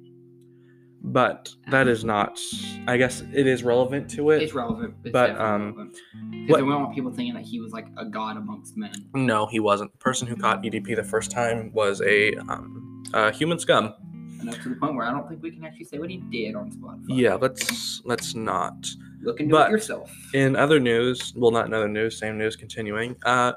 but 1.04 1.50
that 1.72 1.88
is 1.88 2.04
not 2.04 2.40
i 2.88 2.98
guess 2.98 3.22
it 3.34 3.48
is 3.48 3.64
relevant 3.64 4.10
to 4.10 4.32
it 4.32 4.42
It's 4.44 4.54
relevant, 4.54 4.94
it's 5.04 5.12
but, 5.14 5.32
um, 5.40 5.62
relevant. 5.76 5.92
'Cause 5.94 6.50
what- 6.50 6.60
they 6.62 6.66
don't 6.66 6.82
want 6.84 6.96
people 6.96 7.12
thinking 7.12 7.34
that 7.36 7.44
he 7.44 7.60
was 7.60 7.72
like 7.72 7.88
a 7.98 8.06
god 8.06 8.38
amongst 8.38 8.78
men. 8.78 8.92
no 9.14 9.46
he 9.48 9.60
wasn't 9.60 9.92
the 9.92 9.98
person 10.00 10.28
who 10.28 10.36
caught 10.36 10.62
edp 10.64 10.96
the 10.96 11.04
first 11.04 11.32
time 11.32 11.72
was 11.74 12.02
a 12.02 12.34
um 12.50 13.04
uh, 13.14 13.32
human 13.32 13.58
scum 13.58 13.94
To 14.40 14.70
the 14.70 14.76
point 14.76 14.96
where 14.96 15.06
I 15.06 15.12
don't 15.12 15.28
think 15.28 15.42
we 15.42 15.52
can 15.52 15.64
actually 15.66 15.86
say 15.86 15.98
what 16.00 16.10
he 16.10 16.18
did 16.18 16.56
on 16.56 16.72
Spotify. 16.72 17.06
yeah 17.08 17.34
let's 17.36 18.02
let's 18.06 18.36
not 18.36 18.76
Look 19.22 19.40
into 19.40 19.52
but- 19.56 19.70
it 19.70 19.72
yourself. 19.72 20.12
in 20.34 20.56
other 20.56 20.80
news, 20.80 21.34
well, 21.36 21.52
not 21.52 21.66
in 21.68 21.74
other 21.74 21.88
news, 21.90 22.18
same 22.20 22.38
news 22.38 22.56
continuing. 22.56 23.16
Uh, 23.26 23.54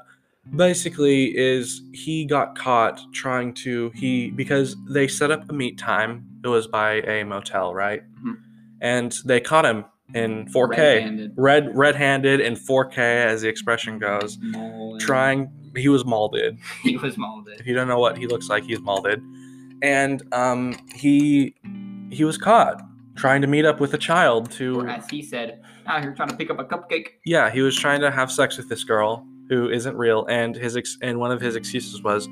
basically, 0.55 1.37
is 1.37 1.81
he 1.93 2.25
got 2.25 2.57
caught 2.57 2.99
trying 3.13 3.53
to 3.53 3.91
he 3.93 4.31
because 4.31 4.75
they 4.89 5.07
set 5.07 5.31
up 5.31 5.49
a 5.49 5.53
meet 5.53 5.77
time. 5.77 6.25
It 6.43 6.47
was 6.47 6.67
by 6.67 6.93
a 7.01 7.23
motel, 7.23 7.73
right? 7.73 8.01
Mhm. 8.25 8.37
And 8.81 9.11
they 9.25 9.39
caught 9.39 9.65
him 9.65 9.85
in 10.15 10.47
4K, 10.47 10.77
Red-handed. 10.95 11.33
red 11.37 11.77
red-handed 11.77 12.39
in 12.41 12.55
4K, 12.55 12.97
as 13.25 13.43
the 13.43 13.47
expression 13.47 13.99
goes. 13.99 14.37
Trying, 14.99 15.49
he 15.77 15.87
was 15.87 16.03
molded. 16.03 16.57
He 16.81 16.97
was 16.97 17.17
molded. 17.17 17.59
If 17.59 17.67
you 17.67 17.75
don't 17.75 17.87
know 17.87 17.99
what 17.99 18.17
he 18.17 18.25
looks 18.27 18.49
like, 18.49 18.63
he's 18.65 18.81
molded, 18.81 19.21
and 19.81 20.21
um, 20.33 20.75
he 20.93 21.55
he 22.11 22.23
was 22.23 22.37
caught 22.37 22.81
trying 23.15 23.41
to 23.41 23.47
meet 23.47 23.65
up 23.65 23.79
with 23.79 23.93
a 23.93 23.97
child 23.97 24.49
to 24.51 24.79
Or 24.81 24.89
as 24.89 25.07
he 25.09 25.21
said, 25.21 25.61
out 25.85 26.01
here 26.01 26.13
trying 26.13 26.29
to 26.29 26.35
pick 26.35 26.49
up 26.49 26.59
a 26.59 26.63
cupcake. 26.63 27.07
Yeah, 27.25 27.49
he 27.49 27.61
was 27.61 27.75
trying 27.77 28.01
to 28.01 28.09
have 28.11 28.31
sex 28.31 28.57
with 28.57 28.69
this 28.69 28.83
girl 28.83 29.25
who 29.49 29.69
isn't 29.69 29.95
real, 29.97 30.25
and 30.27 30.55
his 30.55 30.77
ex- 30.77 30.97
and 31.01 31.19
one 31.19 31.31
of 31.31 31.41
his 31.41 31.55
excuses 31.55 32.01
was, 32.01 32.27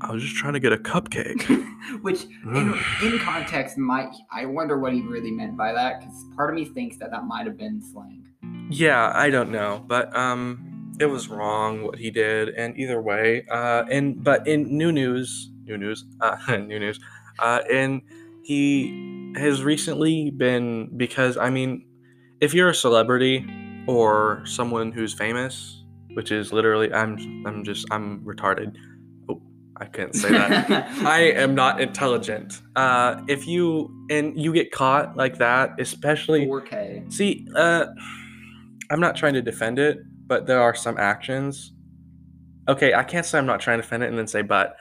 "I 0.00 0.12
was 0.12 0.22
just 0.22 0.36
trying 0.36 0.54
to 0.54 0.60
get 0.60 0.72
a 0.72 0.76
cupcake." 0.76 1.42
Which, 2.02 2.24
in, 2.44 2.74
in 3.02 3.18
context, 3.20 3.76
might 3.78 4.08
I 4.32 4.46
wonder 4.46 4.78
what 4.78 4.92
he 4.92 5.02
really 5.02 5.30
meant 5.30 5.56
by 5.56 5.72
that? 5.72 6.00
Because 6.00 6.24
part 6.34 6.50
of 6.50 6.56
me 6.56 6.64
thinks 6.64 6.96
that 6.98 7.10
that 7.10 7.24
might 7.24 7.46
have 7.46 7.56
been 7.58 7.80
slang. 7.82 8.24
yeah, 8.70 9.12
I 9.14 9.30
don't 9.30 9.50
know, 9.50 9.84
but 9.86 10.14
um, 10.16 10.96
it 10.98 11.06
was 11.06 11.28
wrong 11.28 11.82
what 11.84 11.98
he 11.98 12.10
did, 12.10 12.48
and 12.50 12.76
either 12.78 13.00
way, 13.00 13.44
uh, 13.50 13.84
and 13.90 14.22
but 14.24 14.46
in 14.48 14.76
new 14.76 14.90
news, 14.92 15.50
new 15.64 15.78
news, 15.78 16.04
uh, 16.20 16.36
new 16.56 16.78
news, 16.78 17.00
uh, 17.38 17.60
and 17.70 18.02
he 18.42 19.32
has 19.36 19.62
recently 19.62 20.30
been 20.30 20.90
because 20.96 21.36
I 21.36 21.50
mean, 21.50 21.86
if 22.40 22.54
you're 22.54 22.68
a 22.68 22.74
celebrity 22.74 23.46
or 23.86 24.42
someone 24.44 24.92
who's 24.92 25.14
famous, 25.14 25.82
which 26.14 26.30
is 26.30 26.52
literally 26.52 26.92
I'm 26.92 27.44
I'm 27.46 27.64
just 27.64 27.86
I'm 27.90 28.20
retarded. 28.20 28.76
Oh, 29.28 29.40
I 29.78 29.86
can't 29.86 30.14
say 30.14 30.30
that. 30.30 30.70
I 31.04 31.20
am 31.32 31.54
not 31.54 31.80
intelligent. 31.80 32.60
Uh, 32.76 33.22
if 33.28 33.46
you 33.46 33.90
and 34.10 34.38
you 34.38 34.52
get 34.52 34.70
caught 34.70 35.16
like 35.16 35.38
that, 35.38 35.80
especially 35.80 36.46
4K. 36.46 37.12
see, 37.12 37.46
uh, 37.56 37.86
I'm 38.90 39.00
not 39.00 39.16
trying 39.16 39.34
to 39.34 39.42
defend 39.42 39.78
it, 39.78 39.98
but 40.26 40.46
there 40.46 40.60
are 40.60 40.74
some 40.74 40.98
actions. 40.98 41.72
Okay, 42.68 42.94
I 42.94 43.04
can't 43.04 43.26
say 43.26 43.38
I'm 43.38 43.46
not 43.46 43.60
trying 43.60 43.78
to 43.78 43.82
defend 43.82 44.02
it 44.02 44.08
and 44.08 44.18
then 44.18 44.26
say 44.26 44.42
but. 44.42 44.76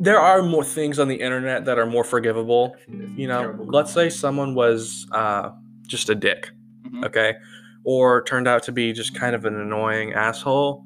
There 0.00 0.20
are 0.20 0.42
more 0.42 0.64
things 0.64 0.98
on 0.98 1.08
the 1.08 1.16
internet 1.16 1.64
that 1.64 1.78
are 1.78 1.86
more 1.86 2.04
forgivable. 2.04 2.76
You 3.16 3.26
know, 3.28 3.56
let's 3.58 3.92
say 3.92 4.08
someone 4.10 4.54
was 4.54 5.06
uh, 5.12 5.50
just 5.86 6.08
a 6.08 6.14
dick, 6.14 6.50
Mhm. 6.86 7.04
okay, 7.06 7.34
or 7.84 8.22
turned 8.22 8.46
out 8.46 8.62
to 8.64 8.72
be 8.72 8.92
just 8.92 9.14
kind 9.14 9.34
of 9.34 9.44
an 9.44 9.58
annoying 9.58 10.12
asshole. 10.12 10.84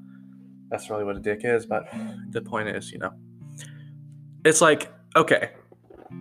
That's 0.70 0.88
really 0.88 1.04
what 1.04 1.16
a 1.16 1.20
dick 1.20 1.40
is, 1.44 1.66
but 1.66 1.86
the 2.30 2.40
point 2.40 2.68
is, 2.70 2.90
you 2.92 2.98
know, 2.98 3.12
it's 4.44 4.60
like 4.62 4.90
okay, 5.14 5.50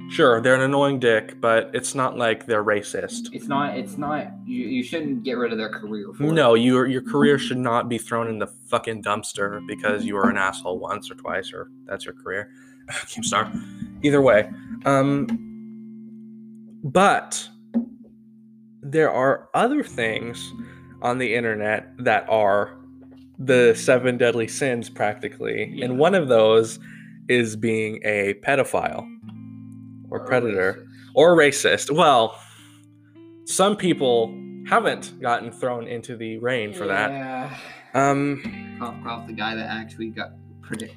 sure, 0.09 0.41
they're 0.41 0.55
an 0.55 0.61
annoying 0.61 0.99
dick, 0.99 1.39
but 1.39 1.69
it's 1.73 1.95
not 1.95 2.17
like 2.17 2.45
they're 2.45 2.63
racist. 2.63 3.29
It's 3.31 3.47
not. 3.47 3.77
It's 3.77 3.97
not. 3.97 4.27
You, 4.45 4.65
you 4.65 4.83
shouldn't 4.83 5.23
get 5.23 5.37
rid 5.37 5.53
of 5.53 5.57
their 5.57 5.69
career. 5.69 6.07
For 6.13 6.25
it. 6.25 6.31
No, 6.33 6.55
your 6.55 6.87
your 6.87 7.01
career 7.01 7.37
should 7.39 7.57
not 7.57 7.87
be 7.87 7.97
thrown 7.97 8.27
in 8.27 8.37
the 8.39 8.47
fucking 8.47 9.01
dumpster 9.03 9.65
because 9.65 10.03
you 10.03 10.15
were 10.15 10.29
an 10.29 10.35
asshole 10.37 10.77
once 10.79 11.09
or 11.09 11.15
twice, 11.15 11.53
or 11.53 11.69
that's 11.85 12.03
your 12.03 12.15
career. 12.15 12.51
Keemstar. 13.07 13.49
Either 14.03 14.21
way, 14.21 14.49
um, 14.85 15.27
but 16.83 17.47
there 18.81 19.11
are 19.11 19.47
other 19.53 19.83
things 19.83 20.51
on 21.01 21.17
the 21.17 21.33
internet 21.35 21.89
that 21.99 22.25
are 22.29 22.77
the 23.37 23.73
seven 23.75 24.17
deadly 24.17 24.47
sins, 24.47 24.89
practically, 24.89 25.71
Yeah. 25.73 25.85
and 25.85 25.97
one 25.99 26.15
of 26.15 26.27
those 26.27 26.79
is 27.27 27.55
being 27.55 27.99
a 28.03 28.35
pedophile 28.45 29.05
or 30.09 30.19
Or 30.19 30.25
predator 30.25 30.73
racist. 30.73 31.11
or 31.15 31.37
racist. 31.37 31.91
Well, 31.95 32.39
some 33.45 33.75
people 33.77 34.35
haven't 34.67 35.19
gotten 35.21 35.51
thrown 35.51 35.87
into 35.87 36.15
the 36.15 36.37
rain 36.39 36.73
for 36.73 36.87
that. 36.87 37.51
Um, 37.93 38.75
Cough, 38.79 38.95
cough, 39.03 39.27
the 39.27 39.33
guy 39.33 39.55
that 39.55 39.67
actually 39.69 40.09
got 40.09 40.31
pretty. 40.77 40.93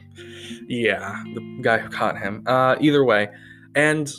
yeah, 0.68 1.22
the 1.34 1.58
guy 1.62 1.78
who 1.78 1.88
caught 1.88 2.18
him. 2.18 2.42
Uh, 2.46 2.76
either 2.80 3.04
way, 3.04 3.28
and 3.74 4.10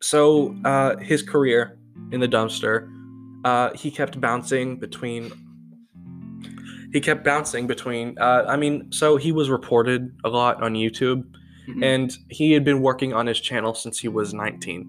so 0.00 0.54
uh, 0.64 0.96
his 0.98 1.22
career 1.22 1.78
in 2.10 2.20
the 2.20 2.28
dumpster, 2.28 2.88
uh, 3.44 3.70
he 3.74 3.90
kept 3.90 4.20
bouncing 4.20 4.78
between. 4.78 5.30
He 6.92 7.00
kept 7.00 7.24
bouncing 7.24 7.66
between. 7.66 8.18
Uh, 8.18 8.44
I 8.46 8.56
mean, 8.56 8.92
so 8.92 9.16
he 9.16 9.32
was 9.32 9.48
reported 9.48 10.10
a 10.24 10.28
lot 10.28 10.62
on 10.62 10.74
YouTube, 10.74 11.24
Mhm. 11.68 11.82
and 11.84 12.12
he 12.28 12.52
had 12.52 12.64
been 12.64 12.82
working 12.82 13.14
on 13.14 13.26
his 13.26 13.40
channel 13.40 13.72
since 13.74 13.98
he 14.00 14.08
was 14.08 14.34
19 14.34 14.86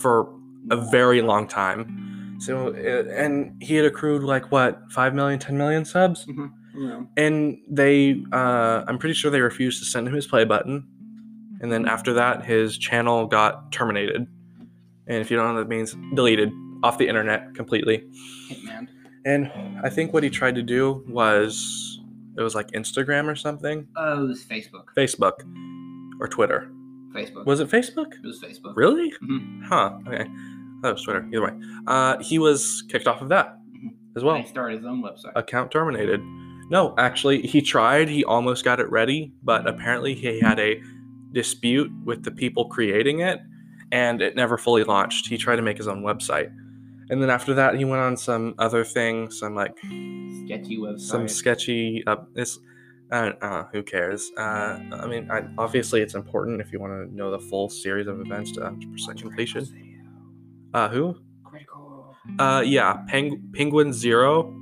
for 0.00 0.32
a 0.70 0.76
very 0.90 1.22
long 1.22 1.48
time. 1.48 2.36
So, 2.38 2.68
uh, 2.68 3.10
and 3.14 3.60
he 3.62 3.74
had 3.76 3.86
accrued 3.86 4.22
like 4.22 4.52
what, 4.52 4.78
5 4.92 5.14
million, 5.14 5.38
10 5.38 5.56
million 5.56 5.84
subs? 5.86 6.26
Mhm. 6.26 6.50
No. 6.76 7.08
and 7.16 7.58
they 7.68 8.22
uh, 8.32 8.84
i'm 8.86 8.98
pretty 8.98 9.14
sure 9.14 9.30
they 9.30 9.40
refused 9.40 9.78
to 9.82 9.86
send 9.86 10.06
him 10.06 10.14
his 10.14 10.26
play 10.26 10.44
button 10.44 10.86
and 11.60 11.72
then 11.72 11.86
after 11.86 12.12
that 12.14 12.44
his 12.44 12.76
channel 12.76 13.26
got 13.26 13.72
terminated 13.72 14.26
and 15.06 15.18
if 15.20 15.30
you 15.30 15.36
don't 15.36 15.46
know 15.48 15.54
what 15.54 15.60
that 15.60 15.68
means 15.68 15.96
deleted 16.14 16.52
off 16.82 16.98
the 16.98 17.08
internet 17.08 17.54
completely 17.54 18.04
Hitman. 18.50 18.88
and 19.24 19.50
i 19.82 19.88
think 19.88 20.12
what 20.12 20.22
he 20.22 20.30
tried 20.30 20.54
to 20.56 20.62
do 20.62 21.02
was 21.08 21.98
it 22.36 22.42
was 22.42 22.54
like 22.54 22.68
instagram 22.72 23.26
or 23.26 23.34
something 23.36 23.86
Oh, 23.96 24.24
it 24.24 24.28
was 24.28 24.44
Facebook. 24.44 24.84
facebook 24.96 25.40
or 26.20 26.28
twitter 26.28 26.70
Facebook. 27.14 27.46
was 27.46 27.60
it 27.60 27.68
facebook 27.70 28.12
it 28.12 28.22
was 28.26 28.40
Facebook. 28.42 28.74
really 28.76 29.10
Mhm. 29.22 29.64
huh 29.64 29.98
okay 30.06 30.26
that 30.82 30.92
was 30.92 31.02
twitter 31.02 31.26
either 31.32 31.42
way 31.42 31.52
uh, 31.86 32.18
he 32.22 32.38
was 32.38 32.84
kicked 32.90 33.06
off 33.06 33.22
of 33.22 33.30
that 33.30 33.56
Mhm. 33.74 33.94
as 34.16 34.22
well 34.22 34.36
He 34.36 34.44
started 34.46 34.76
his 34.78 34.84
own 34.86 35.02
website. 35.02 35.32
account 35.34 35.70
terminated. 35.70 36.20
No, 36.68 36.94
actually, 36.98 37.42
he 37.42 37.62
tried. 37.62 38.08
He 38.08 38.24
almost 38.24 38.64
got 38.64 38.80
it 38.80 38.90
ready, 38.90 39.32
but 39.42 39.68
apparently 39.68 40.14
he 40.14 40.40
had 40.40 40.58
a 40.58 40.80
dispute 41.32 41.90
with 42.04 42.24
the 42.24 42.30
people 42.30 42.68
creating 42.68 43.20
it, 43.20 43.38
and 43.92 44.20
it 44.20 44.34
never 44.34 44.58
fully 44.58 44.82
launched. 44.84 45.28
He 45.28 45.38
tried 45.38 45.56
to 45.56 45.62
make 45.62 45.76
his 45.76 45.86
own 45.86 46.02
website, 46.02 46.52
and 47.08 47.22
then 47.22 47.30
after 47.30 47.54
that, 47.54 47.76
he 47.76 47.84
went 47.84 48.02
on 48.02 48.16
some 48.16 48.54
other 48.58 48.82
thing, 48.84 49.30
some 49.30 49.54
like 49.54 49.76
Sketchy 50.46 50.76
website. 50.78 51.00
some 51.00 51.28
sketchy. 51.28 52.02
Uh, 52.06 52.16
this, 52.34 52.58
I 53.12 53.20
don't 53.26 53.40
know. 53.42 53.68
Who 53.72 53.82
cares? 53.84 54.32
Uh, 54.36 54.80
I 54.92 55.06
mean, 55.06 55.30
I, 55.30 55.44
obviously, 55.58 56.00
it's 56.00 56.14
important 56.14 56.60
if 56.60 56.72
you 56.72 56.80
want 56.80 57.08
to 57.08 57.14
know 57.14 57.30
the 57.30 57.38
full 57.38 57.68
series 57.68 58.08
of 58.08 58.20
events 58.20 58.52
to 58.52 58.60
100% 58.60 59.20
completion. 59.20 59.66
Uh, 60.74 60.88
who? 60.88 61.16
Critical. 61.44 62.16
Uh, 62.40 62.62
yeah, 62.66 63.04
Peng- 63.08 63.50
Penguin 63.54 63.92
Zero, 63.92 64.52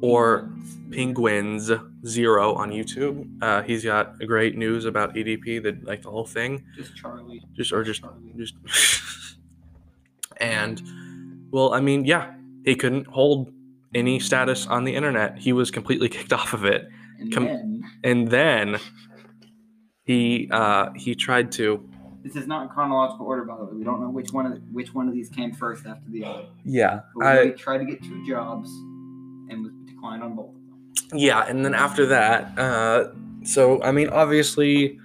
or 0.00 0.48
Penguins 0.92 1.70
Zero 2.06 2.54
on 2.54 2.70
YouTube. 2.70 3.26
Uh, 3.42 3.62
he's 3.62 3.82
got 3.84 4.18
great 4.26 4.56
news 4.56 4.84
about 4.84 5.14
EDP, 5.14 5.62
the 5.62 5.78
like 5.82 6.02
the 6.02 6.10
whole 6.10 6.26
thing, 6.26 6.64
Just 6.76 6.94
Charlie. 6.96 7.42
just 7.54 7.72
or 7.72 7.82
just 7.82 8.00
Charlie. 8.02 8.32
just. 8.36 8.54
and, 10.38 10.82
well, 11.50 11.72
I 11.74 11.80
mean, 11.80 12.04
yeah, 12.04 12.34
he 12.64 12.74
couldn't 12.76 13.06
hold 13.06 13.52
any 13.94 14.18
status 14.20 14.66
on 14.66 14.84
the 14.84 14.94
internet. 14.94 15.38
He 15.38 15.52
was 15.52 15.70
completely 15.70 16.08
kicked 16.16 16.32
off 16.32 16.52
of 16.52 16.64
it, 16.64 16.86
And 17.18 17.32
com- 17.32 17.44
then 17.46 17.84
and 18.04 18.28
then 18.30 18.78
he 20.04 20.48
uh 20.52 20.90
he 20.94 21.14
tried 21.14 21.50
to 21.52 21.88
this 22.22 22.34
is 22.36 22.46
not 22.48 22.62
in 22.64 22.68
chronological 22.68 23.24
order, 23.26 23.44
by 23.44 23.56
the 23.56 23.64
way. 23.66 23.72
We 23.74 23.84
don't 23.84 24.00
know 24.00 24.10
which 24.10 24.32
one 24.32 24.46
of 24.46 24.52
the, 24.52 24.58
which 24.72 24.92
one 24.92 25.06
of 25.08 25.14
these 25.14 25.28
came 25.28 25.52
first 25.52 25.86
after 25.86 26.10
the 26.10 26.24
other. 26.24 26.46
yeah 26.64 27.00
But 27.16 27.26
I 27.26 27.48
tried 27.50 27.78
to 27.78 27.84
get 27.84 28.02
two 28.02 28.26
jobs 28.26 28.68
declined 30.06 30.22
on 30.22 30.36
both 30.36 30.48
of 30.48 30.54
them. 30.54 31.18
yeah 31.18 31.44
and 31.48 31.64
then 31.64 31.74
after 31.74 32.06
that 32.06 32.58
uh 32.58 33.08
so 33.44 33.82
i 33.82 33.90
mean 33.90 34.08
obviously 34.08 34.98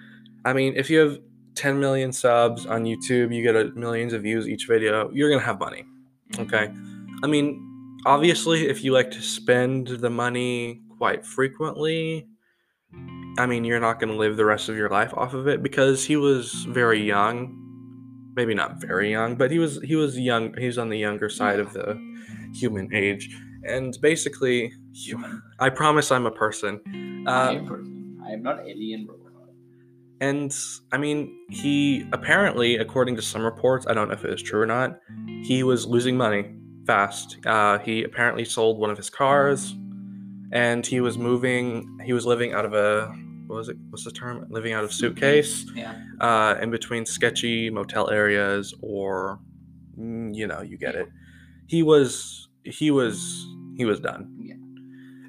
i 0.45 0.53
mean 0.53 0.73
if 0.75 0.89
you 0.89 0.99
have 0.99 1.19
10 1.55 1.79
million 1.79 2.11
subs 2.11 2.65
on 2.65 2.85
youtube 2.85 3.33
you 3.33 3.43
get 3.43 3.55
a 3.55 3.65
millions 3.75 4.13
of 4.13 4.21
views 4.21 4.47
each 4.47 4.67
video 4.67 5.09
you're 5.11 5.29
gonna 5.29 5.41
have 5.41 5.59
money 5.59 5.83
okay? 6.39 6.71
I 7.23 7.27
mean 7.27 7.67
obviously 8.05 8.67
if 8.67 8.83
you 8.83 8.93
like 8.93 9.11
to 9.11 9.21
spend 9.21 9.87
the 9.87 10.09
money 10.09 10.81
quite 10.97 11.25
frequently 11.25 12.27
i 13.37 13.45
mean 13.45 13.63
you're 13.63 13.79
not 13.79 13.99
gonna 13.99 14.15
live 14.15 14.37
the 14.37 14.45
rest 14.45 14.69
of 14.69 14.75
your 14.75 14.89
life 14.89 15.13
off 15.15 15.33
of 15.33 15.47
it 15.47 15.61
because 15.61 16.05
he 16.05 16.15
was 16.15 16.51
very 16.69 17.01
young 17.01 17.57
maybe 18.35 18.53
not 18.55 18.79
very 18.79 19.11
young 19.11 19.35
but 19.35 19.51
he 19.51 19.59
was 19.59 19.79
he 19.83 19.95
was 19.95 20.17
young 20.17 20.55
he 20.57 20.65
was 20.65 20.77
on 20.77 20.89
the 20.89 20.97
younger 20.97 21.29
side 21.29 21.59
of 21.59 21.73
the 21.73 21.99
human 22.53 22.89
age 22.93 23.29
and 23.63 23.97
basically 24.01 24.73
Human. 24.93 25.41
I 25.59 25.69
promise 25.69 26.11
I'm 26.11 26.25
a 26.25 26.31
person. 26.31 26.81
I 27.27 27.31
Uh, 27.31 27.63
person. 27.65 28.19
I 28.25 28.31
am 28.31 28.43
not 28.43 28.59
alien 28.67 29.07
robot. 29.07 29.27
and 30.19 30.55
I 30.91 30.97
mean, 30.97 31.35
he 31.49 32.05
apparently, 32.11 32.77
according 32.77 33.15
to 33.17 33.21
some 33.21 33.43
reports, 33.43 33.85
I 33.89 33.93
don't 33.93 34.07
know 34.07 34.13
if 34.13 34.23
it 34.25 34.31
is 34.33 34.41
true 34.41 34.61
or 34.61 34.65
not, 34.65 34.99
he 35.43 35.63
was 35.63 35.85
losing 35.87 36.15
money 36.17 36.53
fast. 36.85 37.37
Uh, 37.45 37.79
he 37.79 38.03
apparently 38.03 38.45
sold 38.45 38.79
one 38.79 38.89
of 38.91 38.97
his 38.97 39.09
cars, 39.09 39.75
and 40.51 40.85
he 40.85 40.99
was 41.01 41.17
moving. 41.17 41.65
He 42.03 42.13
was 42.13 42.25
living 42.25 42.53
out 42.53 42.65
of 42.65 42.73
a 42.73 43.07
what 43.47 43.55
was 43.57 43.69
it? 43.69 43.77
What's 43.89 44.03
the 44.05 44.11
term? 44.11 44.45
Living 44.49 44.73
out 44.73 44.83
of 44.83 44.93
suitcase, 44.93 45.65
Yeah. 45.75 45.93
uh, 46.21 46.55
in 46.61 46.69
between 46.71 47.05
sketchy 47.05 47.69
motel 47.69 48.09
areas, 48.09 48.73
or 48.81 49.39
mm, 49.99 50.33
you 50.35 50.47
know, 50.47 50.61
you 50.61 50.77
get 50.77 50.95
it. 50.95 51.07
He 51.67 51.83
was 51.83 52.47
he 52.63 52.91
was 52.91 53.45
he 53.77 53.85
was 53.85 53.99
done. 53.99 54.33
Yeah. 54.39 54.55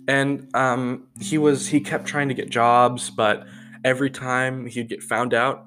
And 0.09 0.49
um, 0.55 1.07
he 1.21 1.39
was 1.39 1.69
he 1.69 1.81
kept 1.81 2.07
trying 2.07 2.29
to 2.29 2.35
get 2.35 2.51
jobs, 2.51 3.11
but 3.11 3.47
every 3.85 4.11
time 4.11 4.67
he'd 4.67 4.89
get 4.89 5.03
found 5.03 5.35
out, 5.35 5.67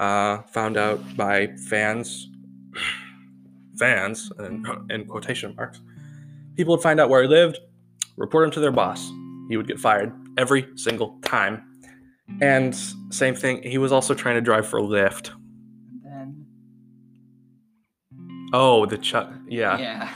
uh, 0.00 0.42
found 0.42 0.76
out 0.76 1.16
by 1.16 1.48
fans, 1.68 2.28
fans, 3.78 4.30
and 4.38 4.66
in 4.90 5.06
quotation 5.06 5.54
marks, 5.56 5.80
people 6.56 6.74
would 6.74 6.82
find 6.82 7.00
out 7.00 7.08
where 7.08 7.22
he 7.22 7.28
lived, 7.28 7.58
report 8.16 8.44
him 8.44 8.50
to 8.52 8.60
their 8.60 8.72
boss. 8.72 9.10
He 9.48 9.56
would 9.56 9.68
get 9.68 9.78
fired 9.78 10.12
every 10.38 10.66
single 10.76 11.18
time. 11.22 11.70
And 12.40 12.74
same 13.10 13.34
thing, 13.34 13.62
he 13.62 13.76
was 13.76 13.92
also 13.92 14.14
trying 14.14 14.36
to 14.36 14.40
drive 14.40 14.66
for 14.66 14.80
Lyft. 14.80 15.30
Then. 16.02 16.46
Oh, 18.52 18.86
the 18.86 18.96
Chuck. 18.96 19.30
Yeah. 19.46 19.78
Yeah. 19.78 20.10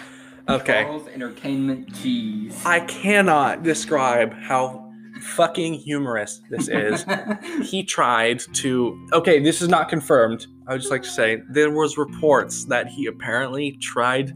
Okay. 0.49 0.83
Charles 0.83 1.07
Entertainment 1.09 1.95
Cheese. 2.01 2.61
I 2.65 2.81
cannot 2.81 3.63
describe 3.63 4.33
how 4.33 4.89
fucking 5.21 5.75
humorous 5.75 6.41
this 6.49 6.69
is. 6.69 7.05
he 7.63 7.83
tried 7.83 8.41
to 8.55 9.07
okay 9.13 9.41
this 9.41 9.61
is 9.61 9.69
not 9.69 9.89
confirmed 9.89 10.47
i 10.67 10.73
would 10.73 10.81
just 10.81 10.91
like 10.91 11.03
to 11.03 11.09
say 11.09 11.43
there 11.51 11.71
was 11.71 11.99
reports 11.99 12.65
that 12.67 12.87
he 12.87 13.07
apparently 13.07 13.73
tried 13.81 14.33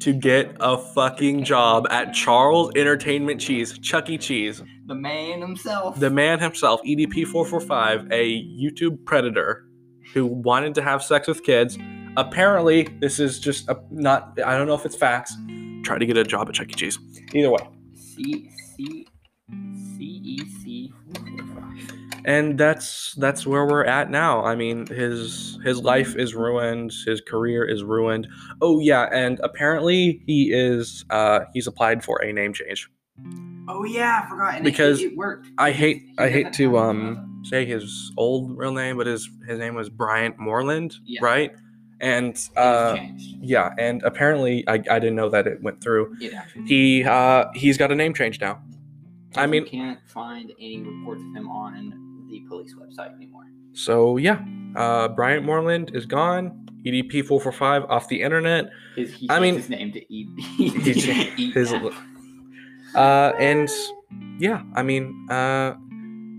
to 0.00 0.12
get 0.12 0.56
a 0.60 0.78
fucking 0.78 1.44
job 1.44 1.86
at 1.90 2.12
charles 2.14 2.70
entertainment 2.76 3.40
cheese 3.40 3.78
chuck 3.78 4.08
e 4.08 4.16
cheese 4.16 4.62
the 4.86 4.94
man 4.94 5.40
himself. 5.40 5.98
the 6.00 6.10
man 6.10 6.38
himself 6.40 6.80
E 6.84 6.96
edp445 6.96 8.10
a 8.10 8.42
youtube 8.42 9.04
predator 9.04 9.66
who 10.12 10.26
wanted 10.26 10.74
to 10.74 10.82
have 10.82 11.02
sex 11.02 11.28
with 11.28 11.42
kids 11.42 11.78
apparently 12.16 12.84
this 13.00 13.18
is 13.20 13.38
just 13.40 13.68
a, 13.68 13.78
not 13.90 14.38
i 14.44 14.56
don't 14.56 14.66
know 14.66 14.74
if 14.74 14.84
it's 14.86 14.96
facts. 14.96 15.34
Try 15.82 15.98
to 15.98 16.06
get 16.06 16.16
a 16.16 16.24
job 16.24 16.48
at 16.48 16.54
chuck 16.54 16.70
e. 16.70 16.74
Cheese. 16.74 16.98
Either 17.34 17.50
way. 17.50 17.58
C 17.94 18.50
C 18.76 19.06
C 19.98 20.02
E 20.02 20.38
C. 20.62 20.92
Four 21.14 21.24
four 21.26 21.60
five. 21.60 22.22
and 22.24 22.56
that's 22.58 23.14
that's 23.18 23.46
where 23.46 23.66
we're 23.66 23.84
at 23.84 24.10
now. 24.10 24.42
I 24.44 24.54
mean 24.54 24.86
his 24.86 25.58
his 25.62 25.82
life 25.82 26.16
is 26.16 26.34
ruined. 26.34 26.92
His 27.04 27.20
career 27.20 27.64
is 27.66 27.84
ruined. 27.84 28.26
Oh 28.62 28.78
yeah 28.80 29.08
and 29.12 29.38
apparently 29.42 30.22
he 30.26 30.50
is 30.54 31.04
uh 31.10 31.40
he's 31.52 31.66
applied 31.66 32.02
for 32.02 32.22
a 32.22 32.32
name 32.32 32.54
change. 32.54 32.88
Oh 33.68 33.84
yeah, 33.84 34.22
I 34.24 34.28
forgot. 34.28 34.54
And 34.56 34.64
Because 34.64 35.00
it, 35.02 35.12
it 35.12 35.16
worked. 35.16 35.48
i 35.58 35.70
hate 35.70 35.98
He 35.98 36.14
i 36.18 36.28
hate 36.30 36.52
to 36.54 36.78
um 36.78 37.42
say 37.44 37.66
his 37.66 38.10
old 38.16 38.56
real 38.56 38.72
name 38.72 38.96
but 38.96 39.06
his 39.06 39.28
his 39.46 39.58
name 39.58 39.74
was 39.74 39.90
bryant 39.90 40.38
moreland 40.38 40.94
Yeah. 41.04 41.20
right 41.22 41.50
and 42.00 42.48
uh 42.56 42.96
yeah 43.40 43.72
and 43.78 44.02
apparently 44.02 44.66
I, 44.68 44.74
I 44.74 44.98
didn't 44.98 45.14
know 45.16 45.28
that 45.30 45.46
it 45.46 45.62
went 45.62 45.80
through 45.80 46.14
actually. 46.36 46.64
he 46.66 47.04
uh 47.04 47.46
he's 47.54 47.76
got 47.78 47.92
a 47.92 47.94
name 47.94 48.14
change 48.14 48.40
now 48.40 48.60
I 49.36 49.46
mean- 49.46 49.64
can't 49.66 50.00
find 50.06 50.52
any 50.60 50.80
reports 50.80 51.22
of 51.22 51.34
him 51.36 51.48
on 51.48 52.26
the 52.30 52.40
police 52.48 52.74
website 52.74 53.14
anymore. 53.14 53.44
so 53.72 54.16
yeah 54.16 54.44
uh 54.76 55.08
bryant 55.08 55.44
moreland 55.44 55.90
is 55.94 56.06
gone 56.06 56.60
E 56.86 56.90
edp445 57.02 57.88
off 57.88 58.08
the 58.08 58.20
internet 58.20 58.68
His, 58.96 59.14
he 59.14 59.26
I 59.30 59.40
mean- 59.40 59.54
his 59.56 59.70
name 59.70 59.90
to 59.92 60.00
E. 60.12 60.26
His-. 61.54 61.72
Uh, 62.94 63.32
and 63.40 63.68
yeah, 64.38 64.62
I 64.76 64.84
mean, 64.84 65.26
uh, 65.28 65.74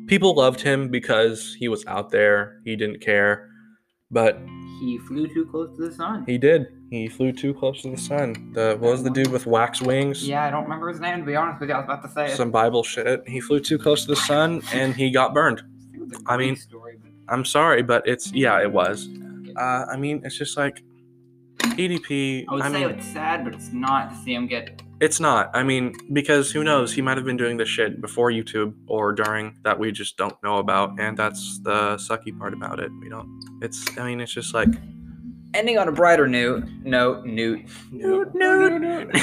people 0.08 0.36
loved 0.36 0.62
him 0.62 0.88
because 0.88 1.54
he 1.60 1.68
was 1.68 1.86
out 1.86 2.12
there. 2.12 2.62
He 2.64 2.78
didn't 2.78 3.02
care, 3.02 3.50
but 4.10 4.40
he 4.80 4.98
flew 4.98 5.28
too 5.28 5.46
close 5.46 5.76
to 5.78 5.90
the 5.90 5.96
sun. 5.96 6.24
he 6.28 6.38
did. 6.38 6.68
He 6.90 7.08
flew 7.08 7.32
too 7.32 7.54
close 7.54 7.82
to 7.82 7.92
the 7.92 7.98
sun. 7.98 8.52
The 8.54 8.78
what 8.80 8.92
was 8.92 9.04
the 9.04 9.10
dude 9.10 9.32
with 9.32 9.46
wax 9.46 9.82
wings? 9.82 10.28
Yeah, 10.28 10.44
I 10.46 10.52
don't 10.52 10.64
remember 10.64 10.90
his 10.90 11.00
name 11.00 11.20
to 11.20 11.26
be 11.26 11.36
honest 11.36 11.60
with 11.60 11.70
you. 11.70 11.76
I 11.76 11.80
was 11.80 11.86
about 11.86 12.04
to 12.04 12.10
say 12.10 12.26
it. 12.32 12.36
Some 12.36 12.52
Bible 12.52 12.84
shit. 12.84 13.28
He 13.28 13.40
flew 13.42 13.60
too 13.60 13.78
close 13.78 14.02
to 14.06 14.08
the 14.08 14.16
sun 14.16 14.62
and 14.74 14.94
he 14.96 15.12
got 15.12 15.34
burned. 15.34 15.62
It 15.94 16.00
was 16.02 16.12
a 16.12 16.18
I 16.28 16.38
mean, 16.38 16.56
story, 16.56 16.98
but 17.02 17.12
I'm 17.34 17.44
sorry, 17.46 17.82
but 17.84 18.08
it's 18.08 18.32
yeah, 18.34 18.62
it 18.62 18.72
was. 18.72 19.10
Uh, 19.58 19.86
I 19.92 19.98
mean, 19.98 20.22
it's 20.24 20.38
just 20.38 20.58
like 20.58 20.84
EDP. 21.60 22.46
I 22.48 22.54
would 22.54 22.62
I 22.62 22.72
say 22.72 22.86
mean, 22.86 22.90
it's 22.96 23.06
sad, 23.08 23.44
but 23.44 23.54
it's 23.54 23.72
not 23.72 24.12
to 24.12 24.16
see 24.18 24.34
him 24.34 24.48
get. 24.48 24.82
It's 25.02 25.20
not. 25.20 25.52
I 25.54 25.64
mean, 25.64 25.94
because 26.14 26.52
who 26.52 26.64
knows? 26.64 26.94
He 26.94 27.02
might 27.02 27.18
have 27.18 27.26
been 27.26 27.38
doing 27.38 27.58
this 27.58 27.68
shit 27.68 28.00
before 28.00 28.32
YouTube 28.32 28.74
or 28.88 29.12
during 29.12 29.58
that 29.64 29.78
we 29.78 29.92
just 29.92 30.16
don't 30.16 30.42
know 30.42 30.58
about, 30.58 31.00
and 31.00 31.18
that's 31.18 31.60
the 31.64 31.98
sucky 31.98 32.38
part 32.38 32.54
about 32.54 32.80
it. 32.80 32.92
We 33.02 33.10
don't. 33.10 33.28
It's. 33.62 33.86
I 33.98 34.06
mean, 34.06 34.22
it's 34.22 34.34
just 34.34 34.54
like. 34.54 34.70
Ending 35.54 35.78
on 35.78 35.88
a 35.88 35.92
brighter 35.92 36.28
note, 36.28 36.66
note, 36.84 37.26
note, 37.26 37.62
Note, 37.92 38.36
note, 38.36 38.82
note. 38.82 39.16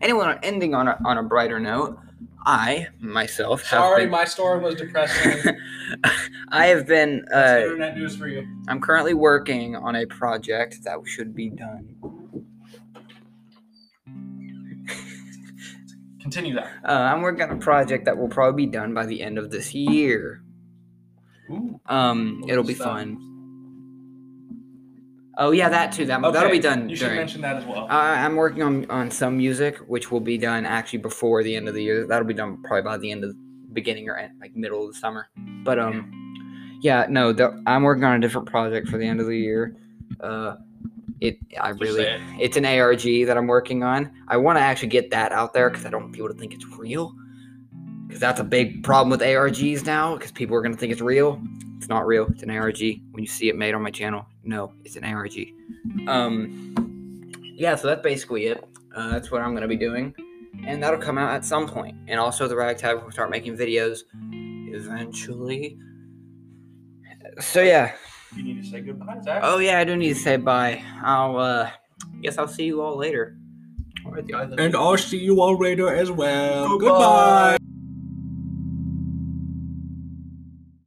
Anyone 0.00 0.38
ending 0.42 0.74
on 0.74 0.88
a, 0.88 0.98
on 1.04 1.18
a 1.18 1.22
brighter 1.22 1.60
note, 1.60 1.96
I 2.44 2.88
myself 2.98 3.62
have 3.62 3.78
Sorry, 3.78 4.02
been, 4.02 4.10
my 4.10 4.24
story 4.24 4.58
was 4.60 4.74
depressing. 4.74 5.56
I 6.48 6.66
have 6.66 6.86
been. 6.86 7.24
Uh, 7.32 7.60
internet 7.62 7.96
news 7.96 8.16
for 8.16 8.28
you. 8.28 8.46
I'm 8.68 8.80
currently 8.80 9.14
working 9.14 9.76
on 9.76 9.96
a 9.96 10.06
project 10.06 10.82
that 10.84 10.98
should 11.06 11.34
be 11.34 11.50
done. 11.50 12.21
Continue 16.22 16.54
that. 16.54 16.70
Uh, 16.84 16.92
I'm 16.92 17.20
working 17.20 17.42
on 17.42 17.50
a 17.50 17.56
project 17.56 18.04
that 18.06 18.16
will 18.16 18.28
probably 18.28 18.66
be 18.66 18.70
done 18.70 18.94
by 18.94 19.04
the 19.06 19.20
end 19.20 19.38
of 19.38 19.50
this 19.50 19.74
year. 19.74 20.42
Ooh. 21.50 21.80
Um, 21.86 22.44
it'll 22.48 22.64
be 22.64 22.74
fun. 22.74 23.18
Oh 25.38 25.50
yeah, 25.50 25.68
that 25.70 25.92
too. 25.92 26.04
That 26.06 26.20
that'll 26.32 26.50
be 26.50 26.58
done 26.58 26.88
You 26.88 26.96
should 26.96 27.06
during. 27.06 27.16
mention 27.18 27.40
that 27.40 27.56
as 27.56 27.64
well. 27.64 27.86
I 27.88 28.24
I'm 28.24 28.36
working 28.36 28.62
on 28.62 28.88
on 28.90 29.10
some 29.10 29.36
music, 29.36 29.78
which 29.88 30.10
will 30.10 30.20
be 30.20 30.38
done 30.38 30.66
actually 30.66 31.00
before 31.00 31.42
the 31.42 31.56
end 31.56 31.68
of 31.68 31.74
the 31.74 31.82
year. 31.82 32.06
That'll 32.06 32.28
be 32.28 32.34
done 32.34 32.62
probably 32.62 32.82
by 32.82 32.98
the 32.98 33.10
end 33.10 33.24
of 33.24 33.30
the 33.30 33.38
beginning 33.72 34.08
or 34.08 34.16
end, 34.16 34.34
like 34.40 34.54
middle 34.54 34.86
of 34.86 34.92
the 34.92 34.98
summer. 34.98 35.28
But 35.64 35.78
um, 35.78 36.78
yeah, 36.82 37.06
no, 37.08 37.32
the, 37.32 37.62
I'm 37.66 37.82
working 37.82 38.04
on 38.04 38.14
a 38.16 38.20
different 38.20 38.46
project 38.46 38.88
for 38.88 38.98
the 38.98 39.06
end 39.06 39.20
of 39.20 39.26
the 39.26 39.36
year. 39.36 39.74
Uh, 40.20 40.56
it 41.22 41.38
I 41.60 41.70
really 41.70 42.04
it's 42.40 42.56
an 42.56 42.66
ARG 42.66 43.02
that 43.26 43.36
I'm 43.36 43.46
working 43.46 43.82
on. 43.84 44.10
I 44.28 44.36
want 44.36 44.58
to 44.58 44.60
actually 44.60 44.88
get 44.88 45.10
that 45.10 45.30
out 45.30 45.54
there 45.54 45.70
because 45.70 45.86
I 45.86 45.90
don't 45.90 46.02
want 46.02 46.14
people 46.14 46.28
to 46.28 46.34
think 46.34 46.52
it's 46.52 46.66
real. 46.66 47.14
Because 48.06 48.20
that's 48.20 48.40
a 48.40 48.44
big 48.44 48.82
problem 48.82 49.10
with 49.10 49.20
ARGs 49.20 49.86
now. 49.86 50.16
Because 50.16 50.32
people 50.32 50.56
are 50.56 50.62
gonna 50.62 50.76
think 50.76 50.92
it's 50.92 51.00
real. 51.00 51.40
It's 51.76 51.88
not 51.88 52.06
real. 52.06 52.26
It's 52.26 52.42
an 52.42 52.50
ARG. 52.50 52.80
When 53.12 53.22
you 53.22 53.26
see 53.26 53.48
it 53.48 53.56
made 53.56 53.74
on 53.74 53.82
my 53.82 53.90
channel, 53.90 54.26
no, 54.42 54.72
it's 54.84 54.96
an 54.96 55.04
ARG. 55.04 55.32
Um, 56.08 56.74
yeah. 57.42 57.76
So 57.76 57.86
that's 57.86 58.02
basically 58.02 58.46
it. 58.46 58.64
Uh, 58.94 59.10
that's 59.10 59.30
what 59.30 59.42
I'm 59.42 59.54
gonna 59.54 59.68
be 59.68 59.76
doing, 59.76 60.14
and 60.66 60.82
that'll 60.82 61.00
come 61.00 61.18
out 61.18 61.30
at 61.30 61.44
some 61.44 61.68
point. 61.68 61.96
And 62.08 62.18
also, 62.18 62.48
the 62.48 62.56
Ragtag 62.56 63.02
will 63.02 63.12
start 63.12 63.30
making 63.30 63.56
videos 63.56 64.00
eventually. 64.74 65.78
So 67.40 67.62
yeah. 67.62 67.92
You 68.36 68.42
need 68.42 68.62
to 68.62 68.68
say 68.68 68.80
goodbye, 68.80 69.20
Zach. 69.22 69.40
Oh 69.44 69.58
yeah, 69.58 69.78
I 69.78 69.84
do 69.84 69.96
need 69.96 70.14
to 70.14 70.14
say 70.14 70.36
bye. 70.36 70.82
I'll 71.02 71.36
uh 71.38 71.70
guess 72.22 72.38
I'll 72.38 72.48
see 72.48 72.64
you 72.64 72.80
all 72.80 72.96
later. 72.96 73.36
Alright, 74.04 74.26
guys. 74.26 74.52
And 74.58 74.74
I'll 74.74 74.96
see 74.96 75.18
you 75.18 75.40
all 75.40 75.58
later 75.58 75.94
as 75.94 76.10
well. 76.10 76.78
Goodbye. 76.78 77.58